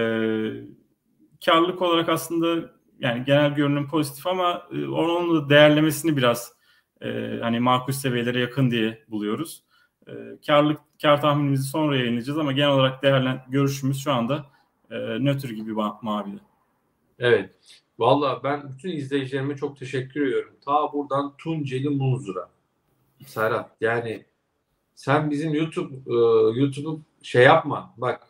karlılık 1.45 1.81
olarak 1.81 2.09
aslında 2.09 2.74
yani 2.99 3.25
genel 3.25 3.55
görünüm 3.55 3.87
pozitif 3.87 4.27
ama 4.27 4.67
e, 4.71 4.87
onun 4.87 5.35
da 5.35 5.49
değerlemesini 5.49 6.17
biraz 6.17 6.53
e, 7.01 7.39
hani 7.41 7.59
makul 7.59 7.93
seviyelere 7.93 8.39
yakın 8.39 8.71
diye 8.71 9.03
buluyoruz. 9.07 9.63
E, 10.07 10.13
karlık 10.47 10.79
kar 11.01 11.21
tahminimizi 11.21 11.63
sonra 11.63 11.97
yayınlayacağız 11.97 12.39
ama 12.39 12.51
genel 12.51 12.69
olarak 12.69 13.03
değerlen 13.03 13.45
görüşümüz 13.49 14.03
şu 14.03 14.11
anda 14.11 14.45
e, 14.91 14.95
nötr 14.97 15.49
gibi 15.49 15.71
ma- 15.71 15.97
mavide. 16.01 16.39
Evet. 17.19 17.55
Valla 17.99 18.43
ben 18.43 18.69
bütün 18.69 18.91
izleyicilerime 18.91 19.55
çok 19.55 19.77
teşekkür 19.77 20.27
ediyorum. 20.27 20.55
Ta 20.65 20.93
buradan 20.93 21.37
Tunceli 21.37 21.89
Munzur'a. 21.89 22.49
Serhat 23.25 23.71
yani 23.81 24.25
sen 24.95 25.31
bizim 25.31 25.53
YouTube 25.53 25.95
e, 25.95 26.15
YouTube'u 26.59 27.01
şey 27.23 27.43
yapma 27.43 27.93
bak. 27.97 28.27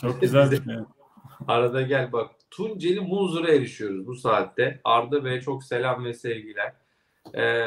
Çok 0.00 0.20
güzel. 0.20 0.60
Arada 1.48 1.82
gel 1.82 2.12
bak. 2.12 2.30
Tunceli 2.50 3.00
Munzur'a 3.00 3.48
erişiyoruz 3.48 4.06
bu 4.06 4.14
saatte. 4.14 4.80
Arda 4.84 5.24
Bey'e 5.24 5.40
çok 5.40 5.64
selam 5.64 6.04
ve 6.04 6.14
sevgiler. 6.14 6.72
Ee, 7.34 7.66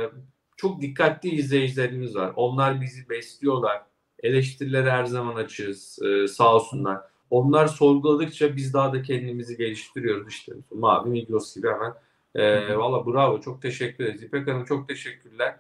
çok 0.58 0.82
dikkatli 0.82 1.30
izleyicilerimiz 1.30 2.16
var. 2.16 2.34
Onlar 2.36 2.82
bizi 2.82 3.10
besliyorlar. 3.10 3.82
Eleştirilere 4.24 4.92
her 4.92 5.06
zaman 5.06 5.36
açığız. 5.36 6.00
Ee, 6.04 6.28
sağ 6.28 6.56
olsunlar. 6.56 7.02
Onlar 7.30 7.68
sorguladıkça 7.68 8.56
biz 8.56 8.74
daha 8.74 8.94
da 8.94 9.02
kendimizi 9.02 9.58
geliştiriyoruz 9.58 10.28
işte. 10.28 10.54
Mavi 10.72 11.10
Migros 11.10 11.56
gibi 11.56 11.68
hemen. 11.68 11.94
Ee, 12.36 12.78
Valla 12.78 13.06
bravo. 13.06 13.42
Çok 13.42 13.62
teşekkür 13.62 14.04
ederiz. 14.04 14.24
İpek 14.24 14.48
Hanım 14.48 14.66
çok 14.66 14.88
teşekkürler. 14.88 15.56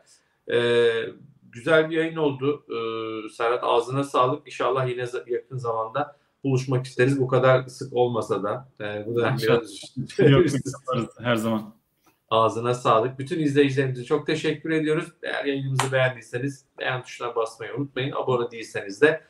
Ee, 0.51 0.91
güzel 1.51 1.89
bir 1.89 1.95
yayın 1.97 2.15
oldu. 2.15 2.65
Ee, 2.69 3.29
Serhat 3.29 3.63
ağzına 3.63 4.03
sağlık. 4.03 4.47
İnşallah 4.47 4.89
yine 4.89 5.05
yakın 5.27 5.57
zamanda 5.57 6.17
buluşmak 6.45 6.85
isteriz. 6.85 7.19
Bu 7.19 7.27
kadar 7.27 7.67
sık 7.67 7.93
olmasa 7.93 8.43
da. 8.43 8.69
Ee, 8.81 9.05
bu 9.07 9.15
da 9.15 9.35
biraz 9.43 9.83
Yok, 10.19 10.45
her 11.19 11.35
zaman. 11.35 11.73
Ağzına 12.29 12.73
sağlık. 12.73 13.19
Bütün 13.19 13.39
izleyicilerimize 13.39 14.03
çok 14.03 14.27
teşekkür 14.27 14.69
ediyoruz. 14.69 15.05
Eğer 15.23 15.45
yayınımızı 15.45 15.91
beğendiyseniz 15.91 16.65
beğen 16.79 17.03
tuşuna 17.03 17.35
basmayı 17.35 17.75
unutmayın. 17.75 18.11
Abone 18.11 18.51
değilseniz 18.51 19.01
de 19.01 19.21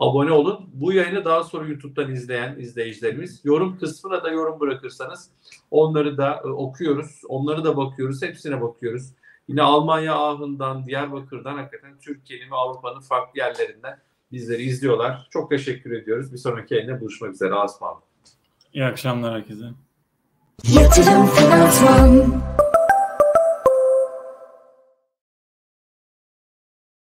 abone 0.00 0.32
olun. 0.32 0.70
Bu 0.72 0.92
yayını 0.92 1.24
daha 1.24 1.44
sonra 1.44 1.68
YouTube'dan 1.68 2.12
izleyen 2.12 2.58
izleyicilerimiz 2.58 3.40
yorum 3.44 3.78
kısmına 3.78 4.24
da 4.24 4.30
yorum 4.30 4.60
bırakırsanız 4.60 5.30
onları 5.70 6.18
da 6.18 6.40
e, 6.44 6.48
okuyoruz. 6.48 7.20
Onları 7.28 7.64
da 7.64 7.76
bakıyoruz. 7.76 8.22
Hepsine 8.22 8.62
bakıyoruz. 8.62 9.10
Yine 9.48 9.62
Almanya 9.62 10.14
ahından, 10.14 10.86
Diyarbakır'dan 10.86 11.56
hakikaten 11.56 11.98
Türkiye'nin 11.98 12.50
ve 12.50 12.54
Avrupa'nın 12.54 13.00
farklı 13.00 13.38
yerlerinden 13.40 13.98
bizleri 14.32 14.62
izliyorlar. 14.62 15.28
Çok 15.30 15.50
teşekkür 15.50 15.90
ediyoruz. 15.90 16.32
Bir 16.32 16.38
sonraki 16.38 16.74
yayında 16.74 17.00
buluşmak 17.00 17.34
üzere. 17.34 17.54
Asma. 17.54 18.00
İyi 18.72 18.84
akşamlar 18.84 19.34
herkese. 19.34 19.64
Yatırım 20.64 21.26
Finansman 21.26 22.42